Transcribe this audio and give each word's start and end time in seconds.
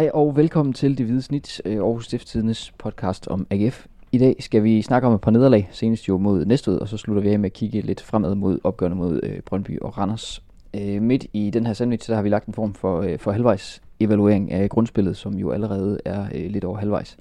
Hej 0.00 0.10
og 0.14 0.36
velkommen 0.36 0.72
til 0.72 0.98
Det 0.98 1.06
Hvide 1.06 1.22
Snit, 1.22 1.62
øh, 1.64 1.76
Aarhus 1.76 2.04
Stiftstidens 2.04 2.72
podcast 2.78 3.28
om 3.28 3.46
AGF. 3.50 3.86
I 4.12 4.18
dag 4.18 4.36
skal 4.40 4.64
vi 4.64 4.82
snakke 4.82 5.08
om 5.08 5.14
et 5.14 5.20
par 5.20 5.30
nederlag, 5.30 5.68
senest 5.72 6.08
jo 6.08 6.18
mod 6.18 6.44
Næstved, 6.44 6.78
og 6.78 6.88
så 6.88 6.96
slutter 6.96 7.22
vi 7.22 7.28
af 7.28 7.38
med 7.38 7.46
at 7.46 7.52
kigge 7.52 7.80
lidt 7.80 8.00
fremad 8.00 8.34
mod 8.34 8.58
opgørende 8.64 8.96
mod 8.96 9.20
øh, 9.22 9.40
Brøndby 9.40 9.80
og 9.80 9.98
Randers. 9.98 10.42
Øh, 10.76 11.02
midt 11.02 11.26
i 11.32 11.50
den 11.50 11.66
her 11.66 11.72
sandwich, 11.72 12.08
der 12.08 12.14
har 12.14 12.22
vi 12.22 12.28
lagt 12.28 12.46
en 12.46 12.54
form 12.54 12.74
for, 12.74 13.00
øh, 13.00 13.18
for 13.18 13.32
halvvejs 13.32 13.82
evaluering 14.00 14.52
af 14.52 14.70
grundspillet, 14.70 15.16
som 15.16 15.34
jo 15.34 15.50
allerede 15.50 16.00
er 16.04 16.26
øh, 16.34 16.50
lidt 16.50 16.64
over 16.64 16.78
halvvejs. 16.78 17.16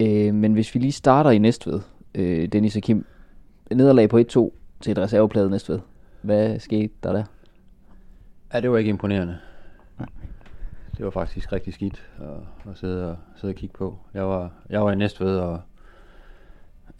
Øh, 0.00 0.34
men 0.34 0.52
hvis 0.52 0.74
vi 0.74 0.80
lige 0.80 0.92
starter 0.92 1.30
i 1.30 1.38
Næstved, 1.38 1.80
øh, 2.14 2.48
Dennis 2.48 2.76
og 2.76 2.82
Kim, 2.82 3.06
nederlag 3.70 4.08
på 4.08 4.18
1-2 4.18 4.22
til 4.80 4.90
et 4.90 4.98
reserveplade 4.98 5.50
Næstved. 5.50 5.78
Hvad 6.22 6.58
skete 6.58 6.92
der 7.02 7.12
der? 7.12 7.24
Ja, 8.54 8.60
det 8.60 8.70
var 8.70 8.78
ikke 8.78 8.90
imponerende. 8.90 9.36
Det 10.96 11.04
var 11.04 11.10
faktisk 11.10 11.52
rigtig 11.52 11.74
skidt 11.74 12.10
at, 12.18 12.70
at 12.70 12.78
sidde, 12.78 13.10
og, 13.10 13.16
sidde 13.36 13.52
og 13.52 13.56
kigge 13.56 13.74
på. 13.78 13.98
Jeg 14.14 14.28
var, 14.28 14.50
jeg 14.68 14.84
var 14.84 14.92
i 14.92 14.96
Næstved, 14.96 15.38
og 15.38 15.60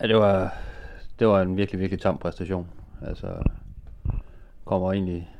ja, 0.01 0.07
det, 0.07 0.17
var, 0.17 0.55
det 1.19 1.27
var 1.27 1.43
en 1.43 1.57
virkelig, 1.57 1.81
virkelig 1.81 2.01
tam 2.01 2.19
præstation. 2.19 2.69
Altså, 3.03 3.43
kommer 4.65 4.93
egentlig 4.93 5.31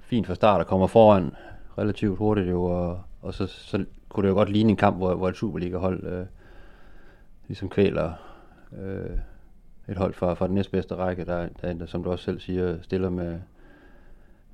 fint 0.00 0.26
fra 0.26 0.34
start 0.34 0.60
og 0.60 0.66
kommer 0.66 0.86
foran 0.86 1.34
relativt 1.78 2.18
hurtigt 2.18 2.50
jo, 2.50 2.64
og, 2.64 3.02
og 3.22 3.34
så, 3.34 3.46
så 3.46 3.84
kunne 4.08 4.22
det 4.22 4.30
jo 4.30 4.34
godt 4.34 4.50
ligne 4.50 4.70
en 4.70 4.76
kamp, 4.76 4.96
hvor, 4.96 5.14
hvor 5.14 5.28
et 5.28 5.36
Superliga-hold 5.36 6.06
øh, 6.06 6.26
ligesom 7.48 7.68
kvæler 7.68 8.12
øh, 8.78 9.18
et 9.88 9.96
hold 9.96 10.14
fra, 10.14 10.34
fra 10.34 10.46
den 10.46 10.54
næstbedste 10.54 10.94
række, 10.94 11.24
der, 11.24 11.48
der, 11.62 11.86
som 11.86 12.04
du 12.04 12.10
også 12.10 12.24
selv 12.24 12.40
siger, 12.40 12.82
stiller 12.82 13.10
med, 13.10 13.40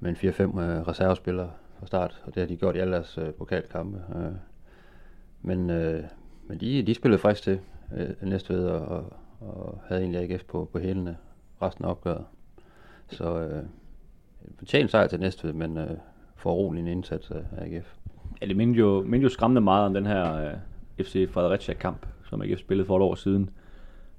med 0.01 0.11
en 0.11 0.31
4-5 0.31 0.43
øh, 0.43 0.89
reservespillere 0.89 1.51
fra 1.79 1.87
start, 1.87 2.23
og 2.27 2.35
det 2.35 2.41
har 2.41 2.47
de 2.47 2.57
gjort 2.57 2.77
i 2.77 2.79
alle 2.79 2.93
deres 2.93 3.19
øh, 3.19 3.35
pokalkampe. 3.35 3.99
Øh. 4.17 4.33
Men, 5.43 5.71
øh, 5.71 6.05
men 6.47 6.61
de, 6.61 6.83
de 6.83 6.95
spillede 6.95 7.21
frisk 7.21 7.43
til 7.43 7.61
øh, 7.97 8.29
Næstved 8.29 8.67
og, 8.67 8.81
og, 8.81 9.13
og 9.41 9.81
havde 9.87 10.03
egentlig 10.03 10.21
AGF 10.21 10.45
på, 10.45 10.69
på 10.73 10.79
hælene 10.79 11.17
resten 11.63 11.85
af 11.85 11.91
opgøret. 11.91 12.25
Så 13.09 13.39
øh, 13.39 13.63
fortjent 14.59 14.91
sejr 14.91 15.07
til 15.07 15.21
Næstved, 15.21 15.53
men 15.53 15.77
øh, 15.77 15.91
for 16.37 16.53
rolig 16.53 16.81
en 16.81 16.87
indsats 16.87 17.31
af 17.31 17.43
AGF. 17.59 17.95
Ja, 18.43 18.47
det 18.47 18.57
minder 18.57 18.79
jo, 18.81 19.03
minder 19.03 19.23
jo 19.23 19.29
skræmmende 19.29 19.61
meget 19.61 19.87
om 19.87 19.95
den 19.95 20.07
her 20.07 20.35
øh, 20.37 20.55
FC 21.05 21.29
Fredericia-kamp, 21.31 22.07
som 22.25 22.43
AGF 22.43 22.61
spillede 22.61 22.87
for 22.87 22.97
et 22.97 23.03
år 23.03 23.15
siden, 23.15 23.51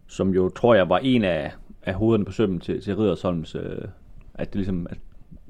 som 0.08 0.30
jo, 0.34 0.50
tror 0.50 0.76
jeg, 0.76 0.90
var 0.90 0.98
en 0.98 1.24
af, 1.24 1.52
af 1.84 1.94
hovederne 1.94 2.26
på 2.26 2.32
sømmen 2.32 2.60
til, 2.60 2.82
til 2.82 2.96
Riddersholms, 2.96 3.56
øh, 3.56 3.82
at 4.34 4.48
det 4.48 4.56
ligesom, 4.56 4.88
at 4.90 4.98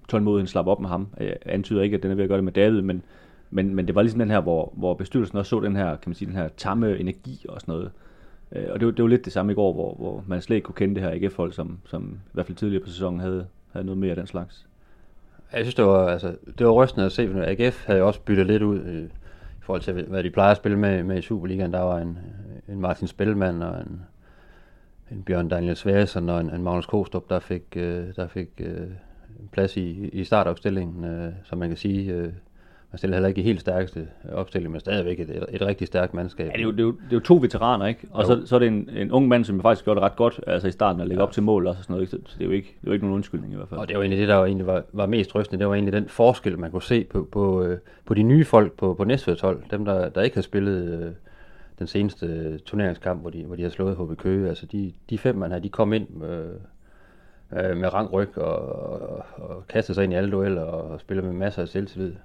tålmodigheden 0.08 0.48
slap 0.48 0.68
op 0.68 0.80
med 0.80 0.90
ham. 0.90 1.08
Jeg 1.20 1.36
antyder 1.46 1.82
ikke, 1.82 1.98
at 1.98 2.04
den 2.04 2.12
er 2.12 2.16
ved 2.16 2.24
at 2.24 2.28
gøre 2.28 2.38
det 2.38 2.44
med 2.44 2.54
David, 2.54 2.82
men, 2.82 3.04
men, 3.50 3.76
men 3.76 3.88
det 3.88 3.96
var 3.96 4.02
ligesom 4.02 4.20
den 4.20 4.32
her, 4.32 4.40
hvor, 4.40 4.74
hvor 4.76 4.94
bestyrelsen 4.94 5.38
også 5.38 5.50
så 5.50 5.60
den 5.60 5.76
her, 5.76 5.86
kan 5.86 6.10
man 6.10 6.16
sige, 6.16 6.28
den 6.28 6.36
her 6.36 6.48
tamme 6.58 7.00
energi 7.00 7.46
og 7.50 7.62
sådan 7.62 7.72
noget. 7.72 7.92
Øh, 8.52 8.66
og 8.70 8.80
det 8.80 8.86
var, 8.86 8.92
det 8.92 9.04
var 9.04 9.10
lidt 9.10 9.26
det 9.26 9.34
samme 9.34 9.52
i 9.52 9.56
går, 9.56 9.74
hvor, 9.74 9.96
hvor 9.96 10.24
man 10.28 10.42
slet 10.42 10.56
ikke 10.56 10.66
kunne 10.66 10.76
kende 10.76 10.96
det 10.96 11.04
her 11.04 11.12
AGF-hold, 11.12 11.52
som, 11.52 11.78
som 11.86 12.20
i 12.26 12.30
hvert 12.34 12.46
fald 12.46 12.58
tidligere 12.58 12.84
på 12.84 12.90
sæsonen 12.90 13.20
havde, 13.20 13.48
havde 13.72 13.86
noget 13.86 13.98
mere 13.98 14.10
af 14.10 14.16
den 14.16 14.28
slags. 14.28 14.66
Jeg 15.54 15.60
synes, 15.62 15.76
det 15.76 15.86
var, 15.86 16.08
altså, 16.08 16.36
det 16.58 16.68
var 16.68 16.72
rystende 16.72 17.06
at 17.06 17.12
se, 17.12 17.32
for 17.32 17.42
AGF 17.42 17.86
havde 17.86 18.00
jo 18.00 18.08
også 18.08 18.22
byttet 18.22 18.48
lidt 18.48 18.64
ud 18.64 18.80
øh, 18.80 19.04
i 19.04 19.62
forhold 19.62 19.82
til, 19.82 19.94
hvad 19.94 20.24
de 20.24 20.30
plejer 20.30 20.52
at 20.52 20.58
spille 20.58 20.78
med, 20.78 21.04
med 21.04 21.18
i 21.18 21.22
Superligaen. 21.22 21.74
Der 21.74 21.80
var 21.80 21.98
en, 21.98 22.18
en 22.70 22.82
Martin 22.82 23.08
Spellemann 23.08 23.62
og 23.62 23.82
en, 23.82 24.02
en 25.12 25.24
Bjørn 25.24 25.50
Daniel 25.50 25.76
Sværsen 25.76 26.30
og 26.30 26.42
en, 26.42 26.50
en 26.50 26.64
Magnus 26.64 26.86
Kostrup, 26.86 27.30
der 27.30 27.40
fik, 27.40 27.64
øh, 27.76 28.16
der 28.16 28.28
fik 28.28 28.50
øh, 28.60 28.88
plads 29.52 29.78
i, 29.78 30.10
i 30.14 30.24
startopstillingen, 30.24 31.04
øh, 31.04 31.34
som 31.44 31.58
man 31.58 31.70
kan 31.70 31.78
sige, 31.78 32.14
øh, 32.14 32.30
man 32.92 32.98
stiller 32.98 33.16
heller 33.16 33.28
ikke 33.28 33.42
i 33.42 33.44
helt 33.44 33.62
stærkeste 33.62 34.08
opstilling, 34.32 34.72
men 34.72 34.80
stadigvæk 34.80 35.20
et, 35.20 35.30
et, 35.30 35.46
et 35.50 35.62
rigtig 35.62 35.88
stærkt 35.88 36.14
mandskab. 36.14 36.46
Ja, 36.46 36.52
det 36.52 36.60
er 36.60 36.64
jo, 36.64 36.72
det 36.72 36.80
er 36.80 36.84
jo, 36.84 36.92
det 36.92 37.12
er 37.12 37.16
jo 37.16 37.20
to 37.20 37.36
veteraner, 37.36 37.86
ikke? 37.86 38.08
Og 38.12 38.26
så, 38.26 38.42
så 38.46 38.56
er 38.56 38.60
det 38.60 38.68
en, 38.68 38.90
en 38.98 39.12
ung 39.12 39.28
mand, 39.28 39.46
som 39.46 39.62
faktisk 39.62 39.86
gjorde 39.86 40.00
det 40.00 40.06
ret 40.06 40.16
godt, 40.16 40.40
altså 40.48 40.68
i 40.68 40.72
starten 40.72 41.02
at 41.02 41.08
lægge 41.08 41.22
ja. 41.22 41.28
op 41.28 41.32
til 41.32 41.44
mål 41.44 41.68
og 41.68 41.76
sådan 41.76 41.94
noget, 41.94 42.10
så 42.10 42.18
det 42.18 42.42
er 42.42 42.46
jo 42.46 42.52
ikke, 42.52 42.68
det 42.68 42.88
er 42.88 42.92
jo 42.92 42.94
ikke 42.94 43.06
nogen 43.06 43.16
undskyldning 43.16 43.54
i 43.54 43.56
hvert 43.56 43.70
fald. 43.70 43.80
Og 43.80 43.88
det 43.88 43.96
var 43.96 44.02
egentlig 44.02 44.20
det, 44.20 44.28
der 44.28 44.36
var, 44.36 44.46
egentlig 44.46 44.68
var, 44.68 44.84
var 44.94 45.06
mest 45.06 45.36
rystende, 45.36 45.60
det 45.60 45.68
var 45.68 45.74
egentlig 45.74 45.94
den 45.94 46.08
forskel, 46.08 46.60
man 46.60 46.72
kunne 46.72 46.84
se 46.84 47.04
på, 47.04 47.28
på, 47.32 47.64
øh, 47.64 47.78
på 48.06 48.14
de 48.14 48.24
nye 48.24 48.46
folk 48.46 48.72
på, 48.74 48.94
på 48.94 49.04
Næstveds 49.04 49.42
hold, 49.42 49.64
dem 49.72 49.86
der, 49.86 50.10
der 50.10 50.22
ikke 50.22 50.38
har 50.38 50.42
spillet 50.42 51.02
øh, 51.02 51.12
den 51.80 51.88
seneste 51.88 52.58
turneringskamp, 52.58 53.22
hvor 53.22 53.30
de, 53.30 53.44
hvor 53.44 53.56
de 53.56 53.64
har 53.64 53.70
slået 53.70 53.96
HB 53.96 54.18
Køge, 54.18 54.50
altså 54.50 54.66
de, 54.66 54.94
de 55.10 55.18
fem 55.18 55.36
man 55.36 55.52
her, 55.52 55.60
de 55.60 55.70
kom 55.70 55.94
ind 55.94 56.24
øh, 56.24 56.46
øh, 57.54 57.78
med 57.78 57.94
rang 57.94 58.14
ryg 58.14 58.38
og, 58.38 58.58
og, 58.92 59.26
og 59.38 59.68
kaster 59.68 59.94
sig 59.94 60.04
ind 60.04 60.14
i 60.14 60.16
alle 60.16 60.32
dueller 60.32 60.62
og 60.62 61.00
spiller 61.00 61.24
med 61.24 61.34
masser 61.34 61.62
af 61.62 61.68
selvtillid. 61.68 62.16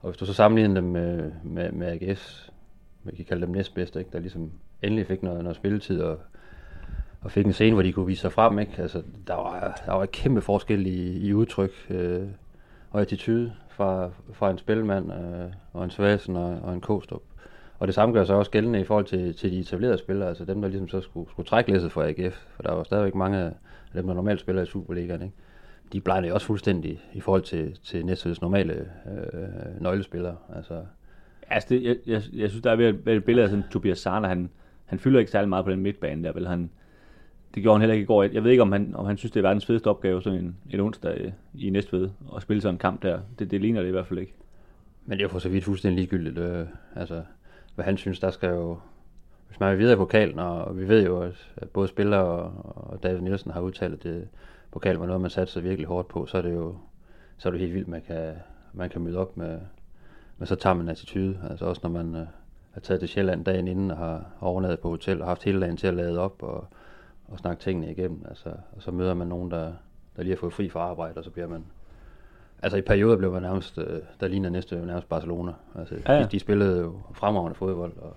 Og 0.00 0.10
hvis 0.10 0.18
du 0.18 0.26
så 0.26 0.32
sammenligner 0.32 0.74
dem 0.74 0.84
med, 0.84 1.32
med, 1.44 1.72
med 1.72 1.86
AGS, 1.86 2.52
man 3.04 3.14
kan 3.16 3.24
kalde 3.24 3.46
dem 3.46 3.54
næstbedste, 3.54 3.98
ikke? 3.98 4.10
der 4.12 4.18
ligesom 4.18 4.50
endelig 4.82 5.06
fik 5.06 5.22
noget, 5.22 5.42
noget 5.42 5.56
spilletid 5.56 6.00
og, 6.00 6.18
og 7.20 7.30
fik 7.30 7.46
en 7.46 7.52
scene, 7.52 7.74
hvor 7.74 7.82
de 7.82 7.92
kunne 7.92 8.06
vise 8.06 8.20
sig 8.20 8.32
frem. 8.32 8.58
Ikke? 8.58 8.72
Altså, 8.78 9.02
der, 9.26 9.34
var, 9.34 9.82
der 9.86 9.92
var 9.92 10.02
et 10.02 10.12
kæmpe 10.12 10.40
forskel 10.40 10.86
i, 10.86 11.26
i 11.26 11.34
udtryk 11.34 11.70
øh, 11.90 12.26
og 12.90 13.00
attitude 13.00 13.52
fra, 13.68 14.10
fra 14.32 14.50
en 14.50 14.58
spilmand 14.58 15.12
øh, 15.12 15.52
og 15.72 15.84
en 15.84 15.90
Svasen 15.90 16.36
og, 16.36 16.58
og 16.62 16.74
en 16.74 16.80
Kostrup. 16.80 17.22
Og 17.78 17.86
det 17.86 17.94
samme 17.94 18.14
gør 18.14 18.24
sig 18.24 18.36
også 18.36 18.50
gældende 18.50 18.80
i 18.80 18.84
forhold 18.84 19.04
til, 19.04 19.34
til 19.34 19.52
de 19.52 19.60
etablerede 19.60 19.98
spillere, 19.98 20.28
altså 20.28 20.44
dem, 20.44 20.60
der 20.60 20.68
ligesom 20.68 20.88
så 20.88 21.00
skulle, 21.00 21.30
skulle 21.30 21.46
trække 21.46 21.72
læsset 21.72 21.92
for 21.92 22.02
AGF, 22.02 22.46
for 22.56 22.62
der 22.62 22.72
var 22.72 22.82
stadigvæk 22.82 23.14
mange 23.14 23.38
af 23.38 23.52
dem, 23.94 24.06
der 24.06 24.14
normalt 24.14 24.40
spiller 24.40 24.62
i 24.62 24.66
Superligaen. 24.66 25.22
Ikke? 25.22 25.34
de 25.92 26.00
blegner 26.00 26.28
jo 26.28 26.34
også 26.34 26.46
fuldstændig 26.46 27.00
i 27.12 27.20
forhold 27.20 27.42
til, 27.42 27.78
til 27.82 28.06
Næstveds 28.06 28.40
normale 28.40 28.74
øh, 29.06 29.82
nøglespillere. 29.82 30.36
Altså, 30.56 30.84
altså 31.50 31.68
det, 31.70 31.82
jeg, 31.82 31.96
jeg, 32.06 32.22
jeg, 32.32 32.50
synes, 32.50 32.62
der 32.62 32.70
er 32.70 32.76
ved 32.76 32.88
et, 33.06 33.16
et 33.16 33.24
billede 33.24 33.44
af 33.44 33.50
sådan 33.50 33.64
Tobias 33.70 33.98
Sarner, 33.98 34.28
han, 34.28 34.50
han 34.86 34.98
fylder 34.98 35.18
ikke 35.18 35.30
særlig 35.30 35.48
meget 35.48 35.64
på 35.64 35.70
den 35.70 35.80
midtbane 35.80 36.24
der, 36.24 36.32
vel 36.32 36.46
han, 36.46 36.70
det 37.54 37.62
gjorde 37.62 37.74
han 37.74 37.80
heller 37.80 37.94
ikke 37.94 38.02
i 38.02 38.06
går. 38.06 38.22
Jeg 38.22 38.44
ved 38.44 38.50
ikke, 38.50 38.62
om 38.62 38.72
han, 38.72 38.94
om 38.94 39.06
han 39.06 39.16
synes, 39.16 39.32
det 39.32 39.40
er 39.40 39.48
verdens 39.48 39.66
fedeste 39.66 39.86
opgave, 39.86 40.22
sådan 40.22 40.38
en, 40.38 40.56
en 40.70 40.80
onsdag 40.80 41.32
i, 41.54 41.66
i 41.66 41.70
Næstved, 41.70 42.10
at 42.36 42.42
spille 42.42 42.60
sådan 42.60 42.74
en 42.74 42.78
kamp 42.78 43.02
der. 43.02 43.20
Det, 43.38 43.50
det 43.50 43.60
ligner 43.60 43.80
det 43.80 43.88
i 43.88 43.92
hvert 43.92 44.06
fald 44.06 44.18
ikke. 44.18 44.34
Men 45.06 45.18
det 45.18 45.24
er 45.24 45.24
jo 45.24 45.28
for 45.28 45.38
så 45.38 45.48
vidt 45.48 45.64
fuldstændig 45.64 45.96
ligegyldigt. 45.98 46.38
Øh, 46.38 46.66
altså, 46.96 47.22
hvad 47.74 47.84
han 47.84 47.96
synes, 47.96 48.20
der 48.20 48.30
skal 48.30 48.48
jo... 48.48 48.78
Hvis 49.48 49.60
man 49.60 49.72
er 49.72 49.76
videre 49.76 49.92
i 49.92 49.96
pokalen, 49.96 50.38
og 50.38 50.78
vi 50.78 50.88
ved 50.88 51.04
jo, 51.04 51.22
at, 51.56 51.68
både 51.72 51.88
spillere 51.88 52.20
og, 52.20 52.52
og 52.92 53.02
David 53.02 53.20
Nielsen 53.20 53.50
har 53.50 53.60
udtalt, 53.60 53.94
at 53.94 54.02
det, 54.02 54.28
pokal 54.70 54.96
var 54.96 55.06
noget, 55.06 55.20
man 55.20 55.30
satte 55.30 55.52
sig 55.52 55.64
virkelig 55.64 55.86
hårdt 55.86 56.08
på, 56.08 56.26
så 56.26 56.38
er 56.38 56.42
det 56.42 56.54
jo 56.54 56.76
så 57.38 57.48
er 57.48 57.50
det 57.50 57.60
helt 57.60 57.74
vildt, 57.74 57.88
man 57.88 58.02
kan, 58.02 58.34
man 58.72 58.90
kan 58.90 59.00
møde 59.00 59.18
op 59.18 59.36
med, 59.36 59.58
med 60.38 60.46
så 60.46 60.54
tager 60.54 60.74
man 60.74 60.84
en 60.84 60.88
attitude. 60.88 61.38
Altså 61.50 61.64
også 61.64 61.80
når 61.84 61.90
man 61.90 62.14
øh, 62.14 62.26
er 62.74 62.80
taget 62.80 63.00
til 63.00 63.08
Sjælland 63.08 63.44
dagen 63.44 63.68
inden 63.68 63.90
og 63.90 63.96
har 63.96 64.26
overnattet 64.40 64.80
på 64.80 64.88
hotel 64.88 65.20
og 65.20 65.28
haft 65.28 65.44
hele 65.44 65.60
dagen 65.60 65.76
til 65.76 65.86
at 65.86 65.94
lade 65.94 66.18
op 66.18 66.42
og, 66.42 66.66
og 67.28 67.38
snakke 67.38 67.62
tingene 67.62 67.90
igennem. 67.90 68.24
Altså, 68.28 68.48
og 68.76 68.82
så 68.82 68.90
møder 68.90 69.14
man 69.14 69.26
nogen, 69.26 69.50
der, 69.50 69.72
der 70.16 70.22
lige 70.22 70.34
har 70.34 70.38
fået 70.40 70.52
fri 70.52 70.68
fra 70.68 70.80
arbejde, 70.80 71.18
og 71.18 71.24
så 71.24 71.30
bliver 71.30 71.48
man... 71.48 71.64
Altså 72.62 72.78
i 72.78 72.82
perioder 72.82 73.16
blev 73.16 73.32
man 73.32 73.42
nærmest, 73.42 73.78
øh, 73.78 74.00
der 74.20 74.28
ligner 74.28 74.50
næste 74.50 74.86
nærmest 74.86 75.08
Barcelona. 75.08 75.52
Altså, 75.74 75.94
ja, 76.06 76.12
ja. 76.12 76.22
De, 76.22 76.28
de 76.30 76.38
spillede 76.38 76.80
jo 76.80 77.00
fremragende 77.12 77.54
fodbold, 77.54 77.96
og 77.96 78.16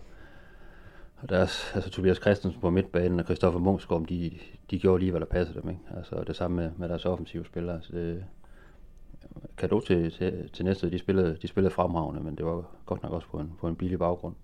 og 1.22 1.30
deres, 1.30 1.72
altså 1.76 1.90
Tobias 1.90 2.18
Christensen 2.18 2.62
på 2.62 2.70
midtbanen 2.70 3.20
og 3.20 3.26
Christoffer 3.26 3.60
Munchsgaard, 3.60 4.08
de, 4.08 4.32
de 4.72 4.80
gjorde 4.80 5.00
lige, 5.00 5.12
hvad 5.12 5.22
der 5.22 5.28
passede 5.28 5.62
dem. 5.62 5.70
Ikke? 5.70 5.82
Altså 5.98 6.24
det 6.28 6.36
samme 6.36 6.58
med, 6.58 6.72
med 6.78 6.90
deres 6.90 7.06
offensive 7.06 7.46
spillere. 7.46 7.82
Så 7.82 7.94
det, 7.94 8.24
kado 9.58 9.80
til, 9.80 10.12
til, 10.12 10.50
til 10.54 10.66
næste, 10.66 10.92
de 10.92 11.00
spillede, 11.00 11.38
de 11.42 11.48
spillede 11.48 11.74
fremragende, 11.74 12.24
men 12.24 12.36
det 12.36 12.46
var 12.46 12.66
godt 12.86 13.04
nok 13.04 13.12
også 13.12 13.28
på 13.28 13.38
en, 13.38 13.52
på 13.60 13.68
en 13.68 13.76
billig 13.76 14.00
baggrund. 14.00 14.36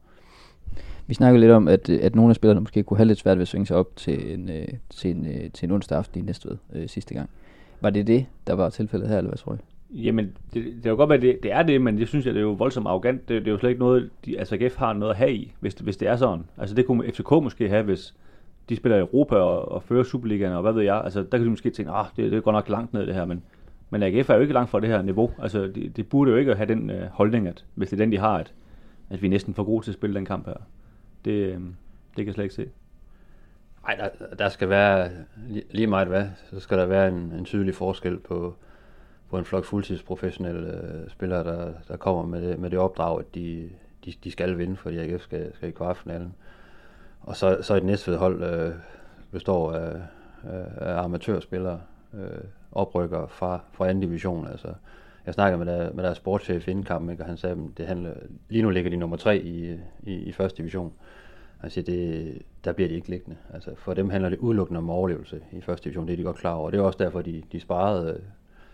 Vi 1.07 1.13
snakkede 1.13 1.39
lidt 1.39 1.51
om, 1.51 1.67
at, 1.67 1.89
at 1.89 2.15
nogle 2.15 2.29
af 2.29 2.35
spillerne 2.35 2.59
måske 2.59 2.83
kunne 2.83 2.97
have 2.97 3.07
lidt 3.07 3.19
svært 3.19 3.37
ved 3.37 3.41
at 3.41 3.47
svinge 3.47 3.65
sig 3.65 3.77
op 3.77 3.95
til 3.95 4.33
en, 4.33 4.49
øh, 4.49 4.67
til 4.89 5.11
en, 5.11 5.25
øh, 5.25 5.51
til 5.51 5.65
en 5.65 5.71
onsdag 5.71 5.97
aften 5.97 6.21
i 6.21 6.25
næste 6.25 6.57
øh, 6.73 6.89
sidste 6.89 7.13
gang. 7.13 7.29
Var 7.81 7.89
det 7.89 8.07
det, 8.07 8.25
der 8.47 8.53
var 8.53 8.69
tilfældet 8.69 9.09
her, 9.09 9.17
eller 9.17 9.29
hvad 9.29 9.37
tror 9.37 9.51
jeg? 9.51 9.59
Jamen, 9.89 10.37
det, 10.53 10.65
det 10.65 10.83
kan 10.83 10.97
godt 10.97 11.09
være, 11.09 11.21
det, 11.21 11.39
det 11.43 11.51
er 11.51 11.63
det, 11.63 11.81
men 11.81 11.99
jeg 11.99 12.07
synes, 12.07 12.27
at 12.27 12.35
det 12.35 12.39
er 12.39 12.43
jo 12.43 12.51
voldsomt 12.51 12.87
arrogant. 12.87 13.29
Det, 13.29 13.41
det 13.41 13.47
er 13.47 13.51
jo 13.51 13.57
slet 13.57 13.69
ikke 13.69 13.79
noget, 13.79 14.09
de, 14.25 14.39
altså 14.39 14.57
GF 14.57 14.75
har 14.75 14.93
noget 14.93 15.11
at 15.11 15.17
have 15.17 15.33
i, 15.33 15.53
hvis, 15.59 15.73
hvis 15.73 15.97
det 15.97 16.07
er 16.07 16.15
sådan. 16.15 16.45
Altså 16.57 16.75
det 16.75 16.85
kunne 16.85 17.11
FCK 17.11 17.31
måske 17.31 17.69
have, 17.69 17.83
hvis 17.83 18.15
de 18.69 18.75
spiller 18.75 18.97
i 18.97 18.99
Europa 18.99 19.35
og, 19.35 19.71
og 19.71 19.83
fører 19.83 20.03
Superligaen, 20.03 20.53
og 20.53 20.61
hvad 20.61 20.73
ved 20.73 20.83
jeg. 20.83 21.01
Altså 21.03 21.23
der 21.23 21.37
kan 21.37 21.45
de 21.45 21.49
måske 21.49 21.69
tænke, 21.69 21.91
ah, 21.91 22.05
det, 22.15 22.31
det 22.31 22.43
går 22.43 22.51
nok 22.51 22.69
langt 22.69 22.93
ned 22.93 23.07
det 23.07 23.15
her, 23.15 23.25
men, 23.25 23.43
men 23.89 24.03
AGF 24.03 24.29
er 24.29 24.35
jo 24.35 24.41
ikke 24.41 24.53
langt 24.53 24.69
fra 24.69 24.79
det 24.79 24.89
her 24.89 25.01
niveau. 25.01 25.31
Altså 25.39 25.67
de, 25.75 25.89
de 25.89 26.03
burde 26.03 26.31
jo 26.31 26.37
ikke 26.37 26.55
have 26.55 26.67
den 26.67 26.89
øh, 26.89 27.07
holdning, 27.11 27.47
at 27.47 27.65
hvis 27.75 27.89
det 27.89 27.99
er 27.99 28.03
den, 28.03 28.11
de 28.11 28.17
har, 28.17 28.37
at, 28.37 28.53
at 29.09 29.21
vi 29.21 29.27
er 29.27 29.31
næsten 29.31 29.53
for 29.53 29.63
gode 29.63 29.85
til 29.85 29.91
at 29.91 29.95
spille 29.95 30.15
den 30.15 30.25
kamp 30.25 30.45
her. 30.45 30.57
Det, 31.25 31.31
øh, 31.31 31.53
det 31.53 32.15
kan 32.15 32.25
jeg 32.25 32.33
slet 32.33 32.43
ikke 32.43 32.55
se. 32.55 32.65
Nej, 33.87 33.95
der, 33.95 34.35
der 34.35 34.49
skal 34.49 34.69
være, 34.69 35.09
lige 35.71 35.87
meget 35.87 36.07
hvad, 36.07 36.25
så 36.51 36.59
skal 36.59 36.77
der 36.77 36.85
være 36.85 37.07
en, 37.07 37.33
en 37.37 37.45
tydelig 37.45 37.75
forskel 37.75 38.19
på, 38.19 38.55
på 39.29 39.37
en 39.37 39.45
flok 39.45 39.65
fuldtidsprofessionelle 39.65 40.83
øh, 40.83 41.09
spillere, 41.09 41.43
der, 41.43 41.73
der 41.87 41.97
kommer 41.97 42.25
med 42.25 42.49
det, 42.49 42.59
med 42.59 42.69
det 42.69 42.79
opdrag, 42.79 43.19
at 43.19 43.35
de, 43.35 43.69
de, 44.05 44.13
de 44.23 44.31
skal 44.31 44.57
vinde, 44.57 44.75
fordi 44.75 44.97
AGF 44.97 45.23
skal, 45.23 45.55
skal 45.55 45.69
i 45.69 45.71
kvartfinalen. 45.71 46.33
Og 47.21 47.35
så, 47.35 47.57
så 47.61 47.75
et 47.75 47.83
næstved 47.83 48.17
hold 48.17 48.43
øh, 48.43 48.73
består 49.31 49.73
af, 49.73 50.01
af 50.77 51.03
amatørspillere, 51.03 51.81
øh, 52.13 52.43
oprykker 52.71 53.27
fra, 53.27 53.59
fra 53.71 53.89
anden 53.89 54.01
division. 54.01 54.47
Altså 54.47 54.73
jeg 55.25 55.33
snakkede 55.33 55.65
med, 55.65 55.73
der, 55.73 55.93
med 55.93 56.03
deres 56.03 56.17
sportschef 56.17 56.67
inden 56.67 56.83
kampen, 56.83 57.09
ikke, 57.09 57.23
og 57.23 57.27
han 57.27 57.37
sagde, 57.37 57.55
at 57.55 57.77
det 57.77 57.87
handler, 57.87 58.13
lige 58.49 58.61
nu 58.61 58.69
ligger 58.69 58.89
de 58.89 58.97
nummer 58.97 59.17
tre 59.17 59.37
i, 59.37 59.79
i, 60.03 60.13
i 60.13 60.31
første 60.31 60.57
division. 60.57 60.93
Han 61.57 61.69
siger, 61.69 61.85
det, 61.85 62.41
der 62.65 62.71
bliver 62.73 62.87
de 62.87 62.95
ikke 62.95 63.09
liggende. 63.09 63.37
Altså, 63.53 63.71
for 63.75 63.93
dem 63.93 64.09
handler 64.09 64.29
det 64.29 64.39
udelukkende 64.39 64.77
om 64.77 64.89
overlevelse 64.89 65.41
i 65.51 65.61
første 65.61 65.83
division, 65.83 66.07
det 66.07 66.13
er 66.13 66.17
de 66.17 66.23
godt 66.23 66.37
klar 66.37 66.53
over. 66.53 66.69
Det 66.69 66.77
er 66.79 66.83
også 66.83 66.97
derfor, 66.99 67.21
de, 67.21 67.43
de 67.51 67.59
sparede 67.59 68.21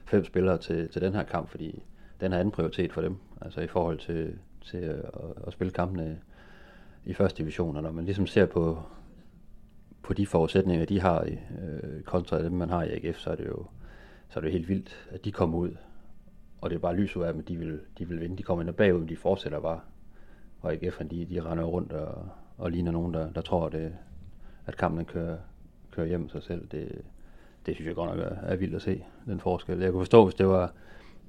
fem 0.05 0.25
spillere 0.25 0.57
til, 0.57 0.89
til 0.89 1.01
den 1.01 1.13
her 1.13 1.23
kamp, 1.23 1.49
fordi 1.49 1.83
den 2.21 2.31
har 2.31 2.39
anden 2.39 2.51
prioritet 2.51 2.93
for 2.93 3.01
dem, 3.01 3.15
altså 3.41 3.61
i 3.61 3.67
forhold 3.67 3.99
til, 3.99 4.33
til 4.61 4.77
at, 4.77 5.01
at 5.47 5.53
spille 5.53 5.71
kampene 5.71 6.19
i 7.05 7.13
første 7.13 7.37
division. 7.43 7.75
Og 7.75 7.83
når 7.83 7.91
man 7.91 8.05
ligesom 8.05 8.27
ser 8.27 8.45
på, 8.45 8.83
på 10.03 10.13
de 10.13 10.27
forudsætninger, 10.27 10.85
de 10.85 10.99
har 10.99 11.23
i, 11.23 11.37
øh, 11.61 12.01
kontra 12.01 12.43
dem, 12.43 12.51
man 12.51 12.69
har 12.69 12.83
i 12.83 12.89
AGF, 12.89 13.17
så 13.17 13.29
er 13.29 13.35
det 13.35 13.47
jo 13.47 13.65
så 14.33 14.39
er 14.39 14.41
det 14.41 14.47
jo 14.47 14.51
helt 14.51 14.69
vildt, 14.69 15.07
at 15.11 15.25
de 15.25 15.31
kommer 15.31 15.57
ud, 15.57 15.75
og 16.61 16.69
det 16.69 16.75
er 16.75 16.79
bare 16.79 16.95
lys 16.95 17.15
ud 17.15 17.23
af 17.23 17.33
dem, 17.33 17.41
at 17.41 17.47
de 17.47 17.57
vil, 17.57 17.79
de 17.97 18.07
vil 18.07 18.21
vinde. 18.21 18.37
De 18.37 18.43
kommer 18.43 18.63
ind 18.63 18.73
bagud, 18.73 18.99
men 18.99 19.09
de 19.09 19.15
fortsætter 19.15 19.59
bare. 19.59 19.79
Og 20.61 20.73
AGF'erne, 20.73 21.07
de, 21.07 21.25
de 21.25 21.41
render 21.41 21.63
rundt 21.63 21.93
og, 21.93 22.29
og 22.57 22.71
ligner 22.71 22.91
nogen, 22.91 23.13
der, 23.13 23.31
der 23.31 23.41
tror, 23.41 23.69
det, 23.69 23.81
øh, 23.81 23.91
at 24.65 24.77
kampen 24.77 25.05
kører, 25.05 25.37
kører 25.91 26.07
hjem 26.07 26.29
sig 26.29 26.43
selv. 26.43 26.67
Det, 26.67 27.01
det 27.65 27.75
synes 27.75 27.87
jeg 27.87 27.95
godt 27.95 28.17
nok 28.17 28.25
er, 28.25 28.35
er 28.47 28.55
vildt 28.55 28.75
at 28.75 28.81
se, 28.81 29.03
den 29.25 29.39
forskel. 29.39 29.79
Jeg 29.79 29.91
kunne 29.91 30.01
forstå, 30.01 30.23
hvis 30.23 30.35
det 30.35 30.47
var, 30.47 30.71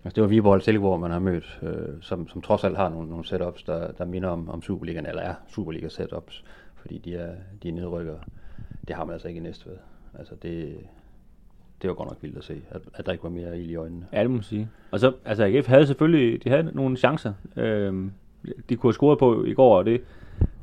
hvis 0.02 0.14
det 0.14 0.22
var 0.22 0.28
Viborg 0.28 0.54
eller 0.54 0.64
Silkeborg, 0.64 1.00
man 1.00 1.10
har 1.10 1.18
mødt, 1.18 1.60
øh, 1.62 1.88
som, 2.00 2.28
som 2.28 2.42
trods 2.42 2.64
alt 2.64 2.76
har 2.76 2.88
nogle, 2.88 3.08
nogle 3.08 3.24
setups, 3.24 3.62
der, 3.62 3.92
der 3.92 4.04
minder 4.04 4.28
om, 4.28 4.48
om 4.48 4.62
Superligaen, 4.62 5.06
eller 5.06 5.22
er 5.22 5.34
Superliga 5.48 5.88
setups, 5.88 6.44
fordi 6.74 6.98
de 6.98 7.14
er, 7.14 7.34
de 7.62 7.68
er 7.68 7.72
nedrykker. 7.72 8.16
Det 8.88 8.96
har 8.96 9.04
man 9.04 9.12
altså 9.12 9.28
ikke 9.28 9.38
i 9.38 9.42
Næstved. 9.42 9.76
Altså 10.18 10.34
det, 10.42 10.76
det 11.82 11.88
var 11.88 11.94
godt 11.94 12.08
nok 12.08 12.18
vildt 12.22 12.38
at 12.38 12.44
se, 12.44 12.62
at, 12.70 12.80
at 12.94 13.06
der 13.06 13.12
ikke 13.12 13.24
var 13.24 13.30
mere 13.30 13.58
ild 13.58 13.70
i 13.70 13.76
øjnene. 13.76 14.06
Ja, 14.12 14.20
det 14.20 14.30
må 14.30 14.34
man 14.34 14.42
sige. 14.42 14.68
Og 14.90 15.00
så, 15.00 15.12
altså 15.24 15.44
AGF 15.44 15.66
havde 15.66 15.86
selvfølgelig, 15.86 16.44
de 16.44 16.48
havde 16.50 16.70
nogle 16.74 16.96
chancer. 16.96 17.32
øh, 17.56 18.10
de 18.68 18.76
kunne 18.76 18.88
have 18.88 18.94
scoret 18.94 19.18
på 19.18 19.44
i 19.44 19.54
går, 19.54 19.78
og 19.78 19.84
det 19.84 20.02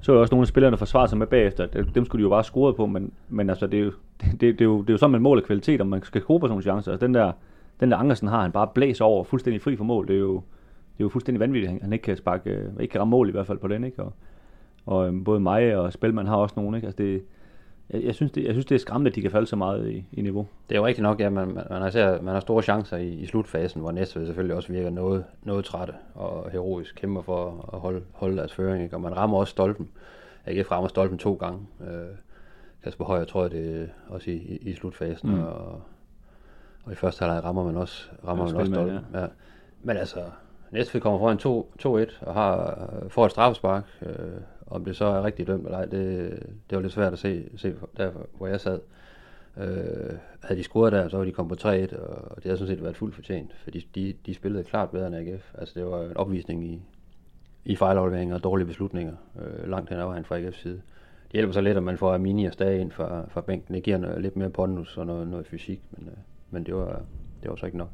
så 0.02 0.14
er 0.14 0.18
også 0.18 0.34
nogle 0.36 0.44
af 0.44 0.48
spillerne 0.48 0.78
forsvaret 0.78 1.10
sig 1.10 1.20
med 1.20 1.28
bagefter. 1.28 1.66
Dem 1.66 2.06
skulle 2.06 2.20
de 2.20 2.24
jo 2.24 2.30
bare 2.30 2.44
score 2.44 2.74
på, 2.74 2.86
men, 2.86 3.12
men 3.30 3.50
altså, 3.50 3.68
det, 3.68 3.80
er 3.80 3.84
jo, 3.84 3.92
det, 4.22 4.42
det, 4.42 4.62
er 4.62 4.66
jo, 4.66 4.82
det 4.82 4.90
er 4.90 4.94
jo 4.94 4.98
sådan, 4.98 5.12
man 5.12 5.22
måler 5.22 5.42
kvalitet, 5.42 5.82
om 5.82 5.88
man 5.88 6.04
skal 6.04 6.22
score 6.22 6.40
på 6.40 6.46
sådan 6.46 6.52
nogle 6.52 6.64
chancer. 6.64 6.92
Altså, 6.92 7.06
den 7.06 7.14
der, 7.14 7.32
den 7.80 7.92
der 7.92 7.98
Angersen 7.98 8.28
har, 8.28 8.42
han 8.42 8.52
bare 8.52 8.68
blæser 8.76 9.06
over, 9.06 9.24
fuldstændig 9.24 9.62
fri 9.62 9.76
for 9.76 9.84
mål. 9.84 10.08
Det 10.08 10.16
er 10.16 10.20
jo, 10.20 10.34
det 10.34 11.00
er 11.00 11.04
jo 11.04 11.10
fuldstændig 11.10 11.40
vanvittigt, 11.40 11.72
han, 11.72 11.80
han 11.82 11.94
ikke 11.94 12.04
kan 12.04 12.18
sparke, 12.18 12.50
øh, 12.50 12.66
ikke 12.80 12.92
kan 12.92 13.02
ramme 13.02 13.10
mål 13.12 13.30
i 13.30 13.32
hvert 13.32 13.48
fald 13.48 13.58
på 13.58 13.68
den, 13.68 13.84
ikke? 13.84 14.04
Og, 14.04 14.14
og 14.86 15.08
øhm, 15.08 15.24
både 15.24 15.40
mig 15.40 15.78
og 15.78 15.94
Spelman 15.94 16.28
har 16.28 16.36
også 16.36 16.54
nogen, 16.58 16.76
ikke? 16.76 16.88
Altså, 16.88 17.04
det, 17.04 17.22
jeg, 17.94 18.04
jeg, 18.04 18.16
synes, 18.16 18.32
det, 18.32 18.44
jeg 18.44 18.54
synes, 18.54 18.66
det 18.66 18.76
er 18.76 18.80
skræmmende, 18.80 19.10
at 19.10 19.16
de 19.16 19.22
kan 19.22 19.32
falde 19.32 19.48
så 19.48 19.56
meget 19.56 19.90
i, 19.90 20.06
i 20.12 20.22
niveau. 20.22 20.48
Det 20.70 20.76
er 20.76 20.80
jo 20.80 20.86
rigtigt 20.86 21.04
nok, 21.04 21.20
ja. 21.20 21.30
Man, 21.30 21.48
man, 21.48 21.64
man, 21.70 21.82
har, 21.82 21.90
ser, 21.90 22.22
man 22.22 22.34
har 22.34 22.40
store 22.40 22.64
chancer 22.64 22.98
i, 22.98 23.10
i 23.10 23.26
slutfasen, 23.26 23.82
hvor 23.82 23.92
Næstved 23.92 24.26
selvfølgelig 24.26 24.56
også 24.56 24.74
virker 24.74 24.90
noget, 24.90 25.24
noget 25.44 25.66
trætte 25.66 25.94
og 26.16 26.52
heroisk 26.52 26.96
kæmper 26.96 27.22
for 27.22 27.70
at 27.74 27.80
holde, 27.80 28.02
holde 28.14 28.38
deres 28.38 28.54
føring. 28.54 28.84
Ikke? 28.84 28.96
Og 28.96 29.02
man 29.02 29.18
rammer 29.18 29.38
også 29.38 29.52
stolpen. 29.52 29.90
AGF 30.46 30.72
rammer 30.72 30.88
stolpen 30.88 31.18
to 31.18 31.34
gange. 31.34 31.60
Øh, 31.82 32.16
Kasper 32.84 33.06
Højer 33.06 33.26
tror 33.26 33.42
jeg 33.42 33.52
det 33.52 33.90
også 34.08 34.32
i, 34.32 34.34
i, 34.34 34.70
i 34.70 34.74
slutfasen. 34.74 35.30
Mm. 35.30 35.44
Og, 35.44 35.82
og 36.86 36.92
i 36.92 36.96
første 36.96 37.26
halvleg 37.26 37.44
rammer 37.44 37.64
man 37.64 37.78
også, 37.78 38.10
rammer 38.28 38.48
ja, 38.48 38.52
man 38.52 38.62
også 38.62 38.74
stolpen. 38.74 39.00
Ja. 39.14 39.22
Ja. 39.22 39.28
Men 39.84 39.98
altså, 39.98 40.20
Næstved 40.72 41.02
kommer 41.02 41.20
foran 41.20 42.08
2-1 42.08 42.26
og 42.26 42.34
har, 42.34 42.88
får 43.10 43.26
et 43.26 43.32
straffespark. 43.32 43.84
Øh, 44.02 44.42
om 44.72 44.86
det 44.86 44.96
så 44.96 45.06
er 45.06 45.24
rigtig 45.24 45.48
dømt 45.48 45.66
eller 45.66 45.78
ej, 45.78 45.86
det, 45.86 46.30
det 46.70 46.76
var 46.76 46.82
lidt 46.82 46.94
svært 46.94 47.14
at 47.14 47.20
se, 47.20 47.50
se 47.58 47.76
der, 47.98 48.12
hvor 48.38 48.48
jeg 48.48 48.62
sad. 48.62 48.80
Øh, 49.58 50.18
havde 50.44 50.60
de 50.60 50.64
scoret 50.64 50.94
der, 50.94 51.08
så 51.08 51.18
var 51.18 51.26
de 51.26 51.32
kommet 51.32 51.60
på 51.60 51.68
3-1, 51.68 51.72
og 51.72 52.36
det 52.36 52.44
havde 52.44 52.58
sådan 52.58 52.68
set 52.68 52.84
været 52.84 52.96
fuldt 52.96 53.16
fortjent, 53.16 53.52
for 53.64 53.72
de, 53.72 53.82
de, 53.96 54.14
de 54.26 54.34
spillede 54.34 54.64
klart 54.64 54.90
bedre 54.90 55.08
end 55.08 55.16
AGF. 55.16 55.54
Altså 55.58 55.80
det 55.80 55.86
var 55.86 56.04
en 56.04 56.18
opvisning 56.18 56.66
i, 56.66 56.82
i 57.66 57.76
fejlafleveringer 57.76 58.36
og 58.36 58.44
dårlige 58.44 58.68
beslutninger, 58.68 59.16
øh, 59.42 59.70
langt 59.70 59.90
hen 59.90 60.00
ad 60.00 60.06
vejen 60.06 60.26
fra 60.26 60.40
AGF's 60.40 60.62
side. 60.62 60.82
Det 61.24 61.34
hjælper 61.34 61.54
så 61.54 61.62
lidt, 61.62 61.78
at 61.78 61.84
man 61.84 61.98
får 61.98 62.14
Armini 62.14 62.46
og 62.46 62.54
Stage 62.54 62.82
ind 62.82 62.92
fra, 62.92 63.26
fra 63.30 63.42
bænken. 63.42 63.76
Det 63.76 63.84
giver 63.84 63.98
noget, 63.98 64.22
lidt 64.22 64.36
mere 64.36 64.50
pondus 64.50 64.98
og 64.98 65.06
noget, 65.06 65.28
noget 65.28 65.48
fysik, 65.48 65.82
men, 65.92 66.08
øh, 66.08 66.18
men 66.50 66.64
det, 66.66 66.76
var, 66.76 67.02
det 67.44 67.50
var 67.50 67.56
så 67.56 67.66
ikke 67.66 67.78
nok. 67.78 67.90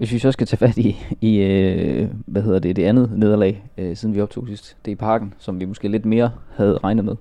Hvis 0.00 0.12
vi 0.12 0.18
så 0.18 0.32
skal 0.32 0.46
tage 0.46 0.58
fat 0.58 0.78
i, 0.78 0.96
i 1.20 1.38
øh, 1.38 2.08
hvad 2.26 2.42
hedder 2.42 2.58
det, 2.58 2.76
det 2.76 2.84
andet 2.84 3.10
nederlag, 3.16 3.64
øh, 3.78 3.96
siden 3.96 4.14
vi 4.14 4.20
optog 4.20 4.46
sidst, 4.48 4.76
det 4.84 4.90
er 4.90 4.92
i 4.92 4.96
parken, 4.96 5.34
som 5.38 5.60
vi 5.60 5.64
måske 5.64 5.88
lidt 5.88 6.04
mere 6.04 6.30
havde 6.54 6.78
regnet 6.78 7.04
med. 7.04 7.16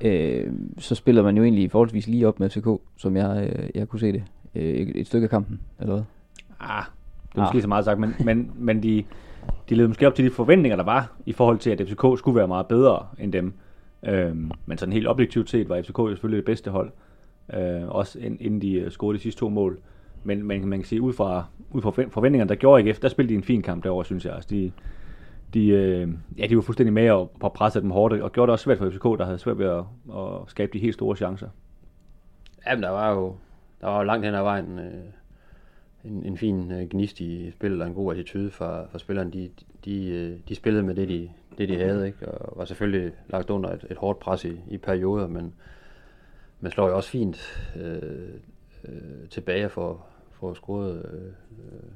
Øh, 0.00 0.52
så 0.78 0.94
spiller 0.94 1.22
man 1.22 1.36
jo 1.36 1.42
egentlig 1.42 1.70
forholdsvis 1.70 2.06
lige 2.06 2.28
op 2.28 2.40
med 2.40 2.50
FCK, 2.50 2.66
som 2.96 3.16
jeg, 3.16 3.50
øh, 3.52 3.68
jeg 3.74 3.88
kunne 3.88 4.00
se 4.00 4.12
det. 4.12 4.24
Øh, 4.54 4.62
et, 4.62 5.00
et 5.00 5.06
stykke 5.06 5.24
af 5.24 5.30
kampen, 5.30 5.60
eller 5.80 5.94
hvad? 5.94 6.04
Ah, 6.60 6.84
det 7.32 7.38
er 7.38 7.42
måske 7.42 7.56
ah. 7.56 7.62
så 7.62 7.68
meget 7.68 7.84
sagt, 7.84 8.00
men, 8.00 8.14
men, 8.24 8.50
men 8.54 8.82
de, 8.82 9.04
de 9.68 9.74
levede 9.74 9.88
måske 9.88 10.06
op 10.06 10.14
til 10.14 10.24
de 10.24 10.30
forventninger, 10.30 10.76
der 10.76 10.84
var, 10.84 11.12
i 11.26 11.32
forhold 11.32 11.58
til, 11.58 11.70
at 11.70 11.80
FCK 11.88 12.18
skulle 12.18 12.36
være 12.36 12.48
meget 12.48 12.66
bedre 12.66 13.06
end 13.18 13.32
dem. 13.32 13.52
Øh, 14.02 14.36
men 14.66 14.78
sådan 14.78 14.92
helt 14.92 15.08
objektivt 15.08 15.50
set 15.50 15.68
var 15.68 15.82
FCK 15.82 15.98
jo 15.98 16.08
selvfølgelig 16.10 16.36
det 16.36 16.46
bedste 16.46 16.70
hold, 16.70 16.90
øh, 17.54 17.88
også 17.88 18.18
inden 18.18 18.62
de 18.62 18.72
øh, 18.72 18.90
scorede 18.90 19.18
de 19.18 19.22
sidste 19.22 19.40
to 19.40 19.48
mål. 19.48 19.78
Men, 20.24 20.42
men 20.42 20.68
man 20.68 20.78
kan 20.78 20.86
sige, 20.86 21.02
ud 21.02 21.12
fra, 21.12 21.44
ud 21.70 21.82
fra 21.82 21.90
forventningerne, 21.90 22.48
der 22.48 22.54
gjorde 22.54 22.88
AGF, 22.88 22.98
der 22.98 23.08
spillede 23.08 23.34
de 23.34 23.38
en 23.38 23.44
fin 23.44 23.62
kamp 23.62 23.84
derovre, 23.84 24.04
synes 24.04 24.24
jeg. 24.24 24.34
Altså, 24.34 24.48
de, 24.50 24.72
de, 25.54 25.68
øh, 25.68 26.08
ja, 26.38 26.46
de 26.46 26.56
var 26.56 26.62
fuldstændig 26.62 26.92
med 26.92 27.10
og, 27.10 27.32
og 27.40 27.52
pressede 27.52 27.82
dem 27.82 27.90
hårdt, 27.90 28.14
og 28.14 28.32
gjorde 28.32 28.46
det 28.46 28.52
også 28.52 28.62
svært 28.62 28.78
for 28.78 28.90
FCK, 28.90 29.02
der 29.02 29.24
havde 29.24 29.38
svært 29.38 29.58
ved 29.58 29.66
at, 29.66 29.84
at 30.16 30.40
skabe 30.46 30.72
de 30.72 30.78
helt 30.78 30.94
store 30.94 31.16
chancer. 31.16 31.48
Jamen, 32.66 32.82
der 32.82 32.90
var 32.90 33.10
jo, 33.12 33.36
der 33.80 33.86
var 33.86 33.98
jo 33.98 34.04
langt 34.04 34.24
hen 34.24 34.34
ad 34.34 34.42
vejen 34.42 34.78
øh, 34.78 34.92
en, 36.04 36.24
en 36.24 36.36
fin 36.36 36.72
øh, 36.72 36.88
gnist 36.88 37.20
i 37.20 37.50
spillet 37.50 37.80
og 37.80 37.86
en 37.88 37.94
god 37.94 38.12
attitude 38.12 38.50
fra, 38.50 38.86
fra 38.86 38.98
spillerne. 38.98 39.30
De, 39.30 39.50
de, 39.84 40.08
øh, 40.08 40.38
de 40.48 40.54
spillede 40.54 40.82
med 40.82 40.94
det, 40.94 41.08
de, 41.08 41.30
det, 41.58 41.68
de 41.68 41.78
havde, 41.78 42.06
ikke? 42.06 42.28
og 42.28 42.58
var 42.58 42.64
selvfølgelig 42.64 43.12
lagt 43.28 43.50
under 43.50 43.70
et, 43.70 43.86
et 43.90 43.96
hårdt 43.96 44.18
pres 44.18 44.44
i, 44.44 44.60
i 44.68 44.78
perioder, 44.78 45.28
men 45.28 45.54
man 46.60 46.72
slår 46.72 46.88
jo 46.88 46.96
også 46.96 47.10
fint 47.10 47.66
øh, 47.76 48.28
øh, 48.84 49.28
tilbage 49.30 49.68
for, 49.68 50.06
får 50.40 50.54
scoret, 50.54 51.10
øh, 51.12 51.32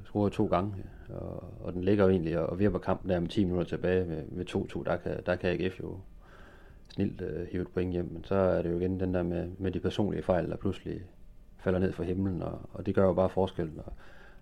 scoret 0.05 0.33
to 0.33 0.45
gange, 0.45 0.73
og, 1.09 1.43
og 1.61 1.73
den 1.73 1.83
ligger 1.83 2.03
jo 2.03 2.09
egentlig 2.09 2.39
og 2.39 2.59
virper 2.59 2.79
kampen 2.79 3.09
der 3.09 3.19
med 3.19 3.29
10 3.29 3.43
minutter 3.43 3.69
tilbage 3.69 4.05
med, 4.05 4.23
med 4.27 4.49
2-2. 4.49 4.83
Der 4.83 4.97
kan, 4.97 5.23
der 5.25 5.35
kan 5.35 5.49
AGF 5.49 5.79
jo 5.79 5.97
snilt 6.93 7.21
øh, 7.21 7.47
hive 7.51 7.61
et 7.61 7.67
point 7.67 7.91
hjem, 7.91 8.09
men 8.11 8.23
så 8.23 8.35
er 8.35 8.61
det 8.61 8.71
jo 8.71 8.79
igen 8.79 8.99
den 8.99 9.13
der 9.13 9.23
med, 9.23 9.49
med 9.57 9.71
de 9.71 9.79
personlige 9.79 10.23
fejl, 10.23 10.49
der 10.49 10.55
pludselig 10.55 11.01
falder 11.57 11.79
ned 11.79 11.91
fra 11.91 12.03
himlen, 12.03 12.41
og, 12.43 12.59
og 12.73 12.85
det 12.85 12.95
gør 12.95 13.03
jo 13.03 13.13
bare 13.13 13.29
forskellen. 13.29 13.81
Og 13.85 13.93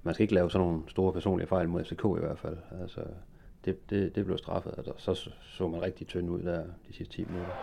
man 0.04 0.14
skal 0.14 0.24
ikke 0.24 0.34
lave 0.34 0.52
sådan 0.52 0.68
nogle 0.68 0.82
store 0.88 1.14
personlige 1.14 1.48
fejl 1.48 1.70
mod 1.70 1.84
FCK 1.84 2.04
i 2.18 2.20
hvert 2.20 2.40
fald. 2.40 2.58
Altså, 2.82 3.02
det, 3.66 3.90
det, 3.90 4.16
det 4.16 4.26
blev 4.26 4.38
straffet, 4.38 4.74
og 4.74 4.96
så 4.98 5.30
så 5.42 5.68
man 5.68 5.82
rigtig 5.82 6.08
tynd 6.08 6.30
ud 6.30 6.42
der 6.44 6.64
de 6.88 6.94
sidste 6.94 7.14
10 7.14 7.26
minutter. 7.26 7.54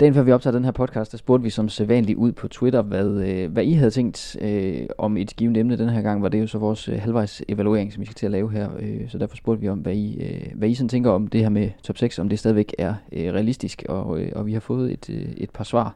Dagen 0.00 0.14
før 0.14 0.22
vi 0.22 0.32
optager 0.32 0.52
den 0.52 0.64
her 0.64 0.70
podcast, 0.70 1.12
der 1.12 1.18
spurgte 1.18 1.44
vi 1.44 1.50
som 1.50 1.68
sædvanligt 1.68 2.18
ud 2.18 2.32
på 2.32 2.48
Twitter, 2.48 2.82
hvad, 2.82 3.06
øh, 3.06 3.52
hvad 3.52 3.64
I 3.64 3.72
havde 3.72 3.90
tænkt 3.90 4.36
øh, 4.40 4.86
om 4.98 5.16
et 5.16 5.36
givet 5.36 5.56
emne. 5.56 5.78
Den 5.78 5.88
her 5.88 6.02
gang 6.02 6.22
var 6.22 6.28
det 6.28 6.40
jo 6.40 6.46
så 6.46 6.58
vores 6.58 6.88
øh, 6.88 7.00
halvvejs 7.00 7.42
evaluering, 7.48 7.92
som 7.92 8.00
vi 8.00 8.06
skal 8.06 8.14
til 8.14 8.26
at 8.26 8.32
lave 8.32 8.52
her. 8.52 8.70
Øh, 8.80 9.10
så 9.10 9.18
derfor 9.18 9.36
spurgte 9.36 9.60
vi 9.60 9.68
om, 9.68 9.78
hvad 9.78 9.94
I, 9.94 10.22
øh, 10.22 10.46
hvad 10.54 10.68
I 10.68 10.74
sådan 10.74 10.88
tænker 10.88 11.10
om 11.10 11.26
det 11.26 11.40
her 11.40 11.48
med 11.48 11.70
top 11.82 11.98
6, 11.98 12.18
om 12.18 12.28
det 12.28 12.38
stadigvæk 12.38 12.74
er 12.78 12.94
øh, 13.12 13.32
realistisk. 13.32 13.84
Og, 13.88 14.20
øh, 14.20 14.32
og 14.34 14.46
vi 14.46 14.52
har 14.52 14.60
fået 14.60 14.92
et, 14.92 15.10
øh, 15.10 15.32
et 15.36 15.50
par 15.50 15.64
svar. 15.64 15.94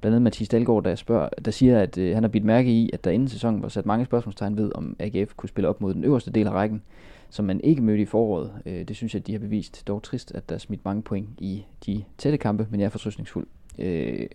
Blandt 0.00 0.14
andet 0.14 0.22
Mathis 0.22 0.48
Dalgaard, 0.48 0.84
der, 0.84 0.94
spørger, 0.94 1.28
der 1.44 1.50
siger, 1.50 1.80
at 1.80 1.98
øh, 1.98 2.14
han 2.14 2.22
har 2.22 2.28
bidt 2.28 2.44
mærke 2.44 2.70
i, 2.70 2.90
at 2.92 3.04
der 3.04 3.10
inden 3.10 3.28
sæsonen 3.28 3.62
var 3.62 3.68
sat 3.68 3.86
mange 3.86 4.04
spørgsmålstegn 4.04 4.56
ved, 4.56 4.72
om 4.74 4.96
AGF 4.98 5.34
kunne 5.36 5.48
spille 5.48 5.68
op 5.68 5.80
mod 5.80 5.94
den 5.94 6.04
øverste 6.04 6.30
del 6.30 6.46
af 6.46 6.52
rækken 6.52 6.82
som 7.30 7.44
man 7.44 7.60
ikke 7.60 7.82
mødte 7.82 8.02
i 8.02 8.06
foråret. 8.06 8.52
Øh, 8.66 8.88
det 8.88 8.96
synes 8.96 9.14
jeg, 9.14 9.20
at 9.20 9.26
de 9.26 9.32
har 9.32 9.38
bevist. 9.38 9.88
Dog 9.88 10.02
trist, 10.02 10.32
at 10.34 10.48
der 10.48 10.54
er 10.54 10.58
smidt 10.58 10.84
mange 10.84 11.02
point 11.02 11.28
i 11.38 11.64
de 11.86 12.04
tætte 12.18 12.38
kampe, 12.38 12.66
men 12.70 12.80
jeg 12.80 12.86
er 12.86 12.90
fortrystningsfuld. 12.90 13.46
Øh, 13.78 14.26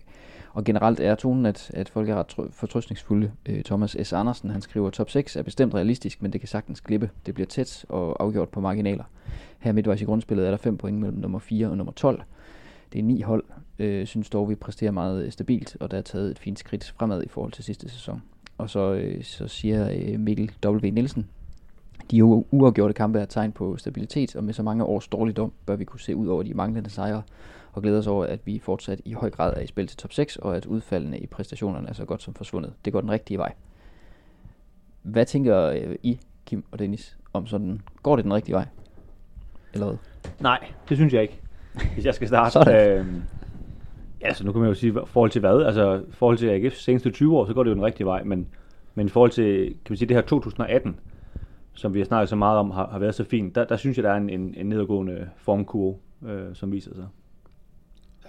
og 0.52 0.64
generelt 0.64 1.00
er 1.00 1.14
tonen, 1.14 1.46
at, 1.46 1.70
at 1.74 1.88
folk 1.88 2.08
er 2.08 2.14
ret 2.14 2.50
fortrystningsfulde. 2.50 3.32
Øh, 3.46 3.62
Thomas 3.62 3.96
S. 4.02 4.12
Andersen, 4.12 4.50
han 4.50 4.60
skriver, 4.60 4.90
top 4.90 5.10
6 5.10 5.36
er 5.36 5.42
bestemt 5.42 5.74
realistisk, 5.74 6.22
men 6.22 6.32
det 6.32 6.40
kan 6.40 6.48
sagtens 6.48 6.80
glippe. 6.80 7.10
Det 7.26 7.34
bliver 7.34 7.46
tæt 7.46 7.86
og 7.88 8.22
afgjort 8.22 8.48
på 8.48 8.60
marginaler. 8.60 9.04
Her 9.58 9.72
midtvejs 9.72 10.02
i 10.02 10.04
grundspillet 10.04 10.46
er 10.46 10.50
der 10.50 10.56
5 10.56 10.76
point 10.76 10.98
mellem 10.98 11.18
nummer 11.18 11.38
4 11.38 11.66
og 11.66 11.76
nummer 11.76 11.92
12. 11.92 12.22
Det 12.92 12.98
er 12.98 13.02
ni 13.02 13.20
hold, 13.20 13.44
øh, 13.78 14.06
synes 14.06 14.30
dog, 14.30 14.50
vi 14.50 14.54
præsterer 14.54 14.90
meget 14.90 15.24
øh, 15.24 15.32
stabilt, 15.32 15.76
og 15.80 15.90
der 15.90 15.98
er 15.98 16.02
taget 16.02 16.30
et 16.30 16.38
fint 16.38 16.58
skridt 16.58 16.94
fremad 16.98 17.22
i 17.22 17.28
forhold 17.28 17.52
til 17.52 17.64
sidste 17.64 17.88
sæson. 17.88 18.22
Og 18.58 18.70
så, 18.70 18.94
øh, 18.94 19.22
så 19.22 19.48
siger 19.48 19.90
øh, 19.90 20.20
Mikkel 20.20 20.52
W. 20.66 20.90
Nielsen, 20.90 21.26
de 22.10 22.24
uafgjorte 22.24 22.94
kampe 22.94 23.18
er 23.18 23.22
et 23.22 23.28
tegn 23.28 23.52
på 23.52 23.76
stabilitet, 23.76 24.36
og 24.36 24.44
med 24.44 24.54
så 24.54 24.62
mange 24.62 24.84
års 24.84 25.08
dårligdom 25.08 25.52
bør 25.66 25.76
vi 25.76 25.84
kunne 25.84 26.00
se 26.00 26.16
ud 26.16 26.26
over 26.26 26.42
de 26.42 26.54
manglende 26.54 26.90
sejre 26.90 27.22
og 27.72 27.82
glæde 27.82 27.98
os 27.98 28.06
over, 28.06 28.26
at 28.26 28.40
vi 28.44 28.58
fortsat 28.58 29.00
i 29.04 29.12
høj 29.12 29.30
grad 29.30 29.52
er 29.56 29.60
i 29.60 29.66
spil 29.66 29.86
til 29.86 29.96
top 29.96 30.12
6, 30.12 30.36
og 30.36 30.56
at 30.56 30.66
udfaldene 30.66 31.18
i 31.18 31.26
præstationerne 31.26 31.88
er 31.88 31.92
så 31.92 32.04
godt 32.04 32.22
som 32.22 32.34
forsvundet. 32.34 32.72
Det 32.84 32.92
går 32.92 33.00
den 33.00 33.10
rigtige 33.10 33.38
vej. 33.38 33.52
Hvad 35.02 35.26
tænker 35.26 35.62
øh, 35.62 35.96
I, 36.02 36.18
Kim 36.46 36.64
og 36.70 36.78
Dennis, 36.78 37.18
om 37.32 37.46
sådan, 37.46 37.80
går 38.02 38.16
det 38.16 38.24
den 38.24 38.34
rigtige 38.34 38.54
vej? 38.54 38.66
Eller 39.72 39.86
hvad? 39.86 39.96
Nej, 40.40 40.72
det 40.88 40.96
synes 40.96 41.12
jeg 41.12 41.22
ikke. 41.22 41.40
Hvis 41.94 42.04
jeg 42.04 42.14
skal 42.14 42.28
starte. 42.28 42.52
Sådan. 42.52 42.98
Øhm, 42.98 43.22
ja, 44.20 44.34
så 44.34 44.44
nu 44.44 44.52
kan 44.52 44.60
man 44.60 44.68
jo 44.68 44.74
sige, 44.74 44.92
i 44.92 45.06
forhold 45.06 45.30
til 45.30 45.40
hvad? 45.40 45.62
Altså, 45.66 46.02
i 46.08 46.12
forhold 46.12 46.38
til 46.38 46.68
AGF's 46.68 46.82
seneste 46.82 47.10
20 47.10 47.36
år, 47.36 47.46
så 47.46 47.54
går 47.54 47.62
det 47.62 47.70
jo 47.70 47.74
den 47.74 47.84
rigtige 47.84 48.06
vej, 48.06 48.22
men, 48.22 48.48
men 48.94 49.06
i 49.06 49.10
forhold 49.10 49.30
til, 49.30 49.66
kan 49.66 49.76
man 49.88 49.96
sige, 49.96 50.08
det 50.08 50.16
her 50.16 50.22
2018, 50.22 50.96
som 51.76 51.94
vi 51.94 51.98
har 51.98 52.06
snakket 52.06 52.28
så 52.28 52.36
meget 52.36 52.58
om, 52.58 52.70
har, 52.70 52.86
har 52.86 52.98
været 52.98 53.14
så 53.14 53.24
fint, 53.24 53.54
der, 53.54 53.64
der 53.64 53.76
synes 53.76 53.96
jeg, 53.96 54.04
der 54.04 54.10
er 54.10 54.16
en, 54.16 54.30
en, 54.30 54.54
en 54.56 54.66
nedadgående 54.66 55.12
øh, 55.12 55.26
formkurve, 55.36 55.96
øh, 56.26 56.54
som 56.54 56.72
viser 56.72 56.94
sig. 56.94 57.06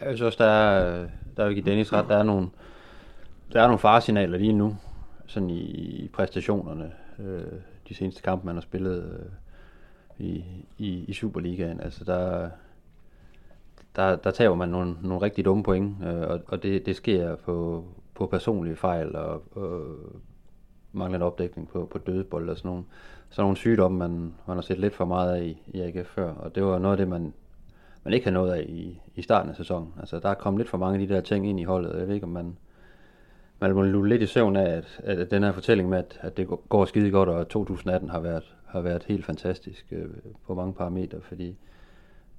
Jeg 0.01 0.07
synes 0.07 0.21
også, 0.21 0.43
der 0.43 0.49
er, 0.49 1.07
der 1.37 1.43
er 1.43 1.47
jo 1.47 1.49
ikke 1.49 1.61
Dennis 1.61 1.93
ret, 1.93 2.05
der 2.09 2.17
er 2.17 2.23
nogle, 2.23 2.49
der 3.53 3.61
er 3.61 3.67
nogle 3.67 3.79
faresignaler 3.79 4.37
lige 4.37 4.53
nu, 4.53 4.75
sådan 5.25 5.49
i, 5.49 5.59
i 5.59 6.07
præstationerne, 6.07 6.91
øh, 7.19 7.59
de 7.89 7.93
seneste 7.93 8.21
kampe, 8.21 8.45
man 8.45 8.55
har 8.55 8.61
spillet 8.61 9.03
øh, 9.03 9.25
i, 10.27 10.43
i, 10.77 11.05
i 11.07 11.13
Superligaen. 11.13 11.81
Altså 11.81 12.03
der, 12.03 12.49
der, 13.95 14.15
der 14.15 14.31
tager 14.31 14.55
man 14.55 14.69
nogle, 14.69 14.95
nogle 15.01 15.21
rigtig 15.21 15.45
dumme 15.45 15.63
point, 15.63 15.95
øh, 16.03 16.21
og, 16.21 16.41
og 16.47 16.63
det, 16.63 16.85
det 16.85 16.95
sker 16.95 17.35
på, 17.35 17.85
på 18.15 18.25
personlige 18.25 18.75
fejl 18.75 19.15
og, 19.15 19.43
og 19.57 19.81
manglende 20.97 21.25
opdækning 21.25 21.67
på, 21.67 21.87
på 21.91 21.97
dødebold 21.97 22.49
og 22.49 22.57
sådan 22.57 22.69
nogle, 22.69 22.83
sådan 23.29 23.43
nogle 23.43 23.57
sygdomme, 23.57 23.97
man, 23.97 24.33
man 24.47 24.57
har 24.57 24.61
set 24.61 24.79
lidt 24.79 24.95
for 24.95 25.05
meget 25.05 25.35
af 25.35 25.43
i, 25.43 25.61
i 25.67 25.81
AGF 25.81 26.07
før, 26.07 26.33
og 26.33 26.55
det 26.55 26.63
var 26.63 26.79
noget 26.79 26.93
af 26.93 26.97
det, 26.97 27.07
man, 27.07 27.33
man 28.03 28.13
ikke 28.13 28.23
havde 28.23 28.33
noget 28.33 28.53
af 28.53 28.65
i, 28.69 29.01
i 29.15 29.21
starten 29.21 29.49
af 29.49 29.55
sæsonen. 29.55 29.93
Altså, 29.99 30.19
der 30.19 30.29
er 30.29 30.33
kommet 30.33 30.59
lidt 30.59 30.69
for 30.69 30.77
mange 30.77 31.01
af 31.01 31.07
de 31.07 31.13
der 31.13 31.21
ting 31.21 31.49
ind 31.49 31.59
i 31.59 31.63
holdet. 31.63 31.99
Jeg 31.99 32.07
ved 32.07 32.15
ikke, 32.15 32.25
om 32.25 32.31
man, 32.31 32.57
man 33.59 33.73
må 33.73 33.81
lulle 33.81 34.09
lidt 34.09 34.21
i 34.21 34.25
søvn 34.25 34.55
af, 34.55 34.69
at, 34.75 34.99
at, 35.03 35.31
den 35.31 35.43
her 35.43 35.51
fortælling 35.51 35.89
med, 35.89 35.97
at, 35.97 36.19
at 36.21 36.37
det 36.37 36.47
går 36.69 36.85
skide 36.85 37.11
godt, 37.11 37.29
og 37.29 37.49
2018 37.49 38.09
har 38.09 38.19
været, 38.19 38.55
har 38.65 38.81
været 38.81 39.03
helt 39.03 39.25
fantastisk 39.25 39.85
øh, 39.91 40.05
på 40.47 40.55
mange 40.55 40.73
parametre, 40.73 41.21
fordi 41.21 41.57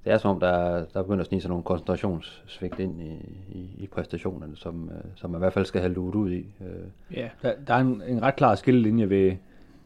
det 0.04 0.12
er 0.12 0.18
som 0.18 0.30
om, 0.30 0.40
der, 0.40 0.84
der 0.94 1.02
begynder 1.02 1.20
at 1.20 1.26
snige 1.26 1.40
sig 1.40 1.48
nogle 1.48 1.64
koncentrationssvigt 1.64 2.78
ind 2.78 3.00
i, 3.02 3.12
i, 3.48 3.70
i 3.78 3.86
præstationerne, 3.86 4.56
som, 4.56 4.90
øh, 4.94 5.04
som 5.14 5.30
man 5.30 5.38
i 5.38 5.42
hvert 5.42 5.52
fald 5.52 5.64
skal 5.64 5.80
have 5.80 5.92
luet 5.92 6.14
ud 6.14 6.30
i. 6.30 6.46
Øh, 6.60 7.16
Ja, 7.16 7.28
der, 7.42 7.52
der 7.66 7.74
er 7.74 7.78
en, 7.78 8.02
en 8.08 8.22
ret 8.22 8.36
klar 8.36 8.54
skillelinje 8.54 9.10
ved, 9.10 9.32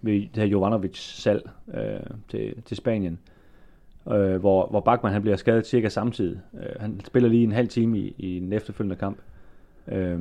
ved 0.02 0.20
det 0.20 0.36
her 0.36 0.44
Jovanovic 0.44 0.98
salg 0.98 1.50
øh, 1.74 2.00
til, 2.28 2.62
til 2.62 2.76
Spanien, 2.76 3.18
øh, 4.08 4.36
hvor, 4.36 4.66
hvor 4.66 4.80
Bachmann 4.80 5.12
han 5.12 5.22
bliver 5.22 5.36
skadet 5.36 5.66
cirka 5.66 5.88
samtidig. 5.88 6.40
Øh, 6.54 6.80
han 6.80 7.00
spiller 7.04 7.28
lige 7.28 7.44
en 7.44 7.52
halv 7.52 7.68
time 7.68 7.98
i, 7.98 8.14
i 8.18 8.38
den 8.40 8.52
efterfølgende 8.52 8.96
kamp. 8.96 9.18
Øh, 9.88 10.20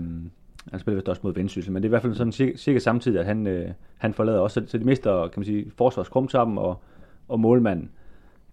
han 0.72 0.80
spiller 0.80 0.96
vist 0.96 1.10
også 1.10 1.22
mod 1.24 1.34
Vendsyssel, 1.34 1.74
men 1.74 1.84
det 1.84 1.88
er 1.88 1.90
i 1.90 1.94
hvert 1.94 2.02
fald 2.02 2.16
sådan 2.16 2.32
cirka, 2.34 2.58
cirka 2.58 2.80
samtidig, 2.80 3.20
at 3.20 3.26
han, 3.26 3.48
øh, 3.48 3.70
han 3.98 4.14
forlader 4.14 4.40
også. 4.40 4.62
Så, 4.62 4.72
så 4.72 4.78
de 4.78 4.84
mister, 4.84 5.28
kan 5.28 5.40
man 5.40 5.46
sige, 5.46 5.72
forsvarskrumtappen 5.78 6.58
og, 6.58 6.82
og 7.28 7.40
målmanden. 7.40 7.90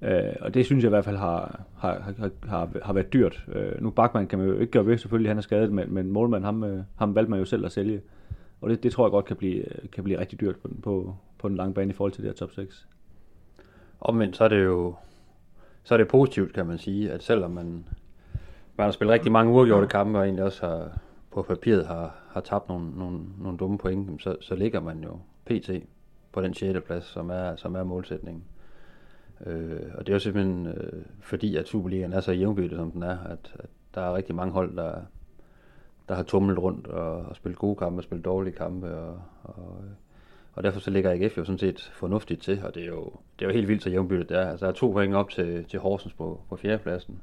Øh, 0.02 0.34
og 0.40 0.54
det 0.54 0.66
synes 0.66 0.84
jeg 0.84 0.88
i 0.88 0.94
hvert 0.96 1.04
fald 1.04 1.16
har, 1.16 1.60
har, 1.76 2.12
har, 2.18 2.30
har, 2.48 2.68
har 2.82 2.92
været 2.92 3.12
dyrt. 3.12 3.46
Øh, 3.52 3.82
nu 3.82 3.90
Bachmann 3.90 4.26
kan 4.26 4.38
man 4.38 4.48
jo 4.48 4.58
ikke 4.58 4.72
gøre 4.72 4.86
ved, 4.86 4.98
selvfølgelig 4.98 5.30
han 5.30 5.38
er 5.38 5.42
skadet, 5.42 5.72
men, 5.72 5.94
men 5.94 6.10
målmanden, 6.10 6.44
ham, 6.44 6.64
øh, 6.64 6.82
ham 6.96 7.14
valgte 7.14 7.30
man 7.30 7.38
jo 7.38 7.44
selv 7.44 7.64
at 7.64 7.72
sælge. 7.72 8.00
Og 8.60 8.70
det, 8.70 8.82
det 8.82 8.92
tror 8.92 9.06
jeg 9.06 9.10
godt 9.10 9.24
kan 9.24 9.36
blive, 9.36 9.64
kan 9.92 10.04
blive 10.04 10.20
rigtig 10.20 10.40
dyrt 10.40 10.56
på 10.56 10.68
den, 10.68 10.80
på, 10.82 11.14
på 11.38 11.48
den 11.48 11.56
lange 11.56 11.74
bane 11.74 11.90
i 11.90 11.94
forhold 11.94 12.12
til 12.12 12.22
det 12.22 12.30
her 12.30 12.36
top 12.36 12.52
6. 12.52 12.86
Omvendt 14.00 14.36
så 14.36 14.44
er 14.44 14.48
det 14.48 14.64
jo 14.64 14.94
så 15.88 15.94
er 15.94 15.98
det 15.98 16.08
positivt, 16.08 16.52
kan 16.52 16.66
man 16.66 16.78
sige, 16.78 17.12
at 17.12 17.22
selvom 17.22 17.50
man, 17.50 17.84
man 18.76 18.84
har 18.84 18.90
spillet 18.90 19.14
rigtig 19.14 19.32
mange 19.32 19.52
uafgjorte 19.52 19.86
kampe, 19.86 20.18
og 20.18 20.24
egentlig 20.24 20.44
også 20.44 20.66
har, 20.66 20.98
på 21.30 21.42
papiret 21.42 21.86
har, 21.86 22.14
har 22.30 22.40
tabt 22.40 22.68
nogle, 22.68 22.90
nogle, 22.98 23.20
nogle 23.38 23.58
dumme 23.58 23.78
point, 23.78 24.22
så, 24.22 24.36
så 24.40 24.54
ligger 24.54 24.80
man 24.80 25.04
jo 25.04 25.18
pt. 25.44 25.70
på 26.32 26.42
den 26.42 26.54
6. 26.54 26.78
plads, 26.86 27.04
som 27.04 27.30
er, 27.30 27.56
som 27.56 27.74
er 27.74 27.82
målsætningen. 27.82 28.44
Øh, 29.46 29.80
og 29.94 30.06
det 30.06 30.12
er 30.12 30.14
jo 30.14 30.18
simpelthen 30.18 30.66
øh, 30.66 31.02
fordi, 31.20 31.56
at 31.56 31.68
Superligaen 31.68 32.12
er 32.12 32.20
så 32.20 32.32
jævnbyrdet, 32.32 32.76
som 32.78 32.90
den 32.90 33.02
er, 33.02 33.18
at, 33.18 33.54
at 33.54 33.70
der 33.94 34.00
er 34.00 34.14
rigtig 34.14 34.34
mange 34.34 34.52
hold, 34.52 34.76
der, 34.76 35.00
der 36.08 36.14
har 36.14 36.22
tumlet 36.22 36.58
rundt 36.58 36.86
og, 36.86 37.16
og 37.16 37.36
spillet 37.36 37.58
gode 37.58 37.76
kampe 37.76 37.98
og 37.98 38.04
spillet 38.04 38.24
dårlige 38.24 38.54
kampe, 38.54 38.96
og, 38.96 39.22
og, 39.42 39.84
og 40.52 40.64
derfor 40.64 40.80
så 40.80 40.90
ligger 40.90 41.10
AGF 41.10 41.38
jo 41.38 41.44
sådan 41.44 41.58
set 41.58 41.80
fornuftigt 41.80 42.42
til, 42.42 42.60
og 42.64 42.74
det 42.74 42.82
er 42.82 42.86
jo, 42.86 43.12
det 43.38 43.44
er 43.44 43.48
jo 43.48 43.54
helt 43.54 43.68
vildt 43.68 43.82
så 43.82 43.90
jævnbyrdet 43.90 44.28
det 44.28 44.38
er. 44.38 44.50
Altså, 44.50 44.66
der 44.66 44.72
er 44.72 44.76
to 44.76 44.90
point 44.90 45.14
op 45.14 45.30
til, 45.30 45.64
til 45.64 45.80
Horsens 45.80 46.14
på, 46.14 46.40
på 46.48 46.56
fjerdepladsen, 46.56 47.20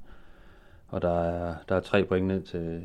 og 0.87 1.01
der 1.01 1.19
er, 1.19 1.55
der 1.69 1.75
er 1.75 1.79
tre 1.79 2.03
point 2.03 2.27
ned 2.27 2.41
til, 2.41 2.83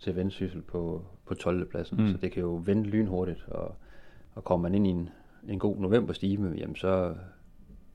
til 0.00 0.16
Vendsyssel 0.16 0.62
på, 0.62 1.02
på 1.26 1.34
12. 1.34 1.70
pladsen, 1.70 2.00
mm. 2.00 2.08
så 2.08 2.16
det 2.16 2.32
kan 2.32 2.42
jo 2.42 2.62
vende 2.64 2.82
lynhurtigt, 2.82 3.44
og, 3.48 3.74
og 4.34 4.44
kommer 4.44 4.68
man 4.68 4.74
ind 4.74 4.86
i 4.86 4.90
en, 4.90 5.08
en 5.48 5.58
god 5.58 5.76
novemberstime, 5.76 6.54
jamen 6.56 6.76
så, 6.76 7.14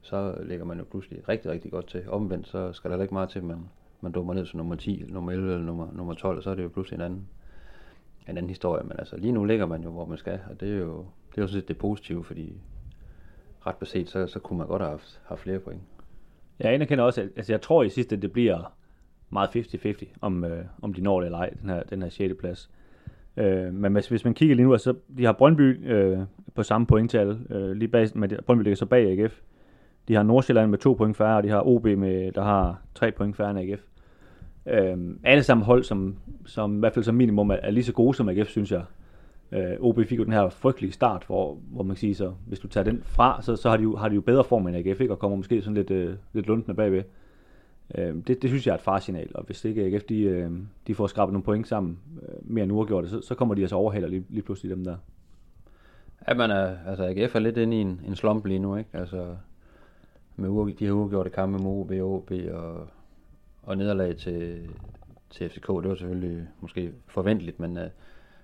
så 0.05 0.35
ligger 0.43 0.65
man 0.65 0.77
jo 0.77 0.85
pludselig 0.91 1.29
rigtig, 1.29 1.51
rigtig 1.51 1.71
godt 1.71 1.87
til. 1.87 2.09
Omvendt, 2.09 2.47
så 2.47 2.73
skal 2.73 2.91
der 2.91 3.01
ikke 3.01 3.13
meget 3.13 3.29
til, 3.29 3.39
at 3.39 3.45
man, 3.45 3.69
man 4.01 4.11
dummer 4.11 4.33
ned 4.33 4.45
som 4.45 4.57
nummer 4.57 4.75
10, 4.75 5.05
nummer 5.07 5.31
11 5.31 5.53
eller 5.53 5.65
nummer, 5.65 5.87
nummer 5.93 6.13
12, 6.13 6.37
og 6.37 6.43
så 6.43 6.49
er 6.49 6.55
det 6.55 6.63
jo 6.63 6.69
pludselig 6.69 6.97
en 6.97 7.01
anden, 7.01 7.27
en 8.29 8.37
anden 8.37 8.49
historie. 8.49 8.83
Men 8.83 8.99
altså, 8.99 9.17
lige 9.17 9.31
nu 9.31 9.43
ligger 9.43 9.65
man 9.65 9.83
jo, 9.83 9.91
hvor 9.91 10.05
man 10.05 10.17
skal, 10.17 10.39
og 10.49 10.59
det 10.59 10.73
er 10.73 10.77
jo, 10.77 11.05
det 11.31 11.37
er 11.37 11.41
jo 11.41 11.47
sådan 11.47 11.61
set 11.61 11.67
det 11.67 11.77
positive, 11.77 12.23
fordi 12.23 12.53
ret 13.67 13.75
beset, 13.75 14.09
så, 14.09 14.27
så 14.27 14.39
kunne 14.39 14.57
man 14.57 14.67
godt 14.67 14.81
have 14.81 14.91
haft, 14.91 15.21
haft 15.25 15.41
flere 15.41 15.59
point. 15.59 15.81
Jeg 16.59 16.73
anerkender 16.73 17.03
også, 17.03 17.21
at 17.21 17.29
altså 17.35 17.53
jeg 17.53 17.61
tror 17.61 17.83
i 17.83 17.89
sidste, 17.89 18.15
at 18.15 18.21
det 18.21 18.31
bliver 18.31 18.73
meget 19.29 19.55
50-50, 19.55 20.05
om, 20.21 20.43
øh, 20.43 20.65
om 20.81 20.93
de 20.93 21.01
når 21.01 21.19
det 21.19 21.25
eller 21.25 21.37
ej, 21.37 21.49
den 21.61 21.69
her, 21.69 21.83
den 21.83 22.01
her 22.01 22.09
6. 22.09 22.33
plads. 22.39 22.71
Øh, 23.37 23.73
men 23.73 23.93
hvis, 23.93 24.07
hvis 24.07 24.25
man 24.25 24.33
kigger 24.33 24.55
lige 24.55 24.65
nu, 24.65 24.73
altså, 24.73 24.95
de 25.17 25.25
har 25.25 25.33
Brøndby 25.33 25.91
øh, 25.91 26.19
på 26.55 26.63
samme 26.63 26.87
pointtal, 26.87 27.39
øh, 27.49 27.71
lige 27.71 27.87
bag, 27.87 28.07
men 28.15 28.31
Brøndby 28.45 28.63
ligger 28.63 28.75
så 28.75 28.85
bag 28.85 29.19
AGF. 29.19 29.41
De 30.07 30.13
har 30.13 30.23
Nordsjælland 30.23 30.69
med 30.69 30.77
to 30.77 30.93
point 30.93 31.17
færre, 31.17 31.37
og 31.37 31.43
de 31.43 31.49
har 31.49 31.67
OB, 31.67 31.85
med, 31.85 32.31
der 32.31 32.43
har 32.43 32.81
tre 32.95 33.11
point 33.11 33.35
færre 33.35 33.49
end 33.49 33.59
AGF. 33.59 33.81
Øhm, 34.65 35.19
alle 35.23 35.43
sammen 35.43 35.65
hold, 35.65 35.83
som, 35.83 36.15
som 36.45 36.75
i 36.75 36.79
hvert 36.79 36.93
fald 36.93 37.05
som 37.05 37.15
minimum 37.15 37.49
er, 37.49 37.55
er 37.55 37.71
lige 37.71 37.83
så 37.83 37.93
gode 37.93 38.17
som 38.17 38.29
AGF, 38.29 38.49
synes 38.49 38.71
jeg. 38.71 38.83
Øh, 39.51 39.79
OB 39.79 39.99
fik 40.05 40.19
jo 40.19 40.23
den 40.23 40.33
her 40.33 40.49
frygtelige 40.49 40.91
start, 40.91 41.23
hvor, 41.27 41.57
hvor 41.71 41.83
man 41.83 41.95
kan 41.95 41.99
sige, 41.99 42.15
så 42.15 42.33
hvis 42.47 42.59
du 42.59 42.67
tager 42.67 42.83
den 42.83 43.01
fra, 43.05 43.41
så, 43.41 43.55
så 43.55 43.69
har, 43.69 43.77
de 43.77 43.83
jo, 43.83 43.95
har 43.95 44.09
de 44.09 44.15
jo 44.15 44.21
bedre 44.21 44.43
form 44.43 44.67
end 44.67 44.77
AGF, 44.77 45.01
ikke? 45.01 45.13
og 45.13 45.19
kommer 45.19 45.37
måske 45.37 45.61
sådan 45.61 45.75
lidt, 45.75 45.91
øh, 45.91 46.15
lidt 46.33 46.47
lundende 46.47 46.75
bagved. 46.75 47.03
Øh, 47.97 48.15
det, 48.27 48.41
det 48.41 48.49
synes 48.49 48.67
jeg 48.67 48.71
er 48.71 48.77
et 48.77 48.81
farsignal, 48.81 49.31
og 49.35 49.43
hvis 49.45 49.65
ikke 49.65 49.83
AGF 49.83 50.03
de, 50.03 50.21
øh, 50.21 50.51
de 50.87 50.95
får 50.95 51.07
skrabet 51.07 51.33
nogle 51.33 51.43
point 51.43 51.67
sammen 51.67 51.99
øh, 52.21 52.35
mere 52.43 52.63
end 52.63 52.71
uafgjort, 52.71 53.09
så, 53.09 53.21
så 53.21 53.35
kommer 53.35 53.55
de 53.55 53.61
altså 53.61 53.75
overhaler 53.75 54.07
lige, 54.07 54.25
lige 54.29 54.43
pludselig 54.43 54.75
dem 54.75 54.83
der. 54.83 54.95
Ja, 56.27 56.33
man 56.33 56.51
er, 56.51 56.75
altså 56.87 57.05
AGF 57.05 57.35
er 57.35 57.39
lidt 57.39 57.57
inde 57.57 57.77
i 57.77 57.81
en, 57.81 58.01
en 58.07 58.15
slump 58.15 58.45
lige 58.45 58.59
nu, 58.59 58.75
ikke? 58.75 58.89
Altså, 58.93 59.35
med 60.35 60.49
uge, 60.49 60.73
de 60.79 60.85
her 60.85 60.91
uafgjorte 60.93 61.29
kampe 61.29 61.57
med 61.63 61.71
OB, 61.71 61.91
OB 61.91 62.31
og, 62.53 62.87
og 63.63 63.77
nederlag 63.77 64.15
til, 64.17 64.69
til 65.29 65.49
FCK, 65.49 65.67
det 65.67 65.89
var 65.89 65.95
selvfølgelig 65.95 66.47
måske 66.61 66.91
forventeligt, 67.07 67.59
men 67.59 67.71
uh, 67.71 67.83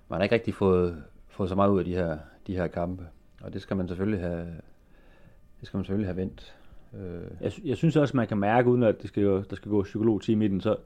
man 0.08 0.18
har 0.18 0.22
ikke 0.22 0.34
rigtig 0.34 0.54
fået, 0.54 1.02
fået 1.28 1.48
så 1.48 1.54
meget 1.54 1.70
ud 1.70 1.78
af 1.78 1.84
de 1.84 1.94
her, 1.94 2.18
de 2.46 2.56
her 2.56 2.66
kampe. 2.66 3.06
Og 3.42 3.52
det 3.52 3.62
skal 3.62 3.76
man 3.76 3.88
selvfølgelig 3.88 4.20
have, 4.20 4.46
det 5.60 5.66
skal 5.68 5.78
man 5.78 5.84
selvfølgelig 5.84 6.08
have 6.08 6.16
vendt. 6.16 6.54
Øh, 6.94 7.22
Jeg, 7.40 7.52
jeg 7.64 7.76
synes 7.76 7.96
også, 7.96 8.16
man 8.16 8.26
kan 8.28 8.38
mærke, 8.38 8.70
uden 8.70 8.82
at 8.82 9.02
det 9.02 9.08
skal, 9.08 9.22
jo- 9.22 9.42
der 9.50 9.56
skal 9.56 9.70
gå 9.70 9.82
psykologteam 9.82 10.42
i 10.42 10.48
den, 10.48 10.60
så 10.60 10.76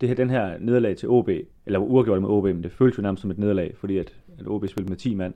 det 0.00 0.08
her, 0.08 0.16
den 0.16 0.30
her 0.30 0.58
nederlag 0.58 0.96
til 0.96 1.08
OB, 1.08 1.28
eller 1.66 1.78
uafgjort 1.78 2.20
med 2.20 2.28
OB, 2.28 2.44
men 2.44 2.62
det 2.62 2.72
føltes 2.72 2.98
jo 2.98 3.02
nærmest 3.02 3.20
som 3.20 3.30
et 3.30 3.38
nederlag, 3.38 3.74
fordi 3.76 3.98
at, 3.98 4.14
at 4.38 4.46
OB 4.48 4.68
spillede 4.68 4.90
med 4.90 4.96
10 4.98 5.14
mand 5.14 5.34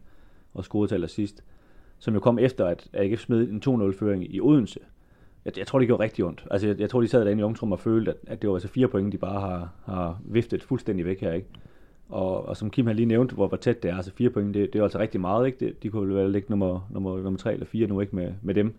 og 0.54 0.64
scorede 0.64 0.88
til 0.90 0.94
allersidst, 0.94 1.44
som 1.98 2.14
jo 2.14 2.20
kom 2.20 2.38
efter, 2.38 2.66
at 2.66 2.88
AGF 2.92 3.20
smed 3.20 3.48
en 3.48 3.62
2-0-føring 3.66 4.34
i 4.34 4.40
Odense. 4.40 4.80
Jeg, 5.44 5.58
jeg 5.58 5.66
tror, 5.66 5.78
det 5.78 5.88
gjorde 5.88 6.02
rigtig 6.02 6.24
ondt. 6.24 6.44
Altså, 6.50 6.66
jeg, 6.66 6.80
jeg 6.80 6.90
tror, 6.90 7.00
de 7.00 7.08
sad 7.08 7.24
derinde 7.24 7.40
i 7.40 7.44
omtrum 7.44 7.72
og 7.72 7.80
følte, 7.80 8.10
at, 8.10 8.16
at 8.26 8.42
det 8.42 8.50
var 8.50 8.56
altså 8.56 8.68
fire 8.68 8.88
point, 8.88 9.12
de 9.12 9.18
bare 9.18 9.40
har, 9.40 9.68
har 9.84 10.20
viftet 10.24 10.62
fuldstændig 10.62 11.06
væk 11.06 11.20
her, 11.20 11.32
ikke? 11.32 11.48
Og, 12.08 12.48
og 12.48 12.56
som 12.56 12.70
Kim 12.70 12.86
har 12.86 12.92
lige 12.92 13.06
nævnt, 13.06 13.32
hvor, 13.32 13.48
hvor 13.48 13.56
tæt 13.56 13.82
det 13.82 13.90
er, 13.90 13.96
altså 13.96 14.12
fire 14.14 14.30
point, 14.30 14.54
det, 14.54 14.72
det 14.72 14.78
er 14.78 14.82
altså 14.82 14.98
rigtig 14.98 15.20
meget, 15.20 15.46
ikke? 15.46 15.58
Det, 15.60 15.82
de 15.82 15.88
kunne 15.88 16.14
vel 16.14 16.30
ligge 16.30 16.46
nummer, 16.50 16.88
nummer, 16.90 17.22
nummer 17.22 17.38
tre 17.38 17.52
eller 17.52 17.66
fire 17.66 17.86
nu, 17.86 18.00
ikke, 18.00 18.16
med, 18.16 18.32
med 18.42 18.54
dem. 18.54 18.74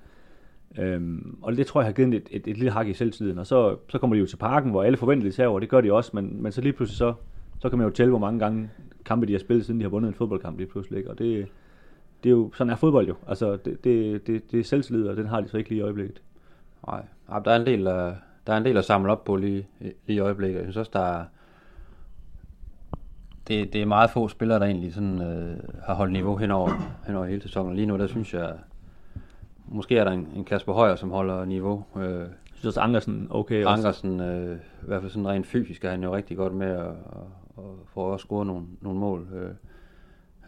Øhm, 0.79 1.37
og 1.41 1.57
det 1.57 1.67
tror 1.67 1.81
jeg 1.81 1.87
har 1.87 1.93
givet 1.93 2.13
et, 2.13 2.27
et, 2.31 2.47
et 2.47 2.57
lille 2.57 2.71
hak 2.71 2.87
i 2.87 2.93
selvtiden. 2.93 3.39
Og 3.39 3.47
så, 3.47 3.75
så 3.89 3.97
kommer 3.97 4.15
de 4.15 4.19
jo 4.19 4.25
til 4.25 4.37
parken, 4.37 4.71
hvor 4.71 4.83
alle 4.83 4.97
forventer 4.97 5.23
lidt 5.23 5.37
herover. 5.37 5.59
Det 5.59 5.69
gør 5.69 5.81
de 5.81 5.93
også, 5.93 6.11
men, 6.13 6.43
men 6.43 6.51
så 6.51 6.61
lige 6.61 6.73
pludselig 6.73 6.97
så, 6.97 7.13
så 7.59 7.69
kan 7.69 7.77
man 7.77 7.87
jo 7.87 7.93
tælle, 7.93 8.09
hvor 8.09 8.19
mange 8.19 8.39
gange 8.39 8.69
kampe 9.05 9.25
de 9.25 9.31
har 9.31 9.39
spillet, 9.39 9.65
siden 9.65 9.79
de 9.79 9.83
har 9.83 9.89
vundet 9.89 10.07
en 10.07 10.13
fodboldkamp 10.13 10.57
lige 10.57 10.67
pludselig. 10.67 10.97
Ikke? 10.97 11.09
Og 11.09 11.19
det, 11.19 11.47
det 12.23 12.29
er 12.29 12.33
jo, 12.33 12.51
sådan 12.53 12.71
er 12.71 12.75
fodbold 12.75 13.07
jo. 13.07 13.15
Altså, 13.27 13.55
det, 13.55 13.83
det, 13.83 14.27
det, 14.27 14.51
det 14.51 14.59
er 14.59 14.63
selvtillid, 14.63 15.07
og 15.07 15.17
den 15.17 15.25
har 15.25 15.41
de 15.41 15.47
så 15.47 15.57
ikke 15.57 15.69
lige 15.69 15.79
i 15.79 15.83
øjeblikket. 15.83 16.21
Nej, 16.87 17.05
Ej, 17.29 17.39
der 17.39 17.51
er 17.51 17.55
en 17.59 17.65
del 17.65 17.87
at, 17.87 18.13
der 18.47 18.53
er 18.53 18.57
en 18.57 18.65
del 18.65 18.77
at 18.77 18.85
samle 18.85 19.11
op 19.11 19.23
på 19.23 19.35
lige, 19.35 19.67
lige 19.79 19.95
i 20.07 20.19
øjeblikket. 20.19 20.57
Jeg 20.57 20.63
synes 20.65 20.77
også, 20.77 20.91
der 20.93 20.99
er, 20.99 21.25
det, 23.47 23.73
det 23.73 23.81
er 23.81 23.85
meget 23.85 24.09
få 24.09 24.27
spillere, 24.27 24.59
der 24.59 24.65
egentlig 24.65 24.93
sådan, 24.93 25.21
øh, 25.21 25.57
har 25.83 25.93
holdt 25.93 26.13
niveau 26.13 26.35
henover, 26.37 26.69
henover 27.05 27.25
hele 27.25 27.41
sæsonen. 27.41 27.75
Lige 27.75 27.85
nu, 27.85 27.97
der 27.97 28.07
synes 28.07 28.33
jeg, 28.33 28.53
måske 29.65 29.97
er 29.97 30.03
der 30.03 30.11
en, 30.11 30.27
en 30.35 30.45
Kasper 30.45 30.73
Højer, 30.73 30.95
som 30.95 31.11
holder 31.11 31.45
niveau. 31.45 31.83
Øh, 31.95 32.19
Jeg 32.19 32.27
synes 32.53 32.65
også, 32.65 32.79
Ankersen 32.79 33.27
okay 33.31 33.65
også. 33.65 33.77
Ankersen, 33.77 34.19
øh, 34.19 34.57
i 34.57 34.85
hvert 34.85 35.01
fald 35.01 35.11
sådan 35.11 35.27
rent 35.27 35.47
fysisk, 35.47 35.85
er 35.85 35.89
han 35.91 36.03
jo 36.03 36.15
rigtig 36.15 36.37
godt 36.37 36.53
med 36.53 36.67
at, 36.67 36.87
at, 36.87 36.93
at 37.57 37.63
få 37.85 38.01
også 38.01 38.23
score 38.25 38.45
nogle, 38.45 38.65
nogle 38.81 38.99
mål. 38.99 39.27
Øh, 39.33 39.51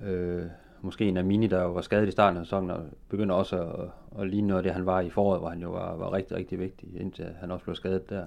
øh, 0.10 0.46
måske 0.82 1.06
en 1.06 1.18
af 1.18 1.26
Mini, 1.26 1.48
der 1.48 1.64
jo 1.64 1.72
var 1.72 1.82
skadet 1.82 2.08
i 2.08 2.12
starten 2.12 2.38
af 2.38 2.46
sæsonen, 2.46 2.72
og 2.72 2.80
begynder 3.10 3.36
også 3.36 3.62
at, 3.62 3.90
at 4.22 4.30
ligne 4.30 4.48
noget 4.48 4.58
af 4.58 4.64
det, 4.64 4.74
han 4.74 4.86
var 4.86 5.00
i 5.00 5.10
foråret, 5.10 5.40
hvor 5.42 5.50
han 5.50 5.62
jo 5.62 5.72
var, 5.72 5.96
var 5.96 6.14
rigtig, 6.14 6.38
rigtig 6.38 6.60
vigtig, 6.60 7.02
indtil 7.02 7.26
han 7.40 7.52
også 7.52 7.64
blev 7.64 7.76
skadet 7.76 8.10
der. 8.10 8.26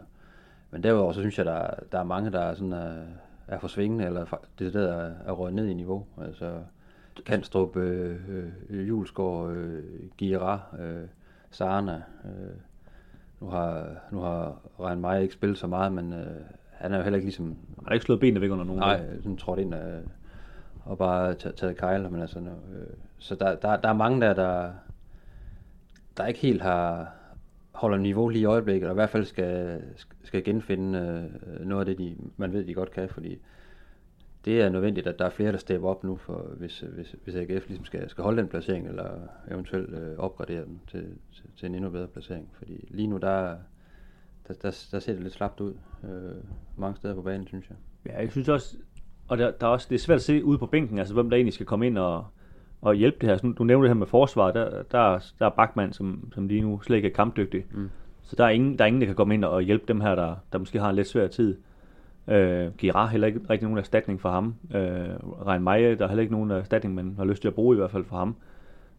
Men 0.71 0.83
derudover, 0.83 1.13
så 1.13 1.21
synes 1.21 1.39
jeg, 1.39 1.47
der, 1.47 1.71
der 1.93 1.99
er 1.99 2.05
mange, 2.05 2.31
der 2.31 2.41
er, 2.41 2.55
sådan, 2.55 2.73
er, 2.73 3.03
er 3.49 3.59
for 3.59 3.69
svingende, 3.69 4.05
eller 4.05 4.39
det 4.59 4.75
der 4.75 4.93
er, 4.93 5.13
er 5.27 5.33
røget 5.33 5.55
ned 5.55 5.67
i 5.67 5.75
niveau. 5.75 6.07
Altså, 6.23 6.53
Kanstrup, 7.27 7.77
øh, 7.77 8.17
øh, 8.71 8.89
Julesgaard, 8.89 9.51
øh, 9.51 9.83
Gira, 10.19 10.61
øh, 10.81 11.07
Sarna. 11.51 12.03
Øh, 12.25 12.55
nu 13.41 13.47
har, 13.47 13.89
nu 14.11 14.21
har 14.21 14.61
Ryan 14.81 15.01
Meyer 15.01 15.17
ikke 15.17 15.35
spillet 15.35 15.59
så 15.59 15.67
meget, 15.67 15.93
men 15.93 16.13
øh, 16.13 16.41
han 16.71 16.93
er 16.93 16.97
jo 16.97 17.03
heller 17.03 17.17
ikke 17.17 17.27
ligesom 17.27 17.47
Han 17.47 17.85
har 17.87 17.93
ikke 17.93 18.05
slået 18.05 18.21
benene 18.21 18.41
væk 18.41 18.51
under 18.51 18.65
nogen. 18.65 18.81
Nej, 18.81 19.17
sådan 19.17 19.37
trådt 19.37 19.59
ind 19.59 19.75
øh, 19.75 20.01
og 20.85 20.99
bare 20.99 21.35
taget, 21.35 21.57
taget 21.57 21.77
kejler, 21.77 22.09
men 22.09 22.21
altså, 22.21 22.39
øh, 22.39 22.87
så 23.19 23.35
der, 23.35 23.55
der, 23.55 23.77
der 23.77 23.89
er 23.89 23.93
mange 23.93 24.21
der, 24.21 24.35
der, 24.35 24.73
der 26.17 26.27
ikke 26.27 26.41
helt 26.41 26.63
har 26.63 27.13
holder 27.73 27.99
niveau 27.99 28.29
lige 28.29 28.43
i 28.43 28.45
øjeblikket, 28.45 28.89
og 28.89 28.93
i 28.93 28.95
hvert 28.95 29.11
fald 29.11 29.25
skal, 29.25 29.83
skal 30.23 30.45
genfinde 30.45 30.99
øh, 31.47 31.67
noget 31.67 31.81
af 31.81 31.87
det, 31.87 31.99
de, 31.99 32.17
man 32.37 32.53
ved, 32.53 32.65
de 32.65 32.75
godt 32.75 32.91
kan, 32.91 33.09
fordi 33.09 33.39
det 34.45 34.61
er 34.61 34.69
nødvendigt, 34.69 35.07
at 35.07 35.19
der 35.19 35.25
er 35.25 35.31
flere, 35.31 35.53
der 35.53 35.59
stepper 35.59 35.89
op 35.89 36.05
nu, 36.05 36.17
for 36.17 36.47
hvis, 36.57 36.81
hvis, 36.81 37.15
hvis 37.25 37.35
AGF 37.35 37.69
ligesom 37.69 37.85
skal, 37.85 38.09
skal 38.11 38.25
holde 38.25 38.43
den 38.43 38.49
placering, 38.49 38.89
eller 38.89 39.11
eventuelt 39.51 39.91
øh, 39.91 40.19
opgradere 40.19 40.65
den 40.65 40.81
til, 40.87 41.19
til, 41.33 41.45
til 41.57 41.67
en 41.67 41.75
endnu 41.75 41.91
bedre 41.91 42.07
placering. 42.07 42.49
Fordi 42.53 42.85
lige 42.89 43.07
nu, 43.07 43.17
der, 43.17 43.57
der, 44.49 44.55
der, 44.55 44.87
der 44.91 44.99
ser 44.99 45.13
det 45.13 45.23
lidt 45.23 45.33
slapt 45.33 45.61
ud 45.61 45.75
øh, 46.05 46.45
mange 46.77 46.97
steder 46.97 47.15
på 47.15 47.23
banen, 47.23 47.47
synes 47.47 47.71
jeg. 47.71 47.77
Ja, 48.07 48.21
jeg 48.21 48.31
synes 48.31 48.49
også, 48.49 48.77
og 49.31 49.39
der, 49.39 49.51
der 49.51 49.67
er 49.67 49.71
også, 49.71 49.87
det 49.91 49.95
er 49.95 49.99
svært 49.99 50.17
at 50.17 50.23
se 50.23 50.45
ude 50.45 50.59
på 50.59 50.67
bænken, 50.67 50.99
altså 50.99 51.15
hvem 51.15 51.31
der 51.31 51.37
egentlig 51.37 51.55
skal 51.55 51.67
komme 51.67 51.87
ind 51.87 51.99
og, 51.99 52.25
og 52.83 52.95
hjælpe 52.95 53.17
det 53.21 53.29
her. 53.29 53.37
Så 53.37 53.53
du 53.59 53.65
nævnte 53.65 53.83
det 53.89 53.91
her 53.95 53.99
med 53.99 54.07
forsvar, 54.07 54.51
der, 54.51 54.83
der, 54.93 54.99
er- 55.15 55.33
der 55.39 55.47
er 55.47 55.51
Bachmann, 55.51 55.93
som, 55.93 56.29
som 56.35 56.49
lige 56.49 56.61
nu 56.61 56.81
slet 56.83 56.97
ikke 56.97 57.09
er 57.09 57.13
kampdygtig. 57.13 57.65
Mm. 57.73 57.91
Så 58.23 58.37
der 58.37 58.45
er, 58.45 58.49
ingen, 58.49 58.79
der 58.79 58.85
er 58.85 58.87
ingen, 58.87 59.01
der 59.01 59.07
kan 59.07 59.17
komme 59.17 59.35
ind 59.35 59.45
og 59.45 59.63
hjælpe 59.63 59.85
dem 59.89 60.01
her, 60.01 60.15
der, 60.15 60.35
der 60.53 60.59
måske 60.59 60.79
har 60.81 60.91
en 60.91 60.97
lidt 60.97 61.09
svær 61.09 61.27
tid. 61.27 61.57
Øh, 62.29 62.67
Gira 62.79 63.07
heller 63.07 63.27
ikke 63.27 63.41
rigtig 63.51 63.65
nogen 63.67 63.79
erstatning 63.79 64.21
for 64.21 64.31
ham. 64.31 64.55
Øh, 64.75 64.81
Rein 65.47 65.63
Meyer, 65.63 65.95
der 65.95 66.05
er 66.05 66.09
heller 66.09 66.23
ikke 66.23 66.33
nogen 66.35 66.51
erstatning, 66.51 66.95
man 66.95 67.15
har 67.19 67.25
lyst 67.25 67.41
til 67.43 67.49
at 67.49 67.55
bruge 67.55 67.77
i 67.77 67.79
hvert 67.79 67.91
fald 67.91 68.05
for 68.05 68.17
ham. 68.17 68.37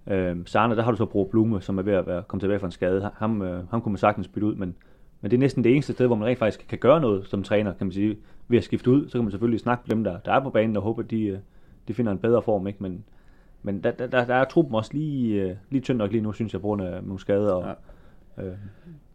Øh, 0.07 0.38
Sarne, 0.45 0.75
der 0.75 0.83
har 0.83 0.91
du 0.91 0.97
så 0.97 1.05
brugt 1.05 1.31
Blume, 1.31 1.61
som 1.61 1.77
er 1.77 1.81
ved 1.81 1.93
at 1.93 2.07
være, 2.07 2.23
komme 2.27 2.39
tilbage 2.41 2.59
fra 2.59 2.67
en 2.67 2.71
skade. 2.71 3.09
Ham, 3.15 3.41
øh, 3.41 3.69
ham 3.69 3.81
kunne 3.81 3.91
man 3.91 3.97
sagtens 3.97 4.27
bytte 4.27 4.47
ud, 4.47 4.55
men, 4.55 4.75
men 5.22 5.32
det 5.32 5.38
er 5.38 5.40
næsten 5.40 5.63
det 5.63 5.74
eneste 5.74 5.94
sted, 5.94 6.08
hvor 6.08 6.16
man 6.16 6.28
rent 6.28 6.40
faktisk 6.40 6.68
kan 6.70 6.78
gøre 6.78 7.01
noget 7.01 7.28
som 7.28 7.44
træner, 7.44 7.74
kan 7.74 7.88
man 7.88 7.92
sige. 7.92 8.18
Ved 8.48 8.58
at 8.58 8.63
skifte 8.63 8.92
ud, 8.92 9.10
så 9.10 9.12
kan 9.12 9.24
man 9.24 9.32
selvfølgelig 9.32 9.60
snakke 9.60 9.84
med 9.88 9.96
dem, 9.96 10.04
der, 10.04 10.20
der 10.20 10.34
er 10.34 10.44
på 10.44 10.50
banen, 10.50 10.78
og 10.78 10.84
håbe, 10.84 11.04
at 11.04 11.12
de, 11.12 11.24
øh, 11.24 11.40
de 11.88 11.94
finder 11.94 12.12
en 12.12 12.18
bedre 12.18 12.42
form. 12.42 12.68
Ikke? 12.68 12.84
Men, 12.84 13.04
men 13.63 13.84
der, 13.84 13.92
der, 13.92 14.25
der, 14.25 14.36
er 14.36 14.46
truppen 14.46 14.75
også 14.75 14.94
lige, 14.94 15.42
øh, 15.42 15.56
lige 15.70 15.82
tynd 15.82 15.98
nok 15.98 16.12
lige 16.12 16.22
nu, 16.22 16.32
synes 16.34 16.54
jeg, 16.54 16.62
på 16.62 16.68
grund 16.68 16.82
af 16.82 17.04
nogle 17.04 17.20
skader. 17.20 17.51
Og, 17.54 17.75
ja. 18.38 18.44
øh, 18.44 18.54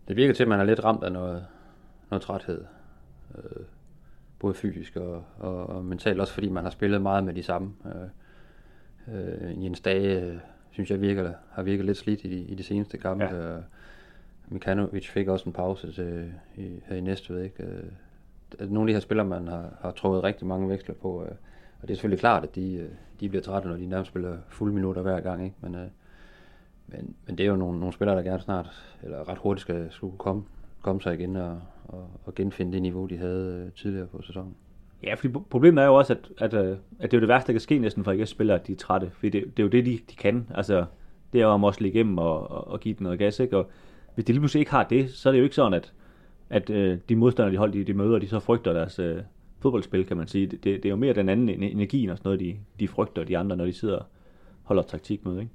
Det 0.08 0.16
virker 0.16 0.34
til, 0.34 0.42
at 0.42 0.48
man 0.48 0.60
er 0.60 0.64
lidt 0.64 0.84
ramt 0.84 1.04
af 1.04 1.12
noget, 1.12 1.46
noget 2.10 2.22
træthed. 2.22 2.64
Øh, 3.38 3.64
både 4.38 4.54
fysisk 4.54 4.96
og, 4.96 5.24
og, 5.38 5.66
og 5.66 5.84
mentalt, 5.84 6.20
også 6.20 6.32
fordi 6.32 6.48
man 6.48 6.64
har 6.64 6.70
spillet 6.70 7.02
meget 7.02 7.24
med 7.24 7.34
de 7.34 7.42
samme. 7.42 7.72
Øh, 7.86 8.08
øh, 9.14 9.64
Jens 9.64 9.80
Dage, 9.80 10.20
øh, 10.20 10.36
synes 10.70 10.90
jeg, 10.90 11.00
virker, 11.00 11.32
har 11.50 11.62
virket 11.62 11.84
lidt 11.84 11.98
slidt 11.98 12.24
i 12.24 12.28
de, 12.28 12.40
i 12.40 12.54
de 12.54 12.62
seneste 12.62 12.98
kampe. 12.98 13.24
Ja. 13.24 13.52
Ja. 13.52 13.58
Mikanovic 14.48 15.10
fik 15.10 15.28
også 15.28 15.44
en 15.48 15.52
pause 15.52 15.92
til, 15.92 16.32
i, 16.56 16.80
her 16.86 16.96
i 16.96 17.00
Næstved. 17.00 17.42
Ikke? 17.42 17.62
Øh, 17.62 18.70
nogle 18.70 18.80
af 18.80 18.86
de 18.86 18.92
her 18.92 19.00
spillere, 19.00 19.26
man 19.26 19.48
har, 19.48 19.78
har 19.80 19.90
trukket 19.90 20.24
rigtig 20.24 20.46
mange 20.46 20.68
veksler 20.68 20.94
på, 20.94 21.22
øh, 21.22 21.30
og 21.80 21.88
det 21.88 21.90
er 21.90 21.94
selvfølgelig 21.94 22.20
klart, 22.20 22.42
at 22.42 22.54
de, 22.54 22.74
øh, 22.74 22.88
de 23.20 23.28
bliver 23.28 23.42
trætte, 23.42 23.68
når 23.68 23.76
de 23.76 23.86
nærmest 23.86 24.10
spiller 24.10 24.38
fulde 24.48 24.74
minutter 24.74 25.02
hver 25.02 25.20
gang. 25.20 25.44
Ikke? 25.44 25.56
Men, 25.60 25.74
øh, 25.74 25.86
men, 26.86 27.14
men 27.26 27.38
det 27.38 27.46
er 27.46 27.50
jo 27.50 27.56
nogle, 27.56 27.78
nogle 27.78 27.92
spillere, 27.92 28.16
der 28.16 28.22
gerne 28.22 28.40
snart, 28.42 28.96
eller 29.02 29.28
ret 29.28 29.38
hurtigt 29.38 29.60
skal, 29.62 29.86
skulle 29.90 30.18
komme, 30.18 30.42
komme 30.82 31.00
sig 31.00 31.14
igen 31.14 31.36
og, 31.36 31.60
og, 31.88 32.10
og 32.24 32.34
genfinde 32.34 32.72
det 32.72 32.82
niveau, 32.82 33.06
de 33.06 33.16
havde 33.16 33.64
øh, 33.66 33.72
tidligere 33.72 34.06
på 34.06 34.22
sæsonen. 34.22 34.54
Ja, 35.02 35.14
fordi 35.14 35.34
problemet 35.50 35.82
er 35.82 35.86
jo 35.86 35.94
også, 35.94 36.12
at, 36.12 36.52
at, 36.52 36.64
øh, 36.64 36.76
at 36.98 37.10
det 37.10 37.14
er 37.14 37.18
jo 37.18 37.20
det 37.20 37.28
værste, 37.28 37.46
der 37.46 37.52
kan 37.52 37.60
ske 37.60 37.78
næsten 37.78 38.04
for 38.04 38.12
AGF-spillere, 38.12 38.60
at 38.60 38.66
de 38.66 38.72
er 38.72 38.76
trætte. 38.76 39.10
Fordi 39.10 39.28
det, 39.28 39.56
det 39.56 39.62
er 39.62 39.64
jo 39.66 39.70
det, 39.70 39.86
de, 39.86 39.98
de 40.10 40.16
kan. 40.16 40.48
Altså, 40.54 40.84
det 41.32 41.40
er 41.40 41.44
jo 41.44 41.50
om 41.50 41.64
også 41.64 41.78
at 41.78 41.82
ligge 41.82 41.98
igennem 41.98 42.18
og, 42.18 42.50
og, 42.50 42.68
og 42.68 42.80
give 42.80 42.94
den 42.94 43.04
noget 43.04 43.18
gas, 43.18 43.40
ikke? 43.40 43.56
Og 43.56 43.70
hvis 44.16 44.24
de 44.24 44.32
lige 44.32 44.40
pludselig 44.40 44.60
ikke 44.60 44.70
har 44.70 44.84
det, 44.84 45.10
så 45.10 45.28
er 45.28 45.32
det 45.32 45.38
jo 45.38 45.44
ikke 45.44 45.56
sådan, 45.56 45.74
at, 45.74 45.92
at 46.50 46.70
øh, 46.70 46.98
de 47.08 47.16
modstandere, 47.16 47.52
de 47.52 47.58
hold, 47.58 47.72
de, 47.72 47.84
de 47.84 47.94
møder, 47.94 48.18
de 48.18 48.28
så 48.28 48.40
frygter 48.40 48.72
deres 48.72 48.98
øh, 48.98 49.16
fodboldspil, 49.60 50.06
kan 50.06 50.16
man 50.16 50.26
sige. 50.28 50.46
Det, 50.46 50.64
det, 50.64 50.76
det 50.76 50.84
er 50.84 50.90
jo 50.90 50.96
mere 50.96 51.14
den 51.14 51.28
anden 51.28 51.48
en- 51.48 51.62
energien 51.62 52.10
og 52.10 52.18
sådan 52.18 52.28
noget, 52.28 52.40
de, 52.40 52.56
de 52.80 52.88
frygter 52.88 53.24
de 53.24 53.38
andre, 53.38 53.56
når 53.56 53.64
de 53.64 53.72
sidder 53.72 53.96
og 53.96 54.04
holder 54.62 54.82
taktik 54.82 55.24
med, 55.26 55.38
ikke? 55.38 55.50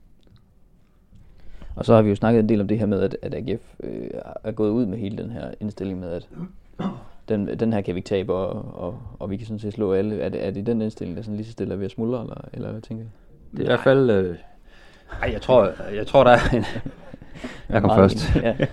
Og 1.76 1.86
så 1.86 1.96
har 1.96 2.02
vi 2.02 2.10
jo 2.10 2.16
snakket 2.16 2.40
en 2.40 2.50
del 2.50 2.62
om 2.62 2.68
det 2.68 2.80
her 2.80 2.86
med, 2.86 3.00
at, 3.02 3.18
at 3.22 3.34
AGF 3.34 3.62
øh, 3.84 4.10
er 4.44 4.52
gået 4.52 4.70
ud 4.70 4.86
med 4.86 4.98
hele 4.98 5.18
den 5.18 5.32
her 5.32 5.52
indstilling 5.60 6.00
med, 6.00 6.10
at 6.10 6.30
den, 7.30 7.60
den 7.60 7.74
her 7.74 7.82
kan 7.82 7.96
vi 7.96 8.00
ikke 8.00 8.08
tabe, 8.08 8.34
og, 8.34 8.76
og, 8.84 9.00
og 9.20 9.30
vi 9.30 9.38
kan 9.38 9.46
sådan 9.48 9.60
set 9.60 9.74
slå 9.74 9.94
alle. 9.94 10.20
Er 10.20 10.30
det, 10.30 10.46
er 10.46 10.52
det 10.52 10.66
den 10.66 10.82
indstilling, 10.82 11.18
der 11.18 11.24
sådan 11.24 11.36
lige 11.36 11.46
så 11.46 11.52
stille 11.52 11.74
er 11.74 11.78
ved 11.78 11.86
at 11.86 11.92
smuldre, 11.92 12.22
eller, 12.22 12.42
eller 12.54 12.72
hvad 12.72 12.82
tænker 12.82 13.04
I? 13.04 13.08
Det 13.52 13.60
er 13.60 13.64
i 13.64 13.66
hvert 13.66 13.80
fald... 13.84 14.10
Øh, 14.10 14.36
ej, 15.22 15.30
jeg 15.34 15.42
tror, 15.42 15.72
jeg 15.96 16.08
tror, 16.08 16.24
der 16.24 16.32
er 16.32 16.50
en... 16.58 16.64
Jeg 17.70 17.82
kom 17.82 17.92
først. 17.96 18.36
Ja. 18.36 18.56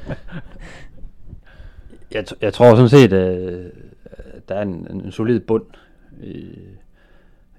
Jeg, 2.12 2.24
t- 2.30 2.38
jeg 2.40 2.52
tror 2.52 2.74
sådan 2.74 2.88
set, 2.88 3.12
øh, 3.12 3.70
der 4.48 4.54
er 4.54 4.62
en, 4.62 4.86
en, 4.90 5.12
solid 5.12 5.40
bund 5.40 5.64
i, 6.22 6.54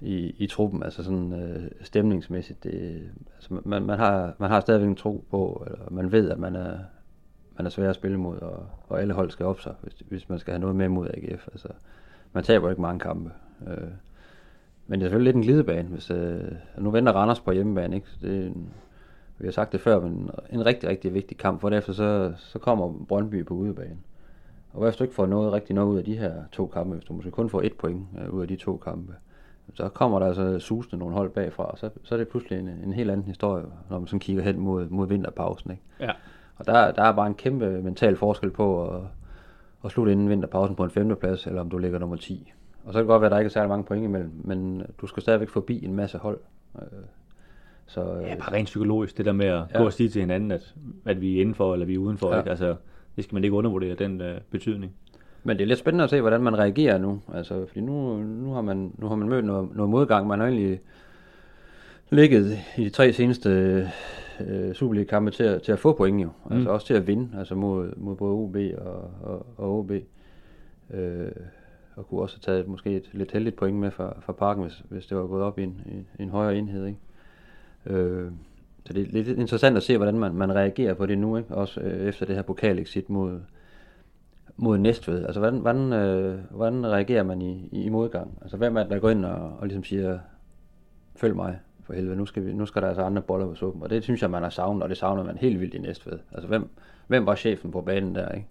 i, 0.00 0.34
i 0.38 0.46
truppen, 0.46 0.82
altså 0.82 1.04
sådan 1.04 1.32
øh, 1.32 1.70
stemningsmæssigt. 1.82 2.64
Det, 2.64 3.02
altså 3.36 3.60
man, 3.64 3.82
man, 3.82 3.98
har, 3.98 4.34
man 4.38 4.50
har 4.50 4.60
stadigvæk 4.60 4.88
en 4.88 4.96
tro 4.96 5.24
på, 5.30 5.66
eller 5.66 5.90
man 5.90 6.12
ved, 6.12 6.30
at 6.30 6.38
man 6.38 6.56
er, 6.56 6.78
man 7.56 7.66
er 7.66 7.70
svær 7.70 7.90
at 7.90 7.94
spille 7.94 8.16
mod, 8.16 8.38
og, 8.38 8.66
og 8.88 9.00
alle 9.00 9.14
hold 9.14 9.30
skal 9.30 9.46
op 9.46 9.60
sig, 9.60 9.74
hvis, 9.80 10.02
hvis 10.08 10.28
man 10.28 10.38
skal 10.38 10.52
have 10.52 10.60
noget 10.60 10.76
med 10.76 10.88
mod 10.88 11.08
AGF. 11.08 11.48
Altså, 11.52 11.68
man 12.32 12.44
taber 12.44 12.70
ikke 12.70 12.82
mange 12.82 13.00
kampe. 13.00 13.30
Øh, 13.66 13.88
men 14.86 15.00
det 15.00 15.06
er 15.06 15.10
selvfølgelig 15.10 15.34
lidt 15.34 15.36
en 15.36 15.42
glidebane, 15.42 15.88
hvis 15.88 16.10
øh, 16.10 16.52
nu 16.78 16.90
venter 16.90 17.12
Randers 17.12 17.40
på 17.40 17.52
hjemmebane, 17.52 17.96
ikke? 17.96 18.08
Det 18.22 18.42
er 18.42 18.46
en, 18.46 18.68
vi 19.40 19.46
har 19.46 19.52
sagt 19.52 19.72
det 19.72 19.80
før, 19.80 20.00
men 20.00 20.30
en 20.52 20.66
rigtig, 20.66 20.88
rigtig 20.88 21.14
vigtig 21.14 21.38
kamp, 21.38 21.60
for 21.60 21.70
derefter 21.70 21.92
så, 21.92 22.32
så 22.36 22.58
kommer 22.58 22.92
Brøndby 23.08 23.44
på 23.46 23.54
udebane. 23.54 23.96
Og 24.72 24.84
hvis 24.84 24.96
du 24.96 25.04
ikke 25.04 25.14
får 25.14 25.26
noget 25.26 25.52
rigtig 25.52 25.74
noget 25.74 25.88
ud 25.88 25.98
af 25.98 26.04
de 26.04 26.16
her 26.16 26.32
to 26.52 26.66
kampe, 26.66 26.94
hvis 26.94 27.04
du 27.04 27.12
måske 27.12 27.30
kun 27.30 27.50
får 27.50 27.62
et 27.62 27.72
point 27.72 28.06
øh, 28.22 28.34
ud 28.34 28.42
af 28.42 28.48
de 28.48 28.56
to 28.56 28.76
kampe, 28.76 29.14
så 29.74 29.88
kommer 29.88 30.18
der 30.18 30.26
altså 30.26 30.58
susende 30.58 30.98
nogle 30.98 31.14
hold 31.14 31.30
bagfra, 31.30 31.64
og 31.64 31.78
så, 31.78 31.90
så 32.02 32.14
er 32.14 32.18
det 32.18 32.28
pludselig 32.28 32.58
en, 32.58 32.68
en 32.68 32.92
helt 32.92 33.10
anden 33.10 33.26
historie, 33.26 33.64
når 33.90 33.98
man 33.98 34.06
sådan 34.06 34.20
kigger 34.20 34.42
hen 34.42 34.60
mod, 34.60 34.88
mod 34.88 35.08
vinterpausen. 35.08 35.70
Ikke? 35.70 35.82
Ja. 36.00 36.10
Og 36.56 36.66
der, 36.66 36.92
der 36.92 37.02
er 37.02 37.12
bare 37.12 37.26
en 37.26 37.34
kæmpe 37.34 37.82
mental 37.82 38.16
forskel 38.16 38.50
på 38.50 38.88
at, 38.88 39.02
at 39.84 39.90
slutte 39.90 40.12
inden 40.12 40.28
vinterpausen 40.28 40.76
på 40.76 40.84
en 40.84 40.90
femteplads, 40.90 41.46
eller 41.46 41.60
om 41.60 41.70
du 41.70 41.78
ligger 41.78 41.98
nummer 41.98 42.16
10. 42.16 42.52
Og 42.84 42.92
så 42.92 42.98
kan 42.98 43.00
det 43.00 43.08
godt 43.08 43.20
være, 43.20 43.26
at 43.26 43.32
der 43.32 43.38
ikke 43.38 43.48
er 43.48 43.52
særlig 43.52 43.68
mange 43.68 43.84
point 43.84 44.04
imellem, 44.04 44.32
men 44.44 44.86
du 45.00 45.06
skal 45.06 45.22
stadigvæk 45.22 45.48
forbi 45.48 45.84
en 45.84 45.94
masse 45.94 46.18
hold. 46.18 46.38
Så, 47.94 48.00
øh, 48.14 48.22
Ja, 48.22 48.34
bare 48.34 48.52
rent 48.52 48.66
psykologisk, 48.66 49.16
det 49.18 49.26
der 49.26 49.32
med 49.32 49.46
at 49.46 49.62
ja. 49.74 49.78
Gå 49.78 49.84
og 49.84 49.92
sige 49.92 50.08
til 50.08 50.20
hinanden, 50.20 50.50
at, 50.50 50.74
at 51.04 51.20
vi 51.20 51.36
er 51.36 51.40
indenfor, 51.40 51.72
eller 51.72 51.86
vi 51.86 51.94
er 51.94 51.98
udenfor. 51.98 52.32
Ja. 52.32 52.38
Ikke? 52.38 52.50
Altså, 52.50 52.74
det 53.16 53.24
skal 53.24 53.34
man 53.34 53.44
ikke 53.44 53.56
undervurdere, 53.56 53.94
den 53.94 54.20
øh, 54.20 54.40
betydning. 54.50 54.92
Men 55.44 55.56
det 55.56 55.62
er 55.62 55.66
lidt 55.68 55.78
spændende 55.78 56.04
at 56.04 56.10
se, 56.10 56.20
hvordan 56.20 56.42
man 56.42 56.58
reagerer 56.58 56.98
nu. 56.98 57.20
Altså, 57.34 57.66
fordi 57.66 57.80
nu, 57.80 58.16
nu, 58.22 58.52
har, 58.52 58.60
man, 58.62 58.92
nu 58.98 59.06
har 59.08 59.14
man 59.16 59.28
mødt 59.28 59.44
noget, 59.44 59.68
noget 59.76 59.90
modgang. 59.90 60.26
Man 60.26 60.40
har 60.40 60.46
egentlig 60.46 60.80
ligget 62.10 62.58
i 62.76 62.84
de 62.84 62.90
tre 62.90 63.12
seneste 63.12 63.50
øh, 64.46 64.74
Superliga-kampe 64.74 65.30
til, 65.30 65.44
at- 65.44 65.62
til 65.62 65.72
at 65.72 65.78
få 65.78 65.92
point 65.92 66.22
jo. 66.22 66.28
Mm. 66.46 66.52
Altså 66.56 66.70
også 66.70 66.86
til 66.86 66.94
at 66.94 67.06
vinde, 67.06 67.28
altså 67.38 67.54
mod, 67.54 67.92
mod 67.96 68.16
både 68.16 68.32
OB 68.32 68.56
og, 68.78 69.10
og, 69.22 69.46
og 69.56 69.78
OB. 69.78 69.90
Øh, 70.94 71.28
og 71.96 72.08
kunne 72.08 72.20
også 72.20 72.36
have 72.36 72.54
taget 72.54 72.68
måske 72.68 72.90
et 72.96 73.08
lidt 73.12 73.32
heldigt 73.32 73.56
point 73.56 73.76
med 73.78 73.90
fra, 73.90 74.14
fra 74.20 74.32
parken, 74.32 74.62
hvis, 74.64 74.82
hvis 74.88 75.06
det 75.06 75.16
var 75.18 75.26
gået 75.26 75.42
op 75.42 75.58
i 75.58 75.62
en, 75.62 75.80
i 76.18 76.22
en 76.22 76.28
højere 76.30 76.56
enhed. 76.58 76.86
Ikke? 76.86 76.98
Øh, 77.86 78.30
så 78.84 78.92
det 78.92 79.02
er 79.02 79.12
lidt 79.12 79.28
interessant 79.28 79.76
at 79.76 79.82
se, 79.82 79.96
hvordan 79.96 80.18
man, 80.18 80.34
man 80.34 80.54
reagerer 80.54 80.94
på 80.94 81.06
det 81.06 81.18
nu, 81.18 81.36
ikke? 81.36 81.54
også 81.54 81.80
øh, 81.80 82.08
efter 82.08 82.26
det 82.26 82.34
her 82.34 82.42
pokalexit 82.42 83.10
mod, 83.10 83.40
mod 84.56 84.78
Næstved. 84.78 85.24
Altså, 85.24 85.40
hvordan, 85.40 85.58
hvordan, 85.58 85.92
øh, 85.92 86.38
hvordan 86.50 86.86
reagerer 86.86 87.22
man 87.22 87.42
i, 87.42 87.68
i, 87.72 87.88
modgang? 87.88 88.38
Altså, 88.42 88.56
hvem 88.56 88.76
er 88.76 88.82
det, 88.82 88.90
der 88.90 88.98
går 88.98 89.10
ind 89.10 89.24
og, 89.24 89.58
og 89.58 89.66
ligesom 89.66 89.84
siger, 89.84 90.18
følg 91.16 91.36
mig 91.36 91.58
for 91.82 91.92
helvede, 91.92 92.16
nu 92.16 92.26
skal, 92.26 92.46
vi, 92.46 92.52
nu 92.52 92.66
skal 92.66 92.82
der 92.82 92.88
altså 92.88 93.02
andre 93.02 93.22
boller 93.22 93.46
på 93.46 93.54
suppen. 93.54 93.82
Og 93.82 93.90
det 93.90 94.02
synes 94.02 94.22
jeg, 94.22 94.30
man 94.30 94.42
har 94.42 94.50
savnet, 94.50 94.82
og 94.82 94.88
det 94.88 94.96
savner 94.96 95.24
man 95.24 95.36
helt 95.36 95.60
vildt 95.60 95.74
i 95.74 95.78
Næstved. 95.78 96.18
Altså, 96.32 96.48
hvem, 96.48 96.68
hvem 97.06 97.26
var 97.26 97.34
chefen 97.34 97.70
på 97.70 97.80
banen 97.80 98.14
der, 98.14 98.28
ikke? 98.28 98.46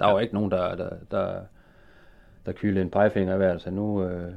Der 0.00 0.06
var 0.06 0.20
ikke 0.20 0.34
nogen, 0.34 0.50
der, 0.50 0.74
der, 0.76 0.90
der, 1.10 1.40
der 2.46 2.52
kyldte 2.52 2.80
en 2.80 2.90
pegefinger 2.90 3.34
i 3.34 3.36
hvert, 3.36 3.62
så 3.62 3.70
nu, 3.70 4.04
øh, 4.04 4.32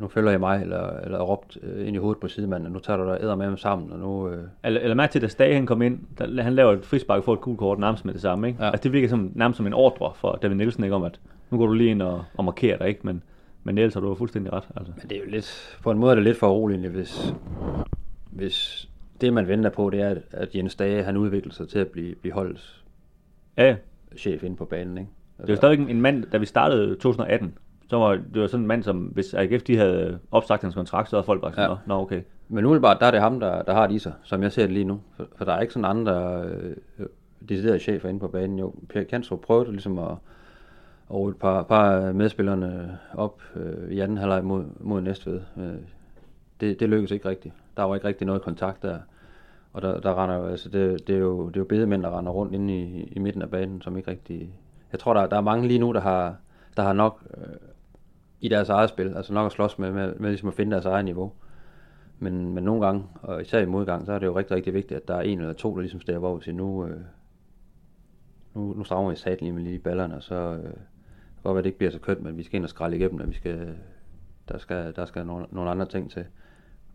nu 0.00 0.08
følger 0.08 0.30
jeg 0.30 0.40
mig, 0.40 0.62
eller, 0.62 0.90
eller 1.04 1.20
råbt 1.20 1.58
øh, 1.62 1.86
ind 1.86 1.96
i 1.96 1.98
hovedet 1.98 2.20
på 2.20 2.28
sidemanden, 2.28 2.66
og 2.66 2.72
nu 2.72 2.78
tager 2.78 2.96
du 2.96 3.04
dig 3.10 3.18
æder 3.22 3.34
med 3.36 3.56
sammen, 3.56 3.92
og 3.92 3.98
nu... 3.98 4.28
Øh, 4.28 4.44
Eller, 4.64 4.80
eller 4.80 4.94
mærke 4.94 5.12
til, 5.12 5.22
da 5.22 5.26
Stage 5.26 5.54
han 5.54 5.66
kom 5.66 5.82
ind, 5.82 5.98
der, 6.18 6.42
han 6.42 6.52
laver 6.52 6.72
et 6.72 6.84
frispark 6.84 7.18
og 7.18 7.24
får 7.24 7.32
et 7.34 7.40
kort 7.40 7.78
nærmest 7.78 8.04
med 8.04 8.12
det 8.14 8.22
samme. 8.22 8.48
Ikke? 8.48 8.64
Ja. 8.64 8.70
Altså, 8.70 8.82
det 8.82 8.92
virker 8.92 9.08
som, 9.08 9.32
nærmest 9.34 9.56
som 9.56 9.66
en 9.66 9.74
ordre 9.74 10.12
for 10.14 10.38
David 10.42 10.56
Nielsen, 10.56 10.84
ikke? 10.84 10.96
om 10.96 11.02
at 11.02 11.20
nu 11.50 11.58
går 11.58 11.66
du 11.66 11.72
lige 11.72 11.90
ind 11.90 12.02
og, 12.02 12.24
og 12.34 12.44
markerer 12.44 12.78
dig, 12.78 12.88
ikke? 12.88 13.00
Men, 13.02 13.22
men 13.64 13.78
ellers 13.78 13.94
har 13.94 14.00
du 14.00 14.14
fuldstændig 14.14 14.52
ret. 14.52 14.64
Altså. 14.76 14.92
Men 14.96 15.10
det 15.10 15.16
er 15.16 15.20
jo 15.24 15.30
lidt, 15.30 15.78
på 15.82 15.90
en 15.90 15.98
måde 15.98 16.10
er 16.10 16.14
det 16.14 16.24
lidt 16.24 16.36
for 16.38 16.48
uroligende, 16.50 16.88
hvis, 16.88 17.34
hvis 18.30 18.88
det 19.20 19.32
man 19.32 19.48
venter 19.48 19.70
på, 19.70 19.90
det 19.90 20.00
er, 20.00 20.14
at- 20.30 20.54
Jens 20.54 20.74
Dage, 20.76 21.02
han 21.02 21.16
udvikler 21.16 21.52
sig 21.52 21.68
til 21.68 21.78
at 21.78 21.88
blive, 21.88 22.14
blive 22.14 22.32
holdets 22.32 22.84
Ja, 23.56 23.76
chef 24.16 24.42
inde 24.42 24.56
på 24.56 24.64
banen, 24.64 24.98
ikke? 24.98 25.10
Det 25.38 25.48
er 25.48 25.52
jo 25.52 25.56
stadig 25.56 25.90
en 25.90 26.00
mand, 26.00 26.24
da 26.24 26.36
vi 26.38 26.46
startede 26.46 26.94
2018, 26.94 27.54
så 27.90 27.98
var 27.98 28.10
det 28.34 28.40
var 28.40 28.46
sådan 28.46 28.64
en 28.64 28.66
mand, 28.68 28.82
som 28.82 28.98
hvis 28.98 29.34
AGF 29.34 29.62
de 29.62 29.76
havde 29.76 30.18
opsagt 30.30 30.62
hans 30.62 30.74
kontrakt, 30.74 31.10
så 31.10 31.16
havde 31.16 31.26
folk 31.26 31.40
bare 31.40 31.52
sådan, 31.52 31.70
Ja. 31.70 31.76
nå 31.86 31.94
okay. 32.00 32.22
Men 32.48 32.64
umiddelbart, 32.64 32.96
der 33.00 33.06
er 33.06 33.10
det 33.10 33.20
ham, 33.20 33.40
der, 33.40 33.62
der 33.62 33.74
har 33.74 33.86
det 33.86 33.94
i 33.94 33.98
sig, 33.98 34.12
som 34.22 34.42
jeg 34.42 34.52
ser 34.52 34.62
det 34.62 34.72
lige 34.72 34.84
nu. 34.84 35.00
For, 35.16 35.26
for 35.36 35.44
der 35.44 35.52
er 35.52 35.60
ikke 35.60 35.72
sådan 35.72 35.84
andre 35.84 36.42
øh, 36.44 36.76
deciderede 37.48 37.78
chefer 37.78 38.08
inde 38.08 38.20
på 38.20 38.28
banen. 38.28 38.58
Jo, 38.58 38.74
Per 38.88 39.02
Kansrup 39.02 39.40
prøvede 39.40 39.70
ligesom 39.70 39.98
at 39.98 40.14
og 41.08 41.28
et 41.28 41.36
par, 41.36 41.62
par 41.62 42.12
medspillerne 42.12 42.98
op 43.14 43.42
øh, 43.56 43.90
i 43.90 44.00
anden 44.00 44.18
halvleg 44.18 44.44
mod, 44.44 44.64
mod 44.80 45.00
Næstved. 45.00 45.40
Øh, 45.58 45.72
det, 46.60 46.80
det 46.80 46.88
lykkedes 46.88 47.10
ikke 47.10 47.28
rigtigt. 47.28 47.54
Der 47.76 47.82
var 47.82 47.94
ikke 47.94 48.08
rigtig 48.08 48.26
noget 48.26 48.42
kontakt 48.42 48.82
der. 48.82 48.98
Og 49.72 49.82
der, 49.82 50.00
der 50.00 50.22
render 50.22 50.48
altså 50.50 50.68
det, 50.68 51.06
det, 51.06 51.14
er 51.14 51.18
jo, 51.20 51.46
det 51.48 51.56
er 51.56 51.60
jo 51.60 51.64
bedemænd, 51.64 52.02
der 52.02 52.18
render 52.18 52.32
rundt 52.32 52.54
inde 52.54 52.74
i, 52.74 53.02
i 53.12 53.18
midten 53.18 53.42
af 53.42 53.50
banen, 53.50 53.82
som 53.82 53.96
ikke 53.96 54.10
rigtig... 54.10 54.50
Jeg 54.92 55.00
tror, 55.00 55.14
der, 55.14 55.26
der 55.26 55.36
er 55.36 55.40
mange 55.40 55.68
lige 55.68 55.78
nu, 55.78 55.92
der 55.92 56.00
har, 56.00 56.36
der 56.76 56.82
har 56.82 56.92
nok 56.92 57.22
øh, 57.36 57.44
i 58.40 58.48
deres 58.48 58.68
eget 58.68 58.88
spil, 58.88 59.16
altså 59.16 59.32
nok 59.32 59.46
at 59.46 59.52
slås 59.52 59.78
med, 59.78 59.92
med, 59.92 60.14
med 60.14 60.28
ligesom 60.30 60.48
at 60.48 60.54
finde 60.54 60.72
deres 60.72 60.84
eget 60.84 61.04
niveau. 61.04 61.32
Men, 62.18 62.54
men 62.54 62.64
nogle 62.64 62.86
gange, 62.86 63.04
og 63.22 63.42
især 63.42 63.60
i 63.60 63.66
modgang, 63.66 64.06
så 64.06 64.12
er 64.12 64.18
det 64.18 64.26
jo 64.26 64.38
rigtig, 64.38 64.56
rigtig 64.56 64.74
vigtigt, 64.74 65.00
at 65.00 65.08
der 65.08 65.14
er 65.14 65.20
en 65.20 65.40
eller 65.40 65.52
to, 65.52 65.74
der 65.74 65.80
ligesom 65.80 66.00
står 66.00 66.18
hvor 66.18 66.36
vi 66.36 66.44
siger, 66.44 66.56
nu, 66.56 66.86
øh, 66.86 67.00
nu, 68.54 68.74
nu 68.76 68.84
strammer 68.84 69.10
vi 69.10 69.16
sat 69.16 69.40
lige 69.40 69.52
med 69.52 69.62
lige 69.62 69.78
ballerne, 69.78 70.16
og 70.16 70.22
så 70.22 70.34
øh, 70.34 70.72
godt 71.42 71.54
være, 71.54 71.58
at 71.58 71.64
det 71.64 71.68
ikke 71.68 71.78
bliver 71.78 71.90
så 71.90 71.98
kønt, 71.98 72.22
men 72.22 72.36
vi 72.36 72.42
skal 72.42 72.56
ind 72.56 72.64
og 72.64 72.70
skrælle 72.70 72.96
igennem, 72.96 73.20
og 73.20 73.28
vi 73.28 73.34
skal, 73.34 73.74
der 74.48 74.58
skal, 74.58 74.96
der 74.96 75.04
skal 75.04 75.26
nogle, 75.26 75.46
nogle 75.50 75.70
andre 75.70 75.86
ting 75.86 76.10
til. 76.10 76.24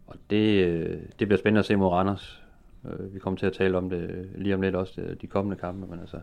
Og 0.07 0.15
det, 0.29 0.65
øh, 0.65 0.99
det 1.19 1.27
bliver 1.27 1.37
spændende 1.37 1.59
at 1.59 1.65
se 1.65 1.75
mod 1.75 1.87
Randers. 1.87 2.43
Øh, 2.85 3.13
vi 3.13 3.19
kommer 3.19 3.37
til 3.37 3.45
at 3.45 3.53
tale 3.53 3.77
om 3.77 3.89
det 3.89 4.29
lige 4.35 4.55
om 4.55 4.61
lidt 4.61 4.75
også, 4.75 5.01
de- 5.01 5.15
de 5.15 5.27
kommende 5.27 5.57
kampe, 5.57 5.87
men 5.87 5.99
altså, 5.99 6.19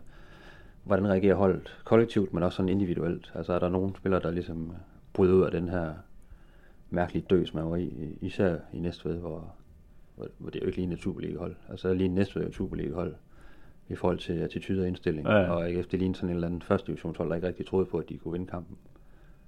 hvordan 0.83 1.07
reagerer 1.07 1.35
holdet 1.35 1.81
kollektivt, 1.83 2.33
men 2.33 2.43
også 2.43 2.55
sådan 2.55 2.69
individuelt? 2.69 3.31
Altså 3.35 3.53
er 3.53 3.59
der 3.59 3.69
nogle 3.69 3.95
spillere, 3.97 4.21
der 4.21 4.31
ligesom 4.31 4.73
bryder 5.13 5.33
ud 5.33 5.41
af 5.41 5.51
den 5.51 5.69
her 5.69 5.93
mærkelige 6.89 7.25
døs, 7.29 7.53
man 7.53 7.69
var 7.69 7.75
i, 7.75 8.17
især 8.21 8.55
i 8.73 8.79
Næstved, 8.79 9.17
hvor, 9.17 9.53
hvor, 10.15 10.49
det 10.49 10.55
er 10.55 10.59
jo 10.59 10.67
ikke 10.67 10.81
lige 10.81 10.97
Superliga-hold. 10.97 11.55
Altså 11.69 11.93
lige 11.93 12.09
Næstved 12.09 12.41
er 12.41 12.45
jo 12.45 12.49
et 12.49 12.55
Superliga-hold 12.55 13.13
i 13.89 13.95
forhold 13.95 14.17
til 14.17 14.33
attitude 14.33 14.81
og 14.81 14.87
indstilling. 14.87 15.27
Ja, 15.27 15.35
ja. 15.35 15.51
Og 15.51 15.69
AGF, 15.69 15.87
det 15.87 15.99
lignede 15.99 16.17
sådan 16.17 16.29
en 16.29 16.35
eller 16.35 16.47
anden 16.47 16.61
første 16.61 16.87
divisionshold, 16.87 17.29
der 17.29 17.35
ikke 17.35 17.47
rigtig 17.47 17.65
troede 17.65 17.85
på, 17.85 17.97
at 17.97 18.09
de 18.09 18.17
kunne 18.17 18.31
vinde 18.31 18.47
kampen. 18.47 18.77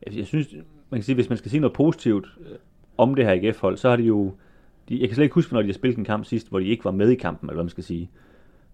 Jeg, 0.06 0.18
jeg 0.18 0.26
synes, 0.26 0.54
man 0.90 1.00
kan 1.00 1.04
sige, 1.04 1.16
hvis 1.16 1.30
man 1.30 1.38
skal 1.38 1.52
sige 1.52 1.62
noget 1.62 1.74
positivt 1.74 2.38
øh, 2.40 2.58
om 2.98 3.16
det 3.16 3.26
her 3.26 3.32
AGF-hold, 3.32 3.78
så 3.78 3.90
har 3.90 3.96
de 3.96 4.04
jo... 4.04 4.34
De, 4.90 5.00
jeg 5.00 5.10
kan 5.10 5.16
slet 5.16 5.24
ikke 5.24 5.36
huske, 5.36 5.54
når 5.54 5.62
de 5.62 5.68
har 5.68 5.74
spillet 5.74 5.98
en 5.98 6.06
kamp 6.06 6.26
sidst, 6.26 6.50
hvor 6.50 6.60
de 6.60 6.66
ikke 6.66 6.86
var 6.86 6.92
med 6.92 7.10
i 7.10 7.16
kampen, 7.16 7.50
eller 7.50 7.56
hvad 7.56 7.64
man 7.64 7.70
skal 7.70 7.84
sige. 7.84 8.10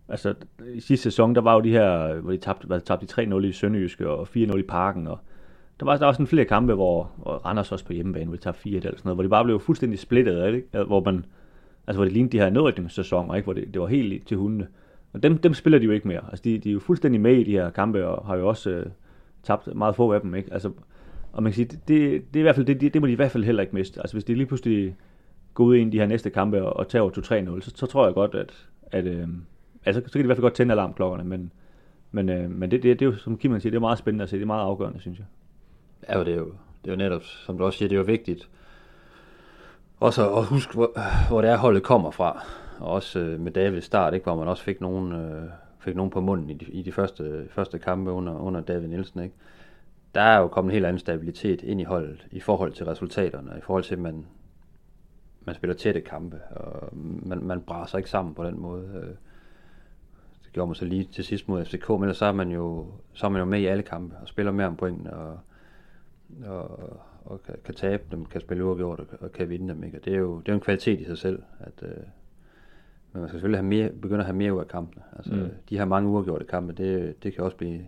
Altså, 0.09 0.33
i 0.73 0.79
sidste 0.79 1.03
sæson, 1.03 1.35
der 1.35 1.41
var 1.41 1.53
jo 1.53 1.61
de 1.61 1.71
her, 1.71 2.15
hvor 2.19 2.31
de 2.31 2.37
tabte, 2.37 2.67
hvad, 2.67 2.81
tabte 2.81 3.05
de 3.05 3.35
3-0 3.35 3.43
i 3.43 3.51
Sønderjyske 3.51 4.09
og 4.09 4.27
4-0 4.35 4.57
i 4.57 4.61
Parken, 4.61 5.07
og 5.07 5.19
der 5.81 5.85
var, 5.85 5.97
der 5.97 6.05
var 6.05 6.13
sådan 6.13 6.27
flere 6.27 6.45
kampe, 6.45 6.73
hvor 6.73 7.11
og 7.21 7.45
Randers 7.45 7.71
også 7.71 7.85
på 7.85 7.93
hjemmebane, 7.93 8.25
hvor 8.25 8.35
de 8.35 8.41
tabte 8.41 8.61
4 8.61 8.75
eller 8.77 8.91
sådan 8.91 9.01
noget, 9.03 9.15
hvor 9.15 9.23
de 9.23 9.29
bare 9.29 9.43
blev 9.43 9.59
fuldstændig 9.59 9.99
splittet, 9.99 10.53
ikke? 10.53 10.83
hvor 10.87 11.03
man, 11.03 11.25
altså 11.87 11.97
hvor 11.97 12.03
det 12.03 12.13
lignede 12.13 12.31
de 12.31 12.43
her 12.43 12.49
nedrykningssæsoner, 12.49 13.35
ikke? 13.35 13.43
hvor 13.43 13.53
det, 13.53 13.73
det 13.73 13.81
var 13.81 13.87
helt 13.87 14.27
til 14.27 14.37
hundene. 14.37 14.67
Og 15.13 15.23
dem, 15.23 15.37
dem 15.37 15.53
spiller 15.53 15.79
de 15.79 15.85
jo 15.85 15.91
ikke 15.91 16.07
mere. 16.07 16.21
Altså, 16.29 16.41
de, 16.43 16.57
de 16.57 16.69
er 16.69 16.73
jo 16.73 16.79
fuldstændig 16.79 17.21
med 17.21 17.35
i 17.35 17.43
de 17.43 17.51
her 17.51 17.69
kampe, 17.69 18.07
og 18.07 18.25
har 18.25 18.35
jo 18.35 18.47
også 18.47 18.69
øh, 18.69 18.85
tabt 19.43 19.75
meget 19.75 19.95
få 19.95 20.13
af 20.13 20.21
dem, 20.21 20.35
ikke? 20.35 20.53
Altså, 20.53 20.71
og 21.33 21.43
man 21.43 21.51
kan 21.51 21.55
sige, 21.55 21.65
det, 21.65 21.87
det, 21.87 22.33
det 22.33 22.39
er 22.39 22.39
i 22.39 22.41
hvert 22.41 22.55
fald, 22.55 22.65
det, 22.65 22.81
det, 22.81 22.93
det 22.93 23.01
må 23.01 23.07
de 23.07 23.11
i 23.11 23.15
hvert 23.15 23.31
fald 23.31 23.43
heller 23.43 23.61
ikke 23.61 23.75
miste. 23.75 23.99
Altså, 23.99 24.15
hvis 24.15 24.23
de 24.23 24.35
lige 24.35 24.45
pludselig 24.45 24.95
går 25.53 25.63
ud 25.63 25.75
i 25.75 25.79
en 25.79 25.87
af 25.87 25.91
de 25.91 25.99
her 25.99 26.05
næste 26.05 26.29
kampe 26.29 26.63
og, 26.63 26.77
og 26.77 26.87
tager 26.87 27.09
2-3-0, 27.57 27.61
så, 27.61 27.71
så 27.75 27.85
tror 27.85 28.05
jeg 28.05 28.13
godt, 28.13 28.35
at, 28.35 28.67
at 28.83 29.05
øh, 29.05 29.27
altså, 29.85 30.01
så 30.05 30.11
kan 30.11 30.19
de 30.19 30.23
i 30.23 30.25
hvert 30.25 30.37
fald 30.37 30.45
godt 30.45 30.53
tænde 30.53 30.71
alarmklokkerne, 30.71 31.23
men, 31.23 31.51
men, 32.11 32.29
øh, 32.29 32.51
men 32.51 32.71
det, 32.71 32.83
det, 32.83 32.99
det, 32.99 33.05
er 33.05 33.09
jo, 33.09 33.17
som 33.17 33.37
Kim 33.37 33.59
siger, 33.59 33.71
det 33.71 33.75
er 33.77 33.79
meget 33.79 33.97
spændende 33.97 34.23
at 34.23 34.29
se, 34.29 34.35
det 34.35 34.41
er 34.41 34.47
meget 34.47 34.63
afgørende, 34.63 34.99
synes 34.99 35.19
jeg. 35.19 35.25
Ja, 36.09 36.19
og 36.19 36.25
det 36.25 36.33
er 36.33 36.37
jo, 36.37 36.53
det 36.83 36.89
er 36.89 36.91
jo 36.91 36.97
netop, 36.97 37.23
som 37.23 37.57
du 37.57 37.65
også 37.65 37.77
siger, 37.77 37.89
det 37.89 37.95
er 37.95 37.99
jo 37.99 38.05
vigtigt 38.05 38.49
også 40.01 40.35
at 40.35 40.45
huske, 40.45 40.73
hvor, 40.73 40.91
hvor 41.27 41.41
det 41.41 41.49
er, 41.49 41.57
holdet 41.57 41.83
kommer 41.83 42.11
fra. 42.11 42.43
Og 42.79 42.91
også 42.91 43.19
øh, 43.19 43.39
med 43.39 43.51
Davids 43.51 43.85
start, 43.85 44.13
ikke, 44.13 44.23
hvor 44.23 44.35
man 44.35 44.47
også 44.47 44.63
fik 44.63 44.81
nogen, 44.81 45.11
øh, 45.11 45.49
fik 45.79 45.95
nogen 45.95 46.11
på 46.11 46.21
munden 46.21 46.49
i 46.49 46.53
de, 46.53 46.65
i 46.65 46.81
de 46.81 46.91
første, 46.91 47.47
første 47.49 47.79
kampe 47.79 48.11
under, 48.11 48.39
under 48.39 48.61
David 48.61 48.87
Nielsen. 48.87 49.23
Ikke? 49.23 49.35
Der 50.15 50.21
er 50.21 50.39
jo 50.39 50.47
kommet 50.47 50.71
en 50.71 50.73
helt 50.73 50.85
anden 50.85 50.99
stabilitet 50.99 51.61
ind 51.61 51.81
i 51.81 51.83
holdet 51.83 52.27
i 52.31 52.39
forhold 52.39 52.73
til 52.73 52.85
resultaterne, 52.85 53.51
i 53.57 53.61
forhold 53.61 53.83
til, 53.83 53.95
at 53.95 53.99
man, 53.99 54.25
man 55.41 55.55
spiller 55.55 55.75
tætte 55.75 56.01
kampe, 56.01 56.39
og 56.51 56.89
man, 57.23 57.43
man 57.43 57.61
braser 57.61 57.97
ikke 57.97 58.09
sammen 58.09 58.33
på 58.33 58.43
den 58.43 58.59
måde. 58.59 58.89
øh. 58.95 59.15
Det 60.43 60.53
gjorde 60.53 60.67
man 60.67 60.75
så 60.75 60.85
lige 60.85 61.03
til 61.03 61.23
sidst 61.23 61.47
mod 61.47 61.65
FCK, 61.65 61.89
men 61.89 62.01
ellers 62.01 62.17
så 62.17 62.25
er 62.25 62.31
man 62.31 62.51
jo, 62.51 62.87
så 63.13 63.25
er 63.25 63.29
man 63.29 63.39
jo 63.39 63.45
med 63.45 63.59
i 63.59 63.65
alle 63.65 63.83
kampe 63.83 64.15
og 64.21 64.27
spiller 64.27 64.51
mere 64.51 64.67
om 64.67 64.75
pointene, 64.75 65.13
og, 65.13 65.39
og, 66.45 66.99
og 67.25 67.43
kan, 67.43 67.55
kan 67.65 67.75
tabe 67.75 68.03
dem, 68.11 68.25
kan 68.25 68.41
spille 68.41 68.65
uafgjort 68.65 68.99
og, 68.99 69.05
og 69.19 69.31
kan 69.31 69.49
vinde 69.49 69.73
dem. 69.73 69.83
Ikke? 69.83 69.97
Og 69.97 70.05
det 70.05 70.13
er 70.13 70.17
jo 70.17 70.39
det 70.39 70.47
er 70.49 70.53
jo 70.53 70.57
en 70.57 70.61
kvalitet 70.61 70.99
i 70.99 71.05
sig 71.05 71.17
selv, 71.17 71.43
at, 71.59 71.73
øh, 71.83 71.97
men 73.13 73.21
man 73.21 73.27
skal 73.27 73.35
selvfølgelig 73.37 73.59
have 73.59 73.67
mere, 73.69 73.89
begynde 73.89 74.19
at 74.19 74.25
have 74.25 74.35
mere 74.35 74.53
ud 74.53 74.59
af 74.59 74.67
kampene. 74.67 75.03
Altså, 75.17 75.33
Mm. 75.35 75.49
De 75.69 75.77
her 75.77 75.85
mange 75.85 76.09
uafgjorte 76.09 76.45
kampe, 76.45 76.73
det, 76.73 77.23
det 77.23 77.35
kan 77.35 77.43
også 77.43 77.57
blive, 77.57 77.87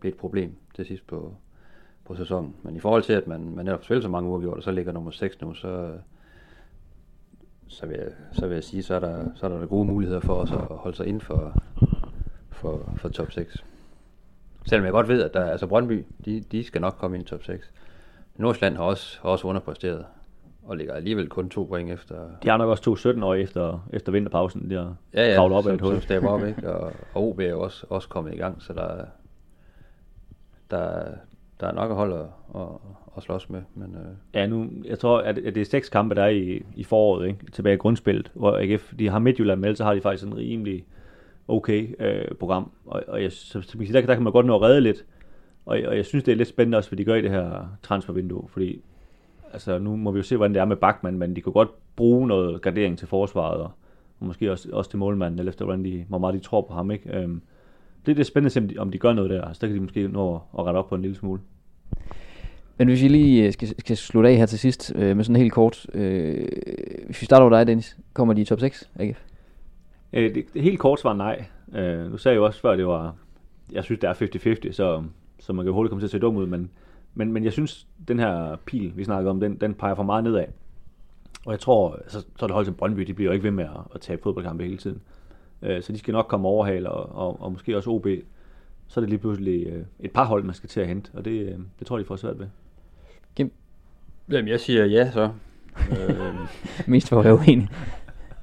blive 0.00 0.12
et 0.12 0.18
problem 0.18 0.54
til 0.74 0.86
sidst 0.86 1.06
på, 1.06 1.34
på 2.04 2.14
sæsonen. 2.14 2.54
Men 2.62 2.76
i 2.76 2.80
forhold 2.80 3.02
til, 3.02 3.12
at 3.12 3.26
man, 3.26 3.54
man 3.54 3.64
netop 3.64 3.84
spiller 3.84 4.02
så 4.02 4.08
mange 4.08 4.30
uafgjorte, 4.30 4.62
så 4.62 4.70
ligger 4.70 4.92
nummer 4.92 5.10
6 5.10 5.40
nu, 5.40 5.54
så, 5.54 5.92
så, 7.68 7.86
vil 7.86 7.96
jeg, 7.98 8.08
så 8.32 8.46
vil 8.46 8.54
jeg 8.54 8.64
sige, 8.64 8.82
så 8.82 8.94
er 8.94 9.00
der, 9.00 9.24
så 9.34 9.46
er 9.46 9.58
der 9.58 9.66
gode 9.66 9.84
muligheder 9.84 10.20
for 10.20 10.34
os 10.34 10.52
at 10.52 10.58
holde 10.58 10.96
sig 10.96 11.06
inden 11.06 11.20
for, 11.20 11.62
for, 12.50 12.92
for 12.96 13.08
top 13.08 13.32
6. 13.32 13.64
Selvom 14.68 14.84
jeg 14.84 14.92
godt 14.92 15.08
ved, 15.08 15.22
at 15.22 15.34
der, 15.34 15.44
altså 15.44 15.66
Brøndby, 15.66 16.04
de, 16.24 16.40
de 16.52 16.64
skal 16.64 16.80
nok 16.80 16.94
komme 16.98 17.16
ind 17.16 17.26
i 17.26 17.28
top 17.28 17.42
6. 17.44 17.72
Nordsjælland 18.36 18.76
har 18.76 18.84
også, 18.84 19.18
har 19.22 19.28
også 19.30 19.46
underpræsteret, 19.46 20.04
og 20.62 20.76
ligger 20.76 20.94
alligevel 20.94 21.28
kun 21.28 21.48
to 21.48 21.64
point 21.64 21.90
efter, 21.90 22.14
De 22.42 22.48
har 22.48 22.56
nok 22.56 22.68
også 22.68 22.82
to 22.82 22.96
17 22.96 23.22
år 23.22 23.34
efter, 23.34 23.88
efter 23.92 24.12
vinterpausen, 24.12 24.70
der 24.70 24.94
ja, 25.14 25.28
ja, 25.30 25.36
kravlet 25.36 25.58
op 25.58 25.58
af 25.58 25.64
som, 25.64 25.74
et 25.74 25.80
hul. 25.80 26.02
stepper 26.02 26.28
op, 26.28 26.44
ikke? 26.46 26.72
Og, 26.74 26.92
og 27.14 27.28
OB 27.28 27.40
er 27.40 27.54
også, 27.54 27.86
også 27.90 28.08
kommet 28.08 28.34
i 28.34 28.36
gang, 28.36 28.62
så 28.62 28.72
der, 28.72 28.82
er- 28.82 29.04
der, 30.70 31.04
der 31.60 31.66
er 31.66 31.72
nok 31.72 31.90
at 31.90 31.96
holde 31.96 32.14
og, 32.20 32.30
og, 32.48 32.80
og 33.06 33.22
slås 33.22 33.50
med. 33.50 33.62
Men, 33.74 33.94
øh, 33.94 34.12
Ja, 34.34 34.46
nu, 34.46 34.70
jeg 34.84 34.98
tror, 34.98 35.18
at, 35.20 35.38
at 35.38 35.54
det 35.54 35.60
er 35.60 35.64
seks 35.64 35.88
kampe, 35.88 36.14
der 36.14 36.22
er 36.22 36.28
i, 36.28 36.62
i 36.76 36.84
foråret, 36.84 37.26
ikke? 37.28 37.50
tilbage 37.52 37.74
i 37.74 37.78
grundspillet, 37.78 38.30
hvor 38.34 38.56
AGF, 38.58 38.92
de 38.98 39.08
har 39.08 39.18
Midtjylland 39.18 39.60
med, 39.60 39.74
så 39.74 39.84
har 39.84 39.94
de 39.94 40.00
faktisk 40.00 40.26
en 40.26 40.36
rimelig 40.36 40.84
okay 41.48 41.94
øh, 42.00 42.34
program, 42.40 42.70
og, 42.86 43.02
og 43.08 43.22
jeg, 43.22 43.32
så, 43.32 43.60
så 43.62 43.78
man 43.78 43.78
kan 43.78 43.86
sige, 43.86 44.00
der, 44.00 44.06
der 44.06 44.14
kan 44.14 44.22
man 44.22 44.32
godt 44.32 44.46
nå 44.46 44.54
at 44.54 44.62
redde 44.62 44.80
lidt, 44.80 45.04
og, 45.66 45.78
og 45.86 45.96
jeg 45.96 46.04
synes, 46.04 46.24
det 46.24 46.32
er 46.32 46.36
lidt 46.36 46.48
spændende 46.48 46.78
også, 46.78 46.90
hvad 46.90 46.96
de 46.96 47.04
gør 47.04 47.14
i 47.14 47.22
det 47.22 47.30
her 47.30 47.76
transfervindue, 47.82 48.48
fordi 48.48 48.80
altså, 49.52 49.78
nu 49.78 49.96
må 49.96 50.10
vi 50.10 50.18
jo 50.18 50.22
se, 50.22 50.36
hvordan 50.36 50.54
det 50.54 50.60
er 50.60 50.64
med 50.64 50.76
Bachmann, 50.76 51.18
men 51.18 51.36
de 51.36 51.42
kan 51.42 51.52
godt 51.52 51.68
bruge 51.96 52.26
noget 52.26 52.62
gardering 52.62 52.98
til 52.98 53.08
forsvaret, 53.08 53.60
og, 53.60 53.70
og 54.20 54.26
måske 54.26 54.52
også, 54.52 54.68
også 54.72 54.90
til 54.90 54.98
målmanden, 54.98 55.38
eller 55.38 55.52
efter 55.52 55.64
hvordan 55.64 55.84
de, 55.84 56.04
hvor 56.08 56.18
meget 56.18 56.34
de 56.34 56.40
tror 56.40 56.60
på 56.60 56.74
ham. 56.74 56.90
Ikke? 56.90 57.18
Øhm, 57.18 57.42
det, 58.06 58.16
det 58.16 58.22
er 58.22 58.24
spændende 58.24 58.46
at 58.46 58.52
se, 58.52 58.60
om 58.60 58.68
de, 58.68 58.78
om 58.78 58.90
de 58.90 58.98
gør 58.98 59.12
noget 59.12 59.30
der, 59.30 59.52
så 59.52 59.58
der 59.60 59.66
kan 59.66 59.76
de 59.76 59.80
måske 59.80 60.08
nå 60.08 60.34
at, 60.34 60.40
at 60.58 60.64
rette 60.64 60.78
op 60.78 60.88
på 60.88 60.94
en 60.94 61.02
lille 61.02 61.16
smule. 61.16 61.40
Men 62.78 62.88
hvis 62.88 63.02
vi 63.02 63.08
lige 63.08 63.46
øh, 63.46 63.52
skal, 63.52 63.68
skal 63.68 63.96
slutte 63.96 64.28
af 64.28 64.36
her 64.36 64.46
til 64.46 64.58
sidst 64.58 64.92
øh, 64.96 65.16
med 65.16 65.24
sådan 65.24 65.36
helt 65.36 65.52
kort. 65.52 65.86
Øh, 65.94 66.48
hvis 67.06 67.20
vi 67.20 67.24
starter 67.24 67.42
over 67.42 67.56
dig, 67.56 67.66
Dennis. 67.66 67.96
Kommer 68.12 68.34
de 68.34 68.40
i 68.40 68.44
top 68.44 68.60
6, 68.60 68.90
AGF? 68.98 69.18
Øh, 70.12 70.34
det, 70.34 70.44
det 70.54 70.62
helt 70.62 70.78
kort 70.78 71.00
svar 71.00 71.14
nej. 71.14 71.44
Øh, 71.74 72.10
nu 72.10 72.16
sagde 72.16 72.32
jeg 72.32 72.38
jo 72.38 72.44
også 72.44 72.60
før, 72.60 72.76
det 72.76 72.86
var, 72.86 73.14
jeg 73.72 73.84
synes, 73.84 74.00
det 74.00 74.08
er 74.08 74.14
50-50, 74.68 74.72
så, 74.72 75.04
så 75.38 75.52
man 75.52 75.64
kan 75.64 75.68
jo 75.68 75.74
hurtigt 75.74 75.90
komme 75.90 76.00
til 76.00 76.06
at 76.06 76.10
se 76.10 76.18
dum 76.18 76.36
ud, 76.36 76.46
men, 76.46 76.70
men, 77.14 77.32
men 77.32 77.44
jeg 77.44 77.52
synes, 77.52 77.86
den 78.08 78.18
her 78.18 78.56
pil, 78.66 78.92
vi 78.96 79.04
snakkede 79.04 79.30
om, 79.30 79.40
den, 79.40 79.56
den 79.56 79.74
peger 79.74 79.94
for 79.94 80.02
meget 80.02 80.24
nedad. 80.24 80.44
Og 81.46 81.52
jeg 81.52 81.60
tror, 81.60 81.98
så, 82.06 82.20
så 82.20 82.44
er 82.44 82.46
det 82.46 82.54
holdt 82.54 82.66
som 82.66 82.74
Brøndby, 82.74 83.02
de 83.02 83.14
bliver 83.14 83.30
jo 83.30 83.32
ikke 83.32 83.44
ved 83.44 83.50
med 83.50 83.64
at, 83.64 83.80
at 83.94 84.00
tabe 84.00 84.22
fodboldkampe 84.22 84.64
hele 84.64 84.76
tiden. 84.76 85.00
Øh, 85.62 85.82
så 85.82 85.92
de 85.92 85.98
skal 85.98 86.12
nok 86.12 86.26
komme 86.28 86.48
overhale, 86.48 86.90
og, 86.90 87.28
og, 87.28 87.42
og 87.42 87.52
måske 87.52 87.76
også 87.76 87.90
OB. 87.90 88.06
Så 88.88 89.00
er 89.00 89.02
det 89.02 89.08
lige 89.08 89.18
pludselig 89.18 89.66
øh, 89.66 89.84
et 90.00 90.10
par 90.10 90.24
hold, 90.24 90.44
man 90.44 90.54
skal 90.54 90.68
til 90.68 90.80
at 90.80 90.88
hente, 90.88 91.10
og 91.14 91.24
det, 91.24 91.30
øh, 91.30 91.58
det 91.78 91.86
tror 91.86 91.96
jeg, 91.96 92.04
de 92.04 92.08
får 92.08 92.16
svært 92.16 92.38
ved. 92.38 92.46
jamen, 94.30 94.48
jeg 94.48 94.60
siger 94.60 94.84
ja 94.84 95.10
så. 95.10 95.22
øh, 95.90 96.34
Mest 96.86 97.08
for 97.08 97.18
at 97.18 97.24
være 97.24 97.34
uenig. 97.34 97.68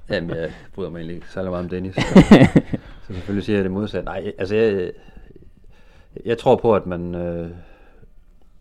Jamen, 0.09 0.29
jeg 0.29 0.53
bryder 0.73 0.89
mig 0.89 0.97
egentlig 0.97 1.15
ikke 1.15 1.29
særlig 1.29 1.51
meget 1.51 1.63
om 1.63 1.69
Dennis. 1.69 1.95
Så, 1.95 2.01
så 3.07 3.13
selvfølgelig 3.13 3.45
siger 3.45 3.57
jeg 3.57 3.63
det 3.63 3.71
modsatte. 3.71 4.05
Nej, 4.05 4.33
altså 4.37 4.55
jeg, 4.55 4.91
jeg 6.25 6.37
tror 6.37 6.55
på, 6.55 6.75
at 6.75 6.85
man, 6.85 7.15
øh, 7.15 7.51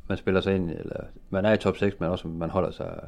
man 0.09 0.19
spiller 0.19 0.41
sig 0.41 0.55
ind, 0.55 0.71
eller 0.71 1.01
man 1.31 1.45
er 1.45 1.53
i 1.53 1.57
top 1.57 1.77
6, 1.77 2.01
men 2.01 2.11
også 2.11 2.29
man 2.29 2.51
holder 2.51 2.71
sig 2.71 3.01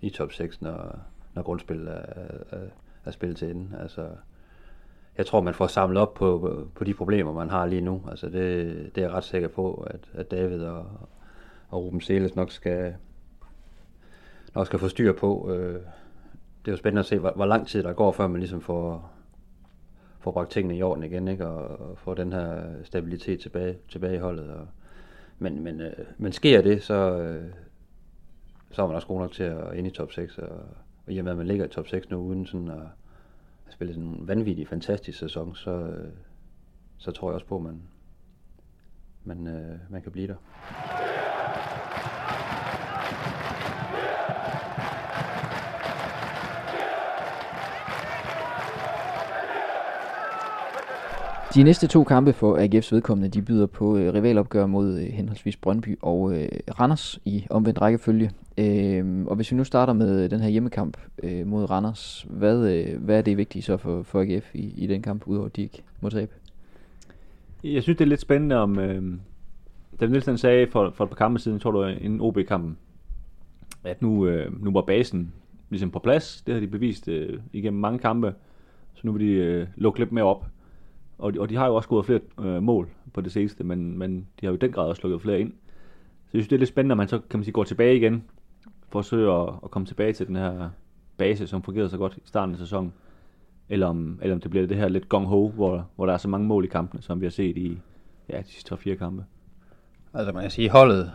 i 0.00 0.10
top 0.10 0.32
6, 0.32 0.62
når, 0.62 0.98
når 1.34 1.42
grundspillet 1.42 1.88
er, 1.88 2.02
er, 2.56 2.60
er 3.04 3.10
spillet 3.10 3.38
til 3.38 3.50
ende. 3.50 3.78
Altså, 3.80 4.08
jeg 5.18 5.26
tror, 5.26 5.40
man 5.40 5.54
får 5.54 5.66
samlet 5.66 6.02
op 6.02 6.14
på, 6.14 6.68
på 6.74 6.84
de 6.84 6.94
problemer, 6.94 7.32
man 7.32 7.50
har 7.50 7.66
lige 7.66 7.80
nu. 7.80 8.02
Altså, 8.10 8.26
det, 8.26 8.66
det 8.94 9.02
er 9.02 9.06
jeg 9.06 9.16
ret 9.16 9.24
sikker 9.24 9.48
på, 9.48 9.74
at, 9.74 10.00
at 10.14 10.30
David 10.30 10.64
og, 10.64 10.86
og 11.68 11.84
Ruben 11.84 12.00
Seles 12.00 12.36
nok 12.36 12.50
skal, 12.50 12.94
nok 14.54 14.66
skal 14.66 14.78
få 14.78 14.88
styr 14.88 15.12
på. 15.12 15.50
Øh, 15.54 15.80
det 16.64 16.68
er 16.68 16.72
jo 16.72 16.76
spændende 16.76 17.00
at 17.00 17.06
se, 17.06 17.18
hvor, 17.18 17.32
hvor 17.32 17.46
lang 17.46 17.66
tid 17.66 17.82
der 17.82 17.92
går, 17.92 18.12
før 18.12 18.26
man 18.26 18.40
ligesom 18.40 18.60
får, 18.60 19.12
får 20.20 20.30
bragt 20.30 20.50
tingene 20.50 20.76
i 20.76 20.82
orden 20.82 21.04
igen, 21.04 21.28
ikke? 21.28 21.46
Og, 21.46 21.90
og 21.90 21.98
får 21.98 22.14
den 22.14 22.32
her 22.32 22.62
stabilitet 22.84 23.40
tilbage, 23.40 23.78
tilbage 23.88 24.14
i 24.14 24.18
holdet. 24.18 24.50
Og, 24.50 24.68
men, 25.38 25.62
men, 25.62 25.80
øh, 25.80 25.92
men 26.18 26.32
sker 26.32 26.62
det, 26.62 26.82
så, 26.82 27.18
øh, 27.18 27.50
så 28.70 28.82
er 28.82 28.86
man 28.86 28.96
også 28.96 29.08
god 29.08 29.20
nok 29.20 29.32
til 29.32 29.42
at 29.42 29.74
ind 29.74 29.86
i 29.86 29.90
top 29.90 30.12
6. 30.12 30.38
Og, 30.38 30.48
og 31.06 31.12
i 31.12 31.18
og 31.18 31.24
med, 31.24 31.32
at 31.32 31.38
man 31.38 31.46
ligger 31.46 31.64
i 31.64 31.68
top 31.68 31.88
6 31.88 32.10
nu, 32.10 32.18
uden 32.18 32.46
sådan 32.46 32.68
at, 32.68 32.82
at 33.66 33.72
spille 33.72 33.94
sådan 33.94 34.08
en 34.08 34.28
vanvittig, 34.28 34.68
fantastisk 34.68 35.18
sæson, 35.18 35.54
så, 35.54 35.70
øh, 35.70 36.08
så 36.98 37.10
tror 37.10 37.28
jeg 37.28 37.34
også 37.34 37.46
på, 37.46 37.56
at 37.56 37.62
man, 37.62 37.82
man, 39.24 39.46
øh, 39.46 39.78
man 39.90 40.02
kan 40.02 40.12
blive 40.12 40.28
der. 40.28 40.36
De 51.54 51.62
næste 51.62 51.86
to 51.86 52.04
kampe 52.04 52.32
for 52.32 52.58
AGF's 52.58 52.94
vedkommende, 52.94 53.28
de 53.28 53.42
byder 53.42 53.66
på 53.66 53.96
øh, 53.96 54.14
rivalopgør 54.14 54.66
mod 54.66 54.98
øh, 54.98 55.06
henholdsvis 55.06 55.56
Brøndby 55.56 55.98
og 56.02 56.32
øh, 56.34 56.48
Randers 56.80 57.20
i 57.24 57.46
omvendt 57.50 57.80
rækkefølge. 57.80 58.30
Øh, 58.58 59.26
og 59.26 59.36
hvis 59.36 59.50
vi 59.50 59.56
nu 59.56 59.64
starter 59.64 59.92
med 59.92 60.24
øh, 60.24 60.30
den 60.30 60.40
her 60.40 60.48
hjemmekamp 60.48 60.96
øh, 61.22 61.46
mod 61.46 61.70
Randers, 61.70 62.26
hvad, 62.30 62.72
øh, 62.72 63.02
hvad 63.02 63.18
er 63.18 63.22
det 63.22 63.36
vigtige 63.36 63.62
så 63.62 63.76
for, 63.76 64.02
for 64.02 64.20
AGF 64.20 64.54
i, 64.54 64.74
i 64.76 64.86
den 64.86 65.02
kamp, 65.02 65.26
udover 65.26 65.46
at 65.46 65.56
de 65.56 65.62
ikke 65.62 65.82
må 66.00 66.10
tabe? 66.10 66.32
Jeg 67.64 67.82
synes, 67.82 67.98
det 67.98 68.04
er 68.04 68.08
lidt 68.08 68.20
spændende 68.20 68.56
om... 68.56 68.78
Øh, 68.78 69.02
David 70.00 70.12
Nielsen 70.12 70.38
sagde 70.38 70.66
for, 70.66 70.90
for 70.94 71.04
et 71.04 71.10
par 71.10 71.16
kampe 71.16 71.38
siden, 71.38 71.60
tror 71.60 71.70
du, 71.70 71.82
en 71.84 72.20
OB-kampen, 72.20 72.76
at 73.84 74.02
nu, 74.02 74.26
øh, 74.26 74.64
nu 74.64 74.72
var 74.72 74.82
basen 74.82 75.32
ligesom 75.70 75.90
på 75.90 75.98
plads. 75.98 76.42
Det 76.46 76.54
har 76.54 76.60
de 76.60 76.66
bevist 76.66 77.08
øh, 77.08 77.38
igennem 77.52 77.80
mange 77.80 77.98
kampe. 77.98 78.34
Så 78.94 79.00
nu 79.04 79.12
vil 79.12 79.26
de 79.26 79.32
øh, 79.32 79.66
lukke 79.76 79.98
lidt 79.98 80.12
mere 80.12 80.24
op. 80.24 80.46
Og 81.18 81.34
de, 81.34 81.40
og 81.40 81.48
de 81.48 81.56
har 81.56 81.66
jo 81.66 81.74
også 81.74 81.88
gået 81.88 82.06
flere 82.06 82.20
øh, 82.40 82.62
mål 82.62 82.88
på 83.14 83.20
det 83.20 83.32
seneste, 83.32 83.64
men, 83.64 83.98
men 83.98 84.16
de 84.40 84.46
har 84.46 84.48
jo 84.48 84.54
i 84.54 84.58
den 84.58 84.72
grad 84.72 84.88
også 84.88 85.02
lukket 85.02 85.22
flere 85.22 85.40
ind. 85.40 85.52
Så 85.52 86.30
jeg 86.32 86.42
synes, 86.42 86.48
det 86.48 86.56
er 86.56 86.58
lidt 86.58 86.68
spændende, 86.68 86.92
at 86.92 86.96
man 86.96 87.08
så 87.08 87.18
kan 87.18 87.38
man 87.38 87.44
sige, 87.44 87.52
går 87.52 87.64
tilbage 87.64 87.96
igen, 87.96 88.24
forsøger 88.88 89.32
at, 89.32 89.54
at 89.64 89.70
komme 89.70 89.86
tilbage 89.86 90.12
til 90.12 90.26
den 90.26 90.36
her 90.36 90.70
base, 91.16 91.46
som 91.46 91.62
fungerede 91.62 91.90
så 91.90 91.98
godt 91.98 92.16
i 92.16 92.20
starten 92.24 92.54
af 92.54 92.58
sæsonen. 92.58 92.92
Eller 93.68 93.86
om, 93.86 94.18
eller 94.22 94.34
om 94.34 94.40
det 94.40 94.50
bliver 94.50 94.66
det 94.66 94.76
her 94.76 94.88
lidt 94.88 95.08
gong-ho, 95.08 95.48
hvor, 95.48 95.88
hvor 95.96 96.06
der 96.06 96.12
er 96.12 96.18
så 96.18 96.28
mange 96.28 96.46
mål 96.46 96.64
i 96.64 96.68
kampene, 96.68 97.02
som 97.02 97.20
vi 97.20 97.26
har 97.26 97.30
set 97.30 97.56
i 97.56 97.78
ja, 98.28 98.38
de 98.38 98.48
sidste 98.48 98.74
3-4 98.74 98.94
kampe. 98.94 99.24
Altså 100.14 100.32
man 100.32 100.42
kan 100.42 100.50
sige, 100.50 100.70
holdet 100.70 101.12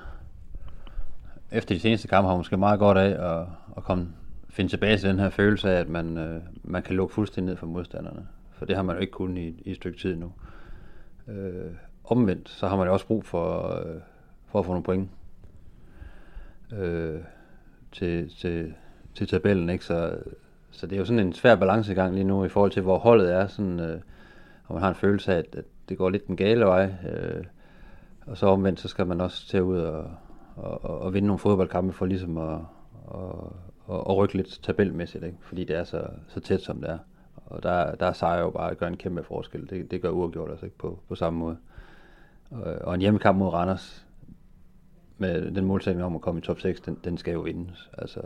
efter 1.52 1.76
de 1.76 1.80
seneste 1.80 2.08
kampe 2.08 2.30
har 2.30 2.38
måske 2.38 2.58
meget 2.58 2.80
godt 2.80 2.98
af 2.98 3.40
at, 3.40 3.48
at 3.78 3.84
komme, 3.84 4.08
finde 4.50 4.72
tilbage 4.72 4.98
til 4.98 5.10
den 5.10 5.20
her 5.20 5.30
følelse 5.30 5.72
af, 5.72 5.80
at 5.80 5.90
man, 5.90 6.18
øh, 6.18 6.42
man 6.64 6.84
kan 6.84 6.96
lukke 6.96 7.14
fuldstændig 7.14 7.52
ned 7.52 7.58
for 7.58 7.68
modstanderne 7.68 8.28
for 8.58 8.66
det 8.66 8.76
har 8.76 8.84
man 8.84 8.96
jo 8.96 9.02
ikke 9.02 9.12
kunnet 9.12 9.42
i, 9.42 9.62
i 9.66 9.72
et 9.72 9.76
stykke 9.76 10.00
tid 10.00 10.16
nu. 10.16 10.32
Øh, 11.28 11.72
omvendt, 12.04 12.50
så 12.50 12.68
har 12.68 12.78
man 12.78 12.88
jo 12.88 12.94
også 12.94 13.08
brug 13.08 13.26
for, 13.26 13.76
øh, 13.76 14.02
for 14.46 14.60
at 14.60 14.66
få 14.66 14.72
nogle 14.72 14.84
point 14.84 15.10
øh, 16.74 17.20
til, 17.92 18.36
til, 18.38 18.74
til 19.16 19.28
tabellen, 19.28 19.70
ikke? 19.70 19.86
Så, 19.86 20.18
så 20.72 20.88
det 20.88 20.96
er 20.96 21.00
jo 21.00 21.06
sådan 21.06 21.28
en 21.28 21.34
svær 21.34 21.56
balancegang 21.56 22.14
lige 22.14 22.24
nu 22.24 22.46
i 22.46 22.50
forhold 22.50 22.72
til, 22.72 22.82
hvor 22.82 22.98
holdet 22.98 23.34
er, 23.34 23.48
sådan, 23.48 23.80
øh, 23.80 24.00
og 24.66 24.74
man 24.74 24.84
har 24.84 24.90
en 24.90 24.96
følelse 24.96 25.34
af, 25.34 25.38
at, 25.38 25.56
at 25.56 25.66
det 25.90 25.98
går 25.98 26.10
lidt 26.10 26.28
den 26.28 26.38
gale 26.38 26.66
vej, 26.66 26.94
øh, 27.10 27.44
og 28.26 28.38
så 28.38 28.48
omvendt, 28.48 28.80
så 28.80 28.88
skal 28.88 29.08
man 29.08 29.22
også 29.22 29.48
til 29.48 29.64
ud 29.64 29.80
og, 29.80 30.12
og, 30.56 30.86
og, 30.86 31.02
og 31.02 31.14
vinde 31.14 31.28
nogle 31.28 31.40
fodboldkampe 31.40 31.94
for 31.94 32.06
ligesom 32.06 32.38
at, 32.38 32.60
og, 33.06 33.56
og, 33.86 34.08
og 34.08 34.18
rykke 34.18 34.36
lidt 34.36 34.60
tabelmæssigt, 34.64 35.24
ikke? 35.24 35.38
fordi 35.42 35.64
det 35.64 35.76
er 35.76 35.84
så, 35.84 36.08
så 36.28 36.40
tæt, 36.40 36.62
som 36.62 36.82
det 36.82 36.90
er. 36.90 36.98
Og 37.50 37.64
der, 37.64 37.96
der 37.96 38.06
er 38.06 38.14
sejr 38.14 38.40
jo 38.40 38.50
bare 38.50 38.72
at 38.72 38.78
gøre 38.78 38.90
en 38.90 38.98
kæmpe 38.98 39.24
forskel. 39.24 39.70
Det, 39.70 39.92
det 39.92 40.02
gør 40.02 40.10
uafgjort 40.10 40.50
altså 40.50 40.66
ikke 40.66 40.78
på, 40.78 41.00
på 41.08 41.16
samme 41.16 41.40
måde. 41.40 41.58
Og, 42.52 42.76
og 42.82 42.94
en 42.94 43.02
hjemmekamp 43.02 43.38
mod 43.38 43.54
Randers, 43.54 44.08
med 45.18 45.52
den 45.52 45.66
målsætning 45.66 46.06
om 46.06 46.16
at 46.16 46.22
komme 46.22 46.40
i 46.40 46.44
top 46.44 46.60
6, 46.60 46.82
den, 46.82 46.98
den 47.04 47.18
skal 47.18 47.34
jo 47.34 47.40
vindes. 47.40 47.90
Altså, 47.98 48.22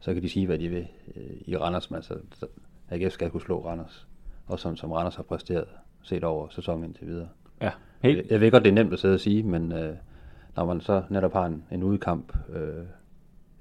så 0.00 0.14
kan 0.14 0.22
de 0.22 0.28
sige, 0.28 0.46
hvad 0.46 0.58
de 0.58 0.68
vil 0.68 0.88
øh, 1.16 1.36
i 1.40 1.56
Randers, 1.56 1.90
men 1.90 1.96
altså, 1.96 2.46
AGF 2.90 3.12
skal 3.12 3.30
kunne 3.30 3.40
slå 3.40 3.66
Randers. 3.66 4.06
Og 4.46 4.58
som, 4.58 4.76
som 4.76 4.92
Randers 4.92 5.16
har 5.16 5.22
præsteret, 5.22 5.68
set 6.02 6.24
over 6.24 6.48
sæsonen 6.48 6.84
indtil 6.84 7.06
videre. 7.06 7.28
Ja, 7.60 7.70
helt. 8.02 8.16
Jeg, 8.16 8.30
jeg 8.30 8.40
ved 8.40 8.50
godt, 8.50 8.62
det 8.62 8.70
er 8.70 8.74
nemt 8.74 8.92
at 8.92 8.98
sidde 8.98 9.14
og 9.14 9.20
sige, 9.20 9.42
men 9.42 9.72
øh, 9.72 9.96
når 10.56 10.64
man 10.64 10.80
så 10.80 11.02
netop 11.10 11.32
har 11.32 11.46
en, 11.46 11.64
en 11.70 11.82
udkamp 11.82 12.36
øh, 12.48 12.84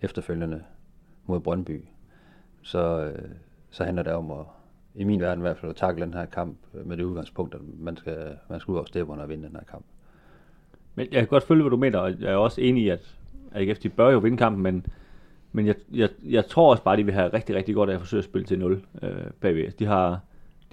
efterfølgende 0.01 0.63
mod 1.25 1.39
Brøndby, 1.39 1.85
så, 2.61 2.99
øh, 2.99 3.29
så 3.69 3.83
handler 3.83 4.03
det 4.03 4.13
om 4.13 4.31
at, 4.31 4.45
i 4.95 5.03
min 5.03 5.21
verden 5.21 5.39
i 5.39 5.41
hvert 5.41 5.57
fald, 5.57 5.69
at 5.69 5.75
takle 5.75 6.05
den 6.05 6.13
her 6.13 6.25
kamp 6.25 6.57
med 6.85 6.97
det 6.97 7.03
udgangspunkt, 7.03 7.55
at 7.55 7.61
man 7.79 7.97
skal, 7.97 8.17
man 8.49 8.59
skal 8.59 8.71
ud 8.71 8.77
over 8.77 8.85
stepperne 8.85 9.21
og 9.21 9.29
vinde 9.29 9.47
den 9.47 9.55
her 9.55 9.63
kamp. 9.71 9.85
Men 10.95 11.07
jeg 11.11 11.19
kan 11.19 11.27
godt 11.27 11.43
følge, 11.43 11.63
hvad 11.63 11.69
du 11.69 11.77
mener, 11.77 11.99
og 11.99 12.21
jeg 12.21 12.31
er 12.31 12.35
også 12.35 12.61
enig 12.61 12.83
i, 12.83 12.89
at 12.89 13.15
AGF 13.51 13.79
de 13.79 13.89
bør 13.89 14.09
jo 14.09 14.17
vinde 14.17 14.37
kampen, 14.37 14.63
men, 14.63 14.85
men 15.51 15.67
jeg, 15.67 15.75
jeg, 15.93 16.09
jeg 16.23 16.45
tror 16.45 16.71
også 16.71 16.83
bare, 16.83 16.93
at 16.93 16.99
de 16.99 17.05
vil 17.05 17.13
have 17.13 17.33
rigtig, 17.33 17.55
rigtig 17.55 17.75
godt 17.75 17.89
af 17.89 17.93
at 17.93 17.99
forsøge 17.99 18.19
at 18.19 18.25
spille 18.25 18.45
til 18.45 18.59
0 18.59 18.81
øh, 19.01 19.11
bagved. 19.39 19.71
De 19.71 19.85
har, 19.85 20.19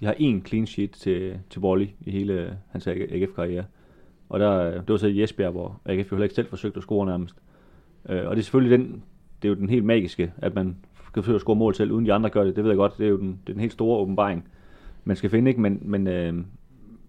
de 0.01 0.05
har 0.05 0.13
én 0.13 0.47
clean 0.47 0.67
sheet 0.67 0.91
til, 0.91 1.39
til 1.51 1.61
Wally 1.61 1.87
i 2.01 2.11
hele 2.11 2.59
hans 2.71 2.87
AGF-karriere. 2.87 3.65
Og 4.29 4.41
der, 4.41 4.71
det 4.71 4.89
var 4.89 4.97
så 4.97 5.07
i 5.07 5.23
Esbjerg, 5.23 5.53
hvor 5.53 5.81
AGF 5.85 6.13
jo 6.13 6.17
heller 6.17 6.25
ikke 6.25 6.35
selv 6.35 6.49
forsøgte 6.49 6.77
at 6.77 6.83
score 6.83 7.07
nærmest. 7.07 7.35
Øh, 8.09 8.27
og 8.27 8.37
det 8.37 8.43
er 8.43 8.45
selvfølgelig 8.45 8.79
den, 8.79 9.03
det 9.43 9.49
er 9.49 9.53
jo 9.53 9.55
den 9.55 9.71
helt 9.71 9.85
magiske, 9.85 10.33
at 10.37 10.55
man 10.55 10.77
forsøge 11.15 11.35
at 11.35 11.41
score 11.41 11.57
mål 11.57 11.75
selv, 11.75 11.93
uden 11.93 12.07
de 12.07 12.13
andre 12.13 12.31
gør 12.31 12.45
det. 12.45 12.57
Det 12.57 12.65
ved 12.65 12.71
jeg 12.71 12.77
godt, 12.77 12.99
det 12.99 13.05
er 13.05 13.11
jo 13.11 13.19
den, 13.19 13.29
det 13.29 13.49
er 13.49 13.53
den 13.53 13.61
helt 13.61 13.73
store 13.73 13.99
åbenbaring, 13.99 14.49
man 15.05 15.17
skal 15.17 15.31
finde. 15.31 15.51
Ikke? 15.51 15.61
Men, 15.61 15.79
men 15.83 16.07
øh, 16.07 16.35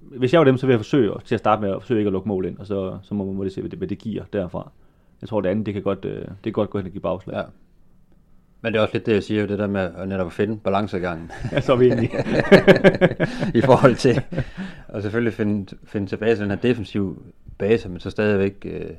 hvis 0.02 0.34
jeg 0.34 0.40
var 0.40 0.46
dem, 0.46 0.58
så 0.58 0.66
vil 0.66 0.74
jeg 0.74 0.80
forsøge 0.80 1.14
til 1.26 1.36
at 1.36 1.40
starte 1.40 1.62
med 1.62 1.70
at 1.70 1.82
forsøge 1.82 2.00
ikke 2.00 2.08
at 2.08 2.14
lukke 2.14 2.28
mål 2.28 2.46
ind, 2.46 2.58
og 2.58 2.68
så, 2.68 2.98
så 3.02 3.14
må, 3.14 3.32
må 3.32 3.44
det 3.44 3.52
se, 3.52 3.62
hvad 3.62 3.70
det, 3.70 3.80
hvad 3.80 3.88
det 3.88 3.98
giver 3.98 4.24
derfra. 4.34 4.72
Jeg 5.22 5.30
tror, 5.30 5.42
det 5.42 5.50
andet, 5.50 5.66
det 5.66 5.74
kan 5.74 5.84
godt, 5.84 6.06
øh, 6.06 6.22
det 6.22 6.44
kan 6.44 6.54
godt 6.54 6.70
gå 6.70 6.78
hen 6.78 6.88
og 6.88 6.92
give 6.92 7.02
bagslag. 7.02 7.36
Ja. 7.36 7.44
Men 8.62 8.74
det 8.74 8.80
er 8.80 8.84
også 8.84 8.94
lidt 8.94 9.06
det, 9.06 9.14
jeg 9.14 9.24
siger, 9.24 9.46
det 9.46 9.60
der 9.60 9.68
med 9.68 9.82
at 9.82 10.08
netop 10.08 10.28
at 10.28 10.34
finde 10.34 10.58
balancegangen. 10.58 11.32
Ja, 11.52 11.62
så 11.62 11.74
er 11.74 11.78
vi 11.78 11.92
enige. 11.92 12.12
I 13.60 13.62
forhold 13.62 13.96
til, 13.96 14.22
og 14.88 15.02
selvfølgelig 15.02 15.34
finde, 15.34 15.76
finde 15.84 16.08
tilbage 16.08 16.36
til 16.36 16.42
den 16.42 16.50
her 16.50 16.58
defensive 16.58 17.16
base, 17.58 17.90
men 17.90 18.00
så 18.00 18.10
stadigvæk 18.10 18.66
øh, 18.66 18.90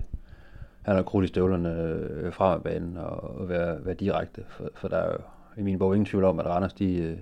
han 0.83 0.97
har 0.97 1.03
krudt 1.03 1.25
i 1.25 1.29
støvlerne 1.29 1.83
øh, 1.83 2.33
frem 2.33 2.55
af 2.55 2.63
banen 2.63 2.97
og, 2.97 3.41
og 3.41 3.49
være, 3.49 3.85
være 3.85 3.95
direkte. 3.95 4.45
For, 4.49 4.69
for 4.75 4.89
der 4.89 4.97
er 4.97 5.13
jo 5.13 5.19
i 5.57 5.63
min 5.63 5.79
bog 5.79 5.95
ingen 5.95 6.07
tvivl 6.07 6.25
om, 6.25 6.39
at 6.39 6.47
Randers 6.47 6.73
de, 6.73 6.95
øh, 6.95 7.19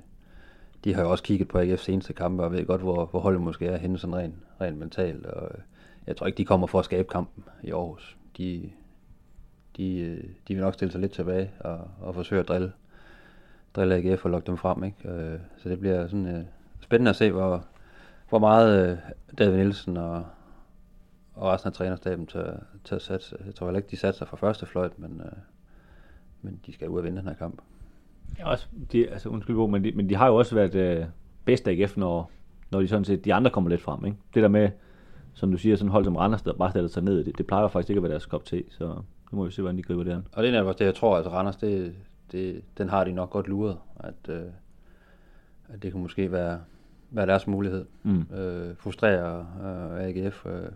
de 0.85 0.95
har 0.95 1.03
jo 1.03 1.11
også 1.11 1.25
kigget 1.25 1.49
på 1.49 1.61
AGF's 1.61 1.77
seneste 1.77 2.13
kampe 2.13 2.43
og 2.43 2.53
ved 2.53 2.67
godt, 2.67 2.81
hvor, 2.81 3.07
hvor 3.07 3.21
holdet 3.21 3.41
måske 3.41 3.67
er 3.67 3.77
henne 3.77 3.99
sådan 3.99 4.17
rent, 4.17 4.35
rent 4.61 4.79
mentalt. 4.79 5.27
Og 5.27 5.49
øh, 5.55 5.61
jeg 6.07 6.17
tror 6.17 6.27
ikke, 6.27 6.37
de 6.37 6.45
kommer 6.45 6.67
for 6.67 6.79
at 6.79 6.85
skabe 6.85 7.09
kampen 7.09 7.45
i 7.63 7.71
Aarhus. 7.71 8.17
De, 8.37 8.71
de, 9.77 10.17
de 10.49 10.55
vil 10.55 10.63
nok 10.63 10.75
stille 10.75 10.93
sig 10.93 11.01
lidt 11.01 11.13
tilbage 11.13 11.51
og, 11.61 11.91
og 12.01 12.15
forsøge 12.15 12.41
at 12.41 12.49
drille, 12.49 12.73
drille 13.77 13.95
AGF 13.95 14.25
og 14.25 14.31
lokke 14.31 14.47
dem 14.47 14.57
frem. 14.57 14.85
Ikke? 14.85 14.97
Så 15.57 15.69
det 15.69 15.81
bliver 15.81 16.09
sådan 16.09 16.49
spændende 16.81 17.09
at 17.09 17.17
se, 17.17 17.31
hvor, 17.31 17.65
hvor 18.29 18.39
meget 18.39 19.01
David 19.39 19.57
Nielsen 19.57 19.97
og, 19.97 20.25
og 21.35 21.53
resten 21.53 21.69
af 21.69 21.73
trænerstaben 21.73 22.27
til, 22.27 22.45
til 22.89 22.95
at 22.95 23.03
satse. 23.03 23.37
Jeg 23.47 23.55
tror 23.55 23.67
heller 23.67 23.79
ikke, 23.79 23.91
de 23.91 23.97
satser 23.97 24.27
fra 24.27 24.37
første 24.37 24.67
fløjt, 24.67 24.99
men, 24.99 25.23
øh, 25.25 25.33
men 26.43 26.61
de 26.67 26.73
skal 26.73 26.89
ud 26.89 26.99
og 26.99 27.05
vinde 27.05 27.19
den 27.19 27.29
her 27.29 27.35
kamp. 27.35 27.63
Ja, 28.39 28.51
også, 28.51 28.67
de, 28.93 29.11
altså, 29.11 29.29
undskyld, 29.29 29.57
men 29.57 29.85
de, 29.85 29.93
men 29.93 30.09
de 30.09 30.17
har 30.17 30.27
jo 30.27 30.37
også 30.37 30.55
været 30.55 30.75
øh, 30.75 31.07
bedst 31.45 31.69
af 31.69 31.73
AGF, 31.73 31.97
når, 31.97 32.31
når 32.71 32.81
de 32.81 32.89
sådan 32.89 33.05
set, 33.05 33.25
de 33.25 33.35
andre 33.35 33.51
kommer 33.51 33.71
lidt 33.71 33.81
frem. 33.81 34.05
Ikke? 34.05 34.17
Det 34.35 34.43
der 34.43 34.49
med, 34.49 34.71
som 35.35 35.51
du 35.51 35.59
siger, 35.59 35.77
sådan 35.77 35.91
hold 35.91 36.05
som 36.05 36.17
Randers, 36.17 36.43
der 36.43 36.53
bare 36.53 36.71
stiller 36.71 36.89
sig 36.89 37.03
ned, 37.03 37.25
det, 37.25 37.39
det 37.39 37.47
plejer 37.47 37.69
faktisk 37.69 37.91
ikke 37.91 37.99
at 37.99 38.03
være 38.03 38.13
deres 38.13 38.27
kop 38.27 38.45
til, 38.45 38.65
så 38.69 38.85
nu 39.33 39.39
må 39.39 39.45
vi 39.45 39.51
se, 39.51 39.63
hvordan 39.63 39.79
de 39.79 39.83
griber 39.83 40.05
det 40.05 40.13
an. 40.13 40.27
Og 40.33 40.43
det 40.43 40.55
er 40.55 40.63
også 40.63 40.79
det, 40.79 40.85
jeg 40.85 40.95
tror, 40.95 41.13
at 41.13 41.19
altså 41.19 41.31
Randers, 41.31 41.57
det, 41.57 41.95
det, 42.33 42.63
den 42.79 42.89
har 42.89 43.05
de 43.05 43.13
nok 43.13 43.31
godt 43.31 43.49
luret, 43.49 43.79
at, 43.97 44.29
øh, 44.29 44.43
at 45.69 45.83
det 45.83 45.93
kunne 45.93 46.03
måske 46.03 46.33
være, 46.33 46.61
være 47.11 47.27
deres 47.27 47.47
mulighed. 47.47 47.85
Mm. 48.03 48.27
Øh, 48.37 48.77
frustrere 48.77 49.47
øh, 49.63 50.09
AGF, 50.09 50.47
øh, 50.47 50.69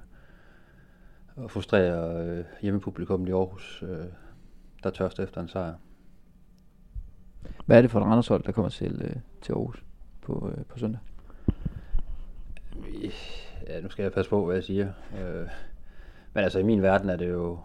og 1.36 1.50
frustrere 1.50 2.26
øh, 2.26 2.44
hjemmepublikum 2.62 3.26
i 3.26 3.30
Aarhus, 3.30 3.84
øh, 3.88 4.06
der 4.82 4.90
tørst 4.90 5.20
efter 5.20 5.40
en 5.40 5.48
sejr. 5.48 5.74
Hvad 7.66 7.76
er 7.76 7.82
det 7.82 7.90
for 7.90 8.00
et 8.00 8.06
Randershold, 8.06 8.42
der 8.42 8.52
kommer 8.52 8.68
til, 8.68 9.02
øh, 9.04 9.16
til 9.42 9.52
Aarhus 9.52 9.84
på, 10.20 10.52
øh, 10.56 10.64
på 10.64 10.78
søndag? 10.78 11.00
Ja, 13.66 13.80
nu 13.80 13.90
skal 13.90 14.02
jeg 14.02 14.12
passe 14.12 14.30
på, 14.30 14.44
hvad 14.44 14.54
jeg 14.54 14.64
siger. 14.64 14.92
Øh, 15.18 15.48
men 16.32 16.44
altså 16.44 16.58
i 16.58 16.62
min 16.62 16.82
verden 16.82 17.10
er 17.10 17.16
det 17.16 17.30
jo 17.30 17.58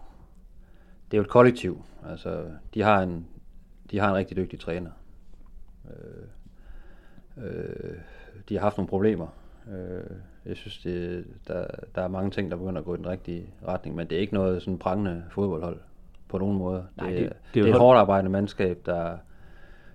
det 1.10 1.16
er 1.16 1.18
jo 1.18 1.22
et 1.22 1.30
kollektiv. 1.30 1.84
Altså, 2.06 2.50
de 2.74 2.82
har 2.82 3.02
en, 3.02 3.26
de 3.90 3.98
har 3.98 4.08
en 4.08 4.14
rigtig 4.14 4.36
dygtig 4.36 4.60
træner. 4.60 4.90
Øh, 5.90 6.26
øh, 7.44 7.98
de 8.48 8.54
har 8.54 8.60
haft 8.60 8.76
nogle 8.76 8.88
problemer. 8.88 9.26
Øh, 9.70 10.16
jeg 10.48 10.56
synes, 10.56 10.78
det, 10.78 11.24
der, 11.48 11.66
der 11.94 12.02
er 12.02 12.08
mange 12.08 12.30
ting, 12.30 12.50
der 12.50 12.56
begynder 12.56 12.78
at 12.78 12.84
gå 12.84 12.94
i 12.94 12.98
den 12.98 13.06
rigtige 13.08 13.46
retning, 13.68 13.96
men 13.96 14.06
det 14.06 14.16
er 14.16 14.20
ikke 14.20 14.34
noget 14.34 14.62
sådan 14.62 14.78
prangende 14.78 15.24
fodboldhold 15.30 15.78
på 16.28 16.38
nogen 16.38 16.58
måde. 16.58 16.86
Nej, 16.96 17.10
det, 17.10 17.18
det- 17.18 17.32
det, 17.54 17.60
er 17.60 17.64
et 17.64 17.70
hold- 17.72 17.80
hårdt 17.80 17.98
arbejdende 17.98 18.30
mandskab, 18.30 18.78
der, 18.86 19.16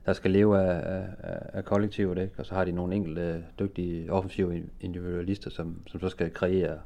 der 0.05 0.13
skal 0.13 0.31
leve 0.31 0.59
af, 0.61 0.95
af, 0.97 1.05
af, 1.19 1.39
af 1.53 1.65
kollektivet, 1.65 2.17
ikke? 2.17 2.33
og 2.37 2.45
så 2.45 2.55
har 2.55 2.65
de 2.65 2.71
nogle 2.71 2.95
enkelte 2.95 3.43
dygtige 3.59 4.11
offensive 4.11 4.63
individualister, 4.81 5.49
som, 5.49 5.81
som 5.87 5.99
så 5.99 6.09
skal 6.09 6.31
kreere 6.33 6.77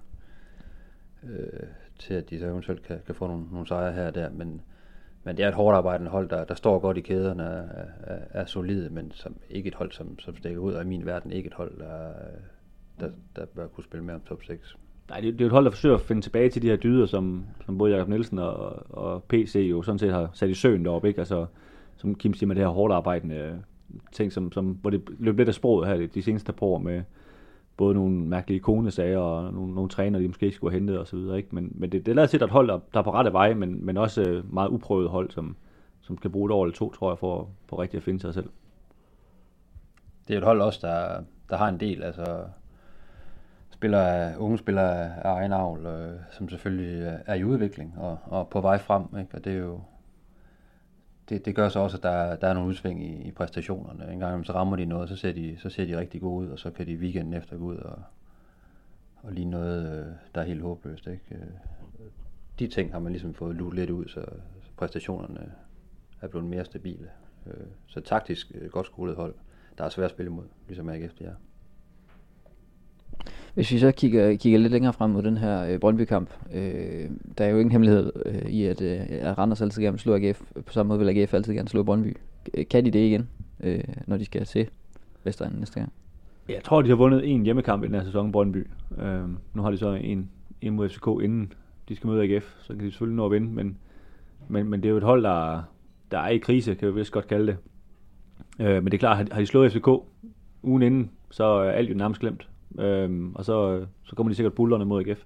øh, 1.23 1.60
til, 1.99 2.13
at 2.13 2.30
de 2.30 2.39
så 2.39 2.45
eventuelt 2.45 2.84
kan, 2.84 2.99
kan 3.06 3.15
få 3.15 3.27
nogle, 3.27 3.43
nogle 3.51 3.67
sejre 3.67 3.93
her 3.93 4.08
og 4.08 4.15
der, 4.15 4.30
men, 4.30 4.62
men 5.23 5.38
det 5.38 5.45
er 5.45 5.49
et 5.49 5.53
hårdt 5.56 5.77
arbejdende 5.77 6.12
hold, 6.12 6.30
der, 6.30 6.43
der 6.43 6.53
står 6.56 6.80
godt 6.80 6.97
i 6.97 7.01
kæderne, 7.01 7.43
er, 7.43 7.86
er, 8.03 8.19
er 8.32 8.45
solide, 8.45 8.89
men 8.89 9.12
som 9.12 9.36
ikke 9.49 9.67
et 9.67 9.75
hold, 9.75 9.91
som, 9.91 10.19
som 10.19 10.38
stikker 10.38 10.60
ud, 10.60 10.73
og 10.73 10.84
i 10.84 10.88
min 10.88 11.06
verden 11.06 11.32
ikke 11.32 11.47
et 11.47 11.53
hold, 11.53 11.80
der, 11.80 12.13
der, 13.00 13.10
der 13.36 13.46
bør 13.46 13.68
kunne 13.68 13.84
spille 13.84 14.06
med 14.06 14.14
om 14.14 14.22
top 14.22 14.44
6. 14.44 14.78
Nej, 15.10 15.20
det, 15.20 15.34
det 15.34 15.42
er 15.42 15.46
et 15.46 15.52
hold, 15.52 15.66
der 15.66 15.72
forsøger 15.72 15.96
at 15.96 16.02
finde 16.02 16.22
tilbage 16.22 16.50
til 16.50 16.62
de 16.62 16.68
her 16.68 16.76
dyder, 16.76 17.06
som, 17.06 17.46
som 17.66 17.78
både 17.78 17.92
Jakob 17.92 18.10
Nielsen 18.10 18.40
og, 18.40 18.86
og 18.90 19.24
PC 19.24 19.68
jo 19.70 19.82
sådan 19.82 20.00
set 20.00 20.12
har 20.14 20.30
sat 20.34 20.50
i 20.50 20.54
søen 20.54 20.86
deroppe, 20.86 21.08
ikke? 21.08 21.20
Altså, 21.20 21.46
som 21.96 22.16
Kim 22.16 22.34
siger 22.34 22.48
med 22.48 22.56
det 22.56 22.64
her 22.64 22.70
hårdt 22.70 22.94
arbejdende 22.94 23.64
ting, 24.12 24.32
som, 24.32 24.52
som, 24.52 24.66
hvor 24.66 24.90
det 24.90 25.02
løb 25.20 25.38
lidt 25.38 25.50
af 25.50 25.56
sproget 25.56 25.88
her 25.88 25.98
de, 25.98 26.08
de 26.08 26.22
seneste 26.22 26.54
par 26.54 26.66
år 26.66 26.78
med 26.78 27.04
både 27.78 27.94
nogle 27.94 28.16
mærkelige 28.16 28.60
konesager 28.60 29.20
og 29.20 29.54
nogle, 29.54 29.76
nogle 29.76 29.90
træner, 29.90 30.20
de 30.20 30.28
måske 30.28 30.46
ikke 30.46 30.56
skulle 30.56 30.72
have 30.72 30.80
hentet 30.80 31.00
osv. 31.00 31.18
Ikke? 31.36 31.50
Men, 31.52 31.72
men 31.76 31.92
det, 31.92 32.06
det 32.06 32.16
lader 32.16 32.28
til, 32.28 32.38
at 32.38 32.44
et 32.44 32.50
hold, 32.50 32.68
der, 32.68 32.80
der 32.94 33.00
er 33.00 33.04
på 33.04 33.14
rette 33.14 33.34
vej, 33.34 33.54
men, 33.54 33.86
men 33.86 33.98
også 33.98 34.22
øh, 34.22 34.54
meget 34.54 34.70
uprøvet 34.70 35.10
hold, 35.10 35.32
som, 35.32 35.56
som 36.02 36.18
skal 36.18 36.30
bruge 36.30 36.50
et 36.50 36.52
år 36.52 36.64
eller 36.66 36.76
to, 36.76 36.92
tror 36.92 37.12
jeg, 37.12 37.18
for, 37.18 37.50
for 37.66 37.82
rigtig 37.82 37.98
at 37.98 38.04
finde 38.04 38.20
sig 38.20 38.34
selv. 38.34 38.50
Det 40.28 40.34
er 40.34 40.38
et 40.38 40.46
hold 40.46 40.62
også, 40.62 40.80
der, 40.82 41.24
der 41.50 41.58
har 41.58 41.70
en 41.70 41.80
del, 41.80 42.04
altså 42.04 42.44
spiller, 43.78 44.38
unge 44.38 44.58
spillere 44.58 45.24
af 45.26 45.36
egen 45.36 45.52
avl, 45.52 45.86
øh, 45.86 46.20
som 46.32 46.50
selvfølgelig 46.50 47.22
er- 47.26 47.34
i 47.34 47.44
udvikling 47.44 47.94
og, 47.98 48.18
og 48.26 48.50
på 48.50 48.62
vej 48.62 48.78
frem, 48.78 49.04
ikke? 49.20 49.36
og 49.36 49.46
det 49.46 49.54
er 49.54 49.58
jo 49.58 49.82
det, 51.30 51.46
det 51.46 51.56
gør 51.56 51.70
så 51.70 51.80
også, 51.80 51.98
at 51.98 52.04
der, 52.04 52.36
der 52.36 52.48
er 52.48 52.54
nogle 52.54 52.70
udsving 52.70 53.04
i, 53.04 53.28
i 53.28 53.32
præstationerne. 53.32 54.13
En 54.13 54.20
gang 54.20 54.46
så 54.46 54.54
rammer 54.54 54.76
de 54.76 54.86
noget, 54.86 55.10
så 55.10 55.16
ser 55.16 55.32
de, 55.32 55.58
så 55.60 55.70
ser 55.70 55.86
de 55.86 55.98
rigtig 56.00 56.22
gode 56.22 56.46
ud, 56.46 56.52
og 56.52 56.60
så 56.60 56.72
kan 56.72 56.88
de 56.88 56.96
weekenden 56.96 57.34
efter 57.34 57.58
gå 57.58 57.63
ud 57.63 57.78
og, 57.78 58.00
og 59.24 59.32
lige 59.32 59.50
noget, 59.50 60.00
øh, 60.00 60.06
der 60.36 60.42
er 60.42 60.46
helt 60.46 60.62
håbløst. 60.62 61.08
Ikke? 61.08 61.24
Øh, 61.32 61.48
de 62.60 62.68
ting 62.68 62.92
har 62.92 63.00
man 63.00 63.12
ligesom 63.12 63.34
fået 63.34 63.56
luet 63.56 63.76
lidt 63.76 63.90
ud, 63.90 64.08
så 64.08 64.26
præstationerne 64.78 65.52
er 66.22 66.28
blevet 66.28 66.48
mere 66.48 66.66
stabile. 66.66 67.10
Øh, 67.48 67.68
så 67.88 68.02
taktisk 68.02 68.52
øh, 68.56 68.70
godt 68.70 68.86
skolet 68.86 69.16
hold, 69.16 69.36
der 69.78 69.84
er 69.84 69.90
svært 69.90 70.06
at 70.06 70.12
spille 70.12 70.32
imod, 70.32 70.46
ligesom 70.68 70.90
AGF 70.90 71.13
det 71.13 71.28
er. 71.28 71.34
Hvis 73.58 73.72
vi 73.72 73.80
så 73.80 73.91
kigger, 73.91 74.36
kigger 74.36 74.60
lidt 74.60 74.72
længere 74.72 74.93
frem 74.93 75.10
mod 75.10 75.24
den 75.24 75.38
her 75.38 75.65
øh, 75.65 75.80
Brøndby-kamp, 75.80 76.30
øh, 76.54 77.10
der 77.38 77.46
er 77.46 77.50
jo 77.50 77.58
ingen 77.58 77.72
hemmelighed 77.72 78.12
øh, 78.26 78.41
i, 78.50 78.63
at, 78.65 78.82
øh, 78.82 79.00
at 79.10 79.38
Randers 79.38 79.62
altid 79.62 79.82
gerne 79.82 79.93
vil 79.93 80.00
slå 80.00 80.15
AGF. 80.15 80.41
På 80.65 80.74
samme 80.74 80.88
måde 80.88 81.00
vil 81.06 81.10
AGF 81.20 81.34
altid 81.34 81.54
gerne 81.54 81.67
slå 81.70 81.84
Brøndby. 81.84 82.17
Øh, 82.54 82.65
kan 82.70 82.86
de 82.86 82.91
det 82.91 83.00
igen, 83.00 83.30
øh, 83.63 83.84
når 84.08 84.17
de 84.17 84.26
skal 84.26 84.46
se 84.46 84.67
Vestegnen 85.24 85.60
næste 85.60 85.80
gang? 85.80 85.93
Jeg 86.50 86.63
tror, 86.63 86.82
de 86.82 86.89
har 86.89 86.96
vundet 86.96 87.32
en 87.34 87.43
hjemmekamp 87.43 87.84
i 87.84 87.88
den 87.88 87.96
her 87.96 88.04
sæson, 88.04 88.32
Brøndby. 88.32 88.67
Øh, 89.02 89.22
nu 89.54 89.62
har 89.62 89.72
de 89.72 89.78
så 89.78 89.91
en, 89.93 90.30
en 90.62 90.74
mod 90.74 90.89
FCK 90.89 91.08
inden 91.24 91.54
de 91.89 91.96
skal 91.96 92.08
møde 92.08 92.24
AGF, 92.24 92.56
så 92.62 92.67
kan 92.74 92.80
de 92.86 92.91
selvfølgelig 92.91 93.15
nå 93.17 93.26
at 93.26 93.32
vinde, 93.32 93.48
men, 93.54 93.78
men, 94.48 94.70
men 94.70 94.80
det 94.84 94.88
er 94.88 94.91
jo 94.91 94.98
et 94.98 95.04
hold, 95.04 95.24
der, 95.24 95.62
der 96.12 96.20
er 96.20 96.30
i 96.30 96.38
krise, 96.38 96.76
kan 96.76 96.88
vi 96.88 96.93
vist 96.93 97.12
godt 97.12 97.28
kalde 97.28 97.48
det. 97.48 97.58
Øh, 98.60 98.76
men 98.84 98.86
det 98.86 98.93
er 98.93 98.98
klart, 98.98 99.17
har 99.17 99.24
de- 99.24 99.34
har 99.34 99.39
de 99.39 99.46
slået 99.46 99.72
FCK 99.72 99.88
ugen 100.63 100.82
inden, 100.82 101.12
så 101.32 101.43
er 101.43 101.72
alt 101.72 101.89
jo 101.89 101.96
nærmest 101.96 102.22
glemt. 102.22 102.50
Øhm, 102.78 103.36
og 103.36 103.46
så, 103.46 103.86
så 104.04 104.16
kommer 104.16 104.32
de 104.32 104.36
sikkert 104.36 104.54
bullerne 104.54 104.86
mod 104.86 105.04
AGF. 105.08 105.26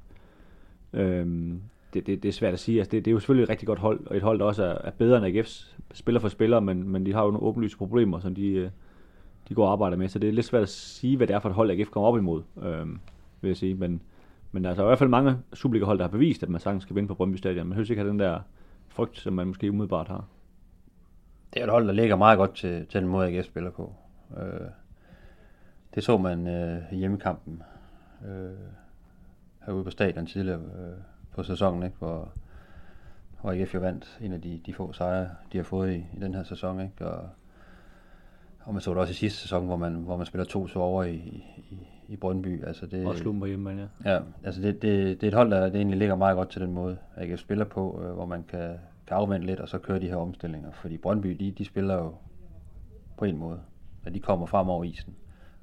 Øhm, 0.93 1.61
det, 1.93 2.07
det, 2.07 2.23
det 2.23 2.29
er 2.29 2.33
svært 2.33 2.53
at 2.53 2.59
sige. 2.59 2.77
Altså, 2.79 2.91
det, 2.91 3.05
det 3.05 3.11
er 3.11 3.13
jo 3.13 3.19
selvfølgelig 3.19 3.43
et 3.43 3.49
rigtig 3.49 3.67
godt 3.67 3.79
hold, 3.79 4.07
og 4.07 4.17
et 4.17 4.23
hold, 4.23 4.39
der 4.39 4.45
også 4.45 4.63
er, 4.63 4.77
er 4.83 4.91
bedre 4.91 5.27
end 5.27 5.37
AGF's 5.37 5.75
spiller 5.93 6.19
for 6.19 6.29
spiller, 6.29 6.59
men, 6.59 6.89
men 6.89 7.05
de 7.05 7.13
har 7.13 7.23
jo 7.23 7.31
nogle 7.31 7.47
åbenlyse 7.47 7.77
problemer, 7.77 8.19
som 8.19 8.35
de, 8.35 8.47
øh, 8.47 8.69
de 9.49 9.53
går 9.55 9.65
og 9.65 9.71
arbejder 9.71 9.97
med. 9.97 10.07
Så 10.09 10.19
det 10.19 10.29
er 10.29 10.33
lidt 10.33 10.45
svært 10.45 10.63
at 10.63 10.69
sige, 10.69 11.17
hvad 11.17 11.27
det 11.27 11.33
er 11.35 11.39
for 11.39 11.49
et 11.49 11.55
hold, 11.55 11.71
AGF 11.71 11.89
kommer 11.89 12.07
op 12.07 12.17
imod, 12.17 12.41
øhm, 12.63 12.99
vil 13.41 13.49
jeg 13.49 13.57
sige. 13.57 13.75
Men, 13.75 14.01
men 14.51 14.65
altså, 14.65 14.81
der 14.81 14.87
er 14.87 14.89
i 14.89 14.91
hvert 14.91 14.99
fald 14.99 15.09
mange 15.09 15.37
Superliga-hold, 15.53 15.97
der 15.97 16.03
har 16.03 16.11
bevist, 16.11 16.43
at 16.43 16.49
man 16.49 16.61
sagtens 16.61 16.83
skal 16.83 16.95
vinde 16.95 17.07
på 17.07 17.15
Brøndby 17.15 17.35
Stadion. 17.35 17.67
Man 17.67 17.75
høres 17.75 17.89
ikke 17.89 18.01
have 18.01 18.09
den 18.09 18.19
der 18.19 18.39
frygt, 18.87 19.17
som 19.17 19.33
man 19.33 19.47
måske 19.47 19.69
umiddelbart 19.69 20.07
har. 20.07 20.25
Det 21.53 21.59
er 21.59 21.65
et 21.65 21.71
hold, 21.71 21.87
der 21.87 21.93
ligger 21.93 22.15
meget 22.15 22.37
godt 22.37 22.55
til, 22.55 22.85
til 22.85 23.01
den 23.01 23.09
måde, 23.09 23.27
AGF 23.27 23.45
spiller 23.45 23.71
på. 23.71 23.93
Øh, 24.37 24.67
det 25.95 26.03
så 26.03 26.17
man 26.17 26.47
øh, 26.47 26.81
hjemmekampen 26.91 27.63
øh, 28.25 28.51
herude 29.65 29.83
på 29.83 29.89
stadion 29.89 30.25
tidligere 30.25 30.59
øh, 30.59 30.97
på 31.35 31.43
sæsonen, 31.43 31.83
ikke? 31.83 31.95
Hvor, 31.99 32.29
hvor 33.41 33.51
AGF 33.51 33.73
jo 33.73 33.79
vandt 33.79 34.19
en 34.21 34.33
af 34.33 34.41
de, 34.41 34.61
de 34.65 34.73
få 34.73 34.93
sejre, 34.93 35.29
de 35.51 35.57
har 35.57 35.63
fået 35.63 35.93
i, 35.93 36.05
i 36.17 36.19
den 36.21 36.33
her 36.33 36.43
sæson. 36.43 36.81
Ikke? 36.81 37.07
Og, 37.07 37.29
og 38.63 38.73
man 38.73 38.81
så 38.81 38.91
det 38.91 38.99
også 38.99 39.11
i 39.11 39.15
sidste 39.15 39.39
sæson, 39.39 39.65
hvor 39.65 39.77
man, 39.77 39.93
hvor 39.93 40.17
man 40.17 40.25
spiller 40.25 40.45
to 40.45 40.67
så 40.67 40.79
over 40.79 41.03
i, 41.03 41.15
i, 41.15 41.87
i 42.07 42.15
Brøndby. 42.15 42.63
Altså 42.63 42.85
det, 42.85 43.07
Og 43.07 43.15
på 43.39 43.45
hjemme, 43.45 43.69
ja. 43.69 44.13
Ja, 44.13 44.19
altså 44.43 44.61
det, 44.61 44.81
det, 44.81 45.21
det 45.21 45.23
er 45.23 45.27
et 45.27 45.33
hold, 45.33 45.51
der 45.51 45.65
det 45.65 45.75
egentlig 45.75 45.97
ligger 45.99 46.15
meget 46.15 46.35
godt 46.35 46.49
til 46.49 46.61
den 46.61 46.71
måde, 46.71 46.97
AGF 47.15 47.39
spiller 47.39 47.65
på, 47.65 48.03
øh, 48.03 48.13
hvor 48.13 48.25
man 48.25 48.43
kan, 48.43 48.77
kan 49.07 49.17
afvente 49.17 49.47
lidt, 49.47 49.59
og 49.59 49.69
så 49.69 49.77
køre 49.77 49.99
de 49.99 50.07
her 50.07 50.15
omstillinger. 50.15 50.71
Fordi 50.71 50.97
Brøndby, 50.97 51.29
de, 51.29 51.51
de 51.51 51.65
spiller 51.65 51.95
jo 51.95 52.13
på 53.17 53.25
en 53.25 53.37
måde, 53.37 53.59
at 54.05 54.13
de 54.13 54.19
kommer 54.19 54.45
frem 54.45 54.69
over 54.69 54.83
isen, 54.83 55.15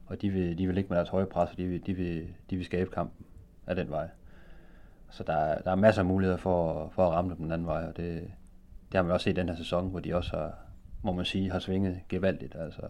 og 0.09 0.23
de 0.23 0.31
vil, 0.31 0.59
de 0.59 0.67
vil 0.67 0.75
ligge 0.75 0.89
med 0.89 0.97
deres 0.97 1.09
høje 1.09 1.27
pres, 1.27 1.51
og 1.51 1.57
de 1.57 1.67
vil, 1.67 1.87
de 1.87 1.95
vil, 1.95 2.29
de 2.51 2.57
vil 2.57 2.65
skabe 2.65 2.91
kampen 2.91 3.27
af 3.67 3.77
den 3.77 3.91
vej. 3.91 4.09
Så 5.11 5.23
der, 5.25 5.33
er- 5.33 5.61
der 5.63 5.71
er 5.71 5.75
masser 5.75 6.03
af 6.03 6.07
muligheder 6.07 6.39
for, 6.39 6.89
for 6.95 7.07
at 7.07 7.13
ramme 7.13 7.31
dem 7.31 7.37
den 7.43 7.53
anden 7.53 7.67
vej, 7.67 7.85
og 7.87 7.97
det, 7.97 8.21
det 8.93 8.95
har 8.95 9.03
man 9.03 9.13
også 9.13 9.25
set 9.25 9.31
i 9.31 9.41
den 9.41 9.49
her 9.49 9.57
sæson, 9.57 9.91
hvor 9.91 10.01
de 10.01 10.15
også 10.17 10.37
har, 10.37 10.55
må 11.03 11.13
man 11.13 11.25
sige, 11.25 11.51
har 11.51 11.59
svinget 11.59 12.01
gevaldigt, 12.09 12.55
altså, 12.57 12.83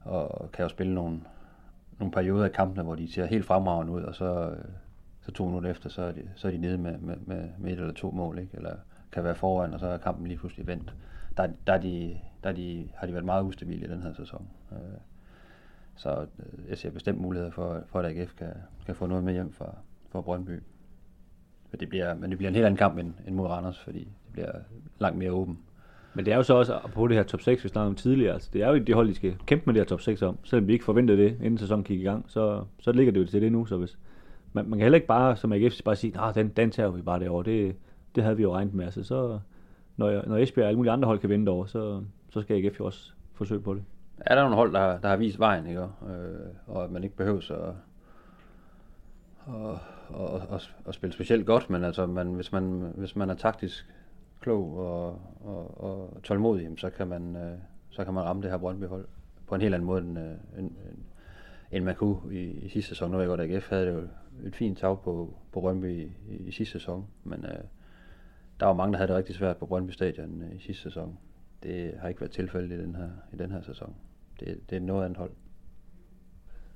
og 0.00 0.52
kan 0.52 0.62
jo 0.62 0.68
spille 0.68 0.94
nogle, 0.94 1.20
nogle 1.98 2.12
perioder 2.12 2.44
af 2.44 2.52
kampene, 2.52 2.82
hvor 2.82 2.94
de 2.94 3.12
ser 3.12 3.26
helt 3.26 3.44
fremragende 3.46 3.92
ud, 3.92 4.02
og 4.02 4.14
så, 4.14 4.54
så 5.20 5.32
to 5.32 5.44
minutter 5.44 5.70
efter, 5.70 5.88
så 5.88 6.02
er 6.02 6.12
de, 6.12 6.22
så 6.34 6.48
er 6.48 6.52
de 6.52 6.58
nede 6.58 6.78
med, 6.78 6.98
med, 6.98 7.16
med, 7.16 7.48
med 7.58 7.72
et 7.72 7.78
eller 7.78 7.92
to 7.94 8.10
mål, 8.10 8.38
ikke? 8.38 8.56
eller 8.56 8.76
kan 9.12 9.24
være 9.24 9.34
foran, 9.34 9.74
og 9.74 9.80
så 9.80 9.86
er 9.86 9.98
kampen 9.98 10.26
lige 10.26 10.38
pludselig 10.38 10.66
vendt. 10.66 10.94
Der, 11.36 11.48
der, 11.66 11.72
er 11.72 11.78
de, 11.80 12.18
der 12.44 12.48
er 12.50 12.54
de, 12.54 12.88
har 12.94 13.06
de 13.06 13.12
været 13.12 13.24
meget 13.24 13.42
ustabile 13.44 13.86
i 13.86 13.90
den 13.90 14.02
her 14.02 14.12
sæson. 14.12 14.48
Øh, 14.72 14.78
så 15.98 16.10
øh, 16.10 16.68
jeg 16.68 16.78
ser 16.78 16.90
bestemt 16.90 17.20
muligheder 17.20 17.50
for, 17.50 17.82
for 17.86 17.98
at 17.98 18.04
AGF 18.04 18.34
kan, 18.34 18.52
kan 18.86 18.94
få 18.94 19.06
noget 19.06 19.24
med 19.24 19.32
hjem 19.32 19.52
fra, 19.52 19.74
fra 20.12 20.20
Brøndby. 20.20 20.50
Men 21.70 21.80
det, 21.80 21.88
bliver, 21.88 22.14
men 22.14 22.30
det 22.30 22.38
bliver 22.38 22.48
en 22.48 22.54
helt 22.54 22.66
anden 22.66 22.78
kamp 22.78 22.98
end, 22.98 23.12
end 23.26 23.34
mod 23.34 23.46
Randers, 23.46 23.78
fordi 23.78 23.98
det 23.98 24.32
bliver 24.32 24.52
langt 24.98 25.18
mere 25.18 25.32
åben. 25.32 25.58
Men 26.14 26.24
det 26.24 26.32
er 26.32 26.36
jo 26.36 26.42
så 26.42 26.54
også 26.54 26.78
på 26.94 27.08
det 27.08 27.16
her 27.16 27.22
top 27.22 27.40
6, 27.40 27.64
vi 27.64 27.68
snakkede 27.68 27.88
om 27.88 27.94
tidligere. 27.94 28.34
Altså, 28.34 28.50
det 28.52 28.62
er 28.62 28.68
jo 28.68 28.78
de 28.78 28.94
hold, 28.94 29.08
de 29.08 29.14
skal 29.14 29.36
kæmpe 29.46 29.62
med 29.66 29.74
det 29.74 29.80
her 29.80 29.86
top 29.86 30.00
6 30.00 30.22
om. 30.22 30.38
Selvom 30.44 30.66
vi 30.66 30.72
ikke 30.72 30.84
forventede 30.84 31.18
det, 31.18 31.36
inden 31.42 31.58
sæsonen 31.58 31.84
gik 31.84 32.00
i 32.00 32.02
gang, 32.02 32.24
så, 32.28 32.64
så 32.80 32.92
ligger 32.92 33.12
det 33.12 33.20
jo 33.20 33.26
til 33.26 33.42
det 33.42 33.52
nu. 33.52 33.66
Så 33.66 33.76
hvis, 33.76 33.98
man, 34.52 34.68
man 34.68 34.78
kan 34.78 34.84
heller 34.84 34.96
ikke 34.96 35.06
bare, 35.06 35.36
som 35.36 35.52
AGF, 35.52 35.82
bare 35.84 35.96
sige, 35.96 36.20
at 36.20 36.34
den, 36.34 36.48
den 36.48 36.70
tager 36.70 36.90
vi 36.90 37.02
bare 37.02 37.20
derovre. 37.20 37.44
Det, 37.44 37.76
det 38.14 38.22
havde 38.22 38.36
vi 38.36 38.42
jo 38.42 38.54
regnet 38.54 38.74
med. 38.74 38.84
Altså, 38.84 39.02
så, 39.02 39.38
når, 39.96 40.26
når 40.26 40.36
Esbjerg 40.36 40.64
og 40.64 40.68
alle 40.68 40.76
mulige 40.76 40.92
andre 40.92 41.06
hold 41.06 41.18
kan 41.18 41.30
vinde 41.30 41.46
derovre, 41.46 41.68
så, 41.68 42.02
så 42.30 42.40
skal 42.40 42.64
AGF 42.64 42.80
jo 42.80 42.84
også 42.84 43.12
forsøge 43.34 43.60
på 43.60 43.74
det. 43.74 43.82
Er 44.20 44.34
der 44.34 44.42
nogle 44.42 44.56
hold, 44.56 44.72
der, 44.72 44.98
der 44.98 45.08
har 45.08 45.16
vist 45.16 45.38
vejen, 45.38 45.66
ikke? 45.66 45.80
Øh, 45.80 45.88
og 46.66 46.84
at 46.84 46.90
man 46.90 47.04
ikke 47.04 47.16
behøver 47.16 47.40
så 47.40 47.54
at, 47.54 47.74
og, 49.46 49.78
og, 50.08 50.28
og, 50.48 50.60
og 50.84 50.94
spille 50.94 51.12
specielt 51.12 51.46
godt, 51.46 51.70
men 51.70 51.84
altså, 51.84 52.06
man, 52.06 52.32
hvis, 52.32 52.52
man, 52.52 52.92
hvis 52.94 53.16
man 53.16 53.30
er 53.30 53.34
taktisk 53.34 53.86
klog 54.40 54.76
og, 54.76 55.20
og, 55.40 55.80
og 55.84 56.22
tålmodig, 56.22 56.62
jamen, 56.62 56.78
så, 56.78 56.90
kan 56.90 57.08
man, 57.08 57.36
øh, 57.36 57.58
så 57.90 58.04
kan 58.04 58.14
man 58.14 58.24
ramme 58.24 58.42
det 58.42 58.50
her 58.50 58.58
Brøndby-hold 58.58 59.08
på 59.46 59.54
en 59.54 59.60
helt 59.60 59.74
anden 59.74 59.86
måde, 59.86 60.02
end, 60.02 60.18
øh, 60.18 60.30
end, 60.58 60.66
end, 60.66 60.98
end 61.72 61.84
man 61.84 61.94
kunne 61.94 62.34
i, 62.34 62.50
i 62.50 62.68
sidste 62.68 62.88
sæson. 62.88 63.10
Nu 63.10 63.16
ved 63.16 63.24
jeg 63.24 63.28
godt, 63.28 63.40
at 63.40 63.50
AGF 63.50 63.70
havde 63.70 63.86
det 63.86 63.92
jo 63.92 64.08
et 64.44 64.56
fint 64.56 64.78
tag 64.78 65.00
på, 65.00 65.34
på 65.52 65.60
Brøndby 65.60 65.90
i, 65.90 66.12
i, 66.28 66.36
i 66.36 66.50
sidste 66.50 66.72
sæson, 66.72 67.06
men 67.24 67.44
øh, 67.44 67.64
der 68.60 68.66
var 68.66 68.72
mange, 68.72 68.92
der 68.92 68.98
havde 68.98 69.08
det 69.08 69.16
rigtig 69.16 69.34
svært 69.34 69.56
på 69.56 69.66
Brøndby 69.66 69.90
Stadion 69.90 70.42
øh, 70.42 70.56
i 70.56 70.58
sidste 70.58 70.82
sæson. 70.82 71.18
Det 71.62 71.94
har 72.00 72.08
ikke 72.08 72.20
været 72.20 72.30
tilfældet 72.30 72.78
i 72.78 72.82
den 72.82 72.94
her, 72.94 73.08
i 73.32 73.36
den 73.36 73.50
her 73.50 73.62
sæson. 73.62 73.94
Det, 74.40 74.58
det 74.70 74.76
er 74.76 74.80
noget 74.80 75.04
andet 75.04 75.18
hold. 75.18 75.30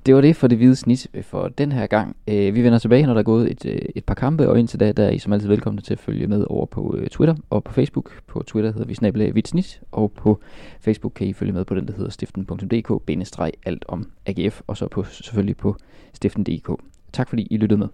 Det 0.07 0.15
var 0.15 0.21
det 0.21 0.37
for 0.37 0.47
det 0.47 0.59
hvide 0.59 0.77
snit 0.77 1.07
øh, 1.15 1.23
for 1.23 1.49
den 1.49 1.73
her 1.73 1.87
gang. 1.87 2.17
Øh, 2.29 2.55
vi 2.55 2.65
vender 2.65 2.79
tilbage, 2.79 3.07
når 3.07 3.13
der 3.13 3.19
er 3.19 3.25
gået 3.25 3.51
et, 3.51 3.67
øh, 3.67 3.79
et 3.97 4.05
par 4.05 4.15
kampe, 4.15 4.49
og 4.49 4.59
indtil 4.59 4.81
da, 4.81 4.93
der 4.93 5.05
er 5.05 5.11
I 5.11 5.19
som 5.19 5.33
altid 5.33 5.49
velkomne 5.49 5.81
til 5.81 5.93
at 5.93 5.99
følge 5.99 6.27
med 6.27 6.45
over 6.49 6.67
på 6.67 6.97
øh, 6.97 7.09
Twitter 7.09 7.35
og 7.51 7.65
på 7.65 7.73
Facebook. 7.73 8.23
På 8.27 8.43
Twitter 8.47 8.73
hedder 8.73 8.87
vi 8.87 8.95
snabelag 8.95 9.33
hvidt 9.33 9.49
snit, 9.49 9.81
og 9.93 10.13
på 10.13 10.41
Facebook 10.81 11.13
kan 11.15 11.27
I 11.27 11.33
følge 11.33 11.53
med 11.53 11.65
på 11.65 11.75
den, 11.75 11.87
der 11.87 11.93
hedder 11.93 12.11
stiften.dk, 12.11 13.09
alt 13.67 13.85
om 13.89 14.11
AGF, 14.27 14.63
og 14.67 14.77
så 14.77 14.89
på, 14.89 15.05
selvfølgelig 15.05 15.57
på 15.57 15.77
stiften.dk. 16.13 16.71
Tak 17.13 17.29
fordi 17.29 17.47
I 17.51 17.57
lyttede 17.57 17.79
med. 17.79 17.89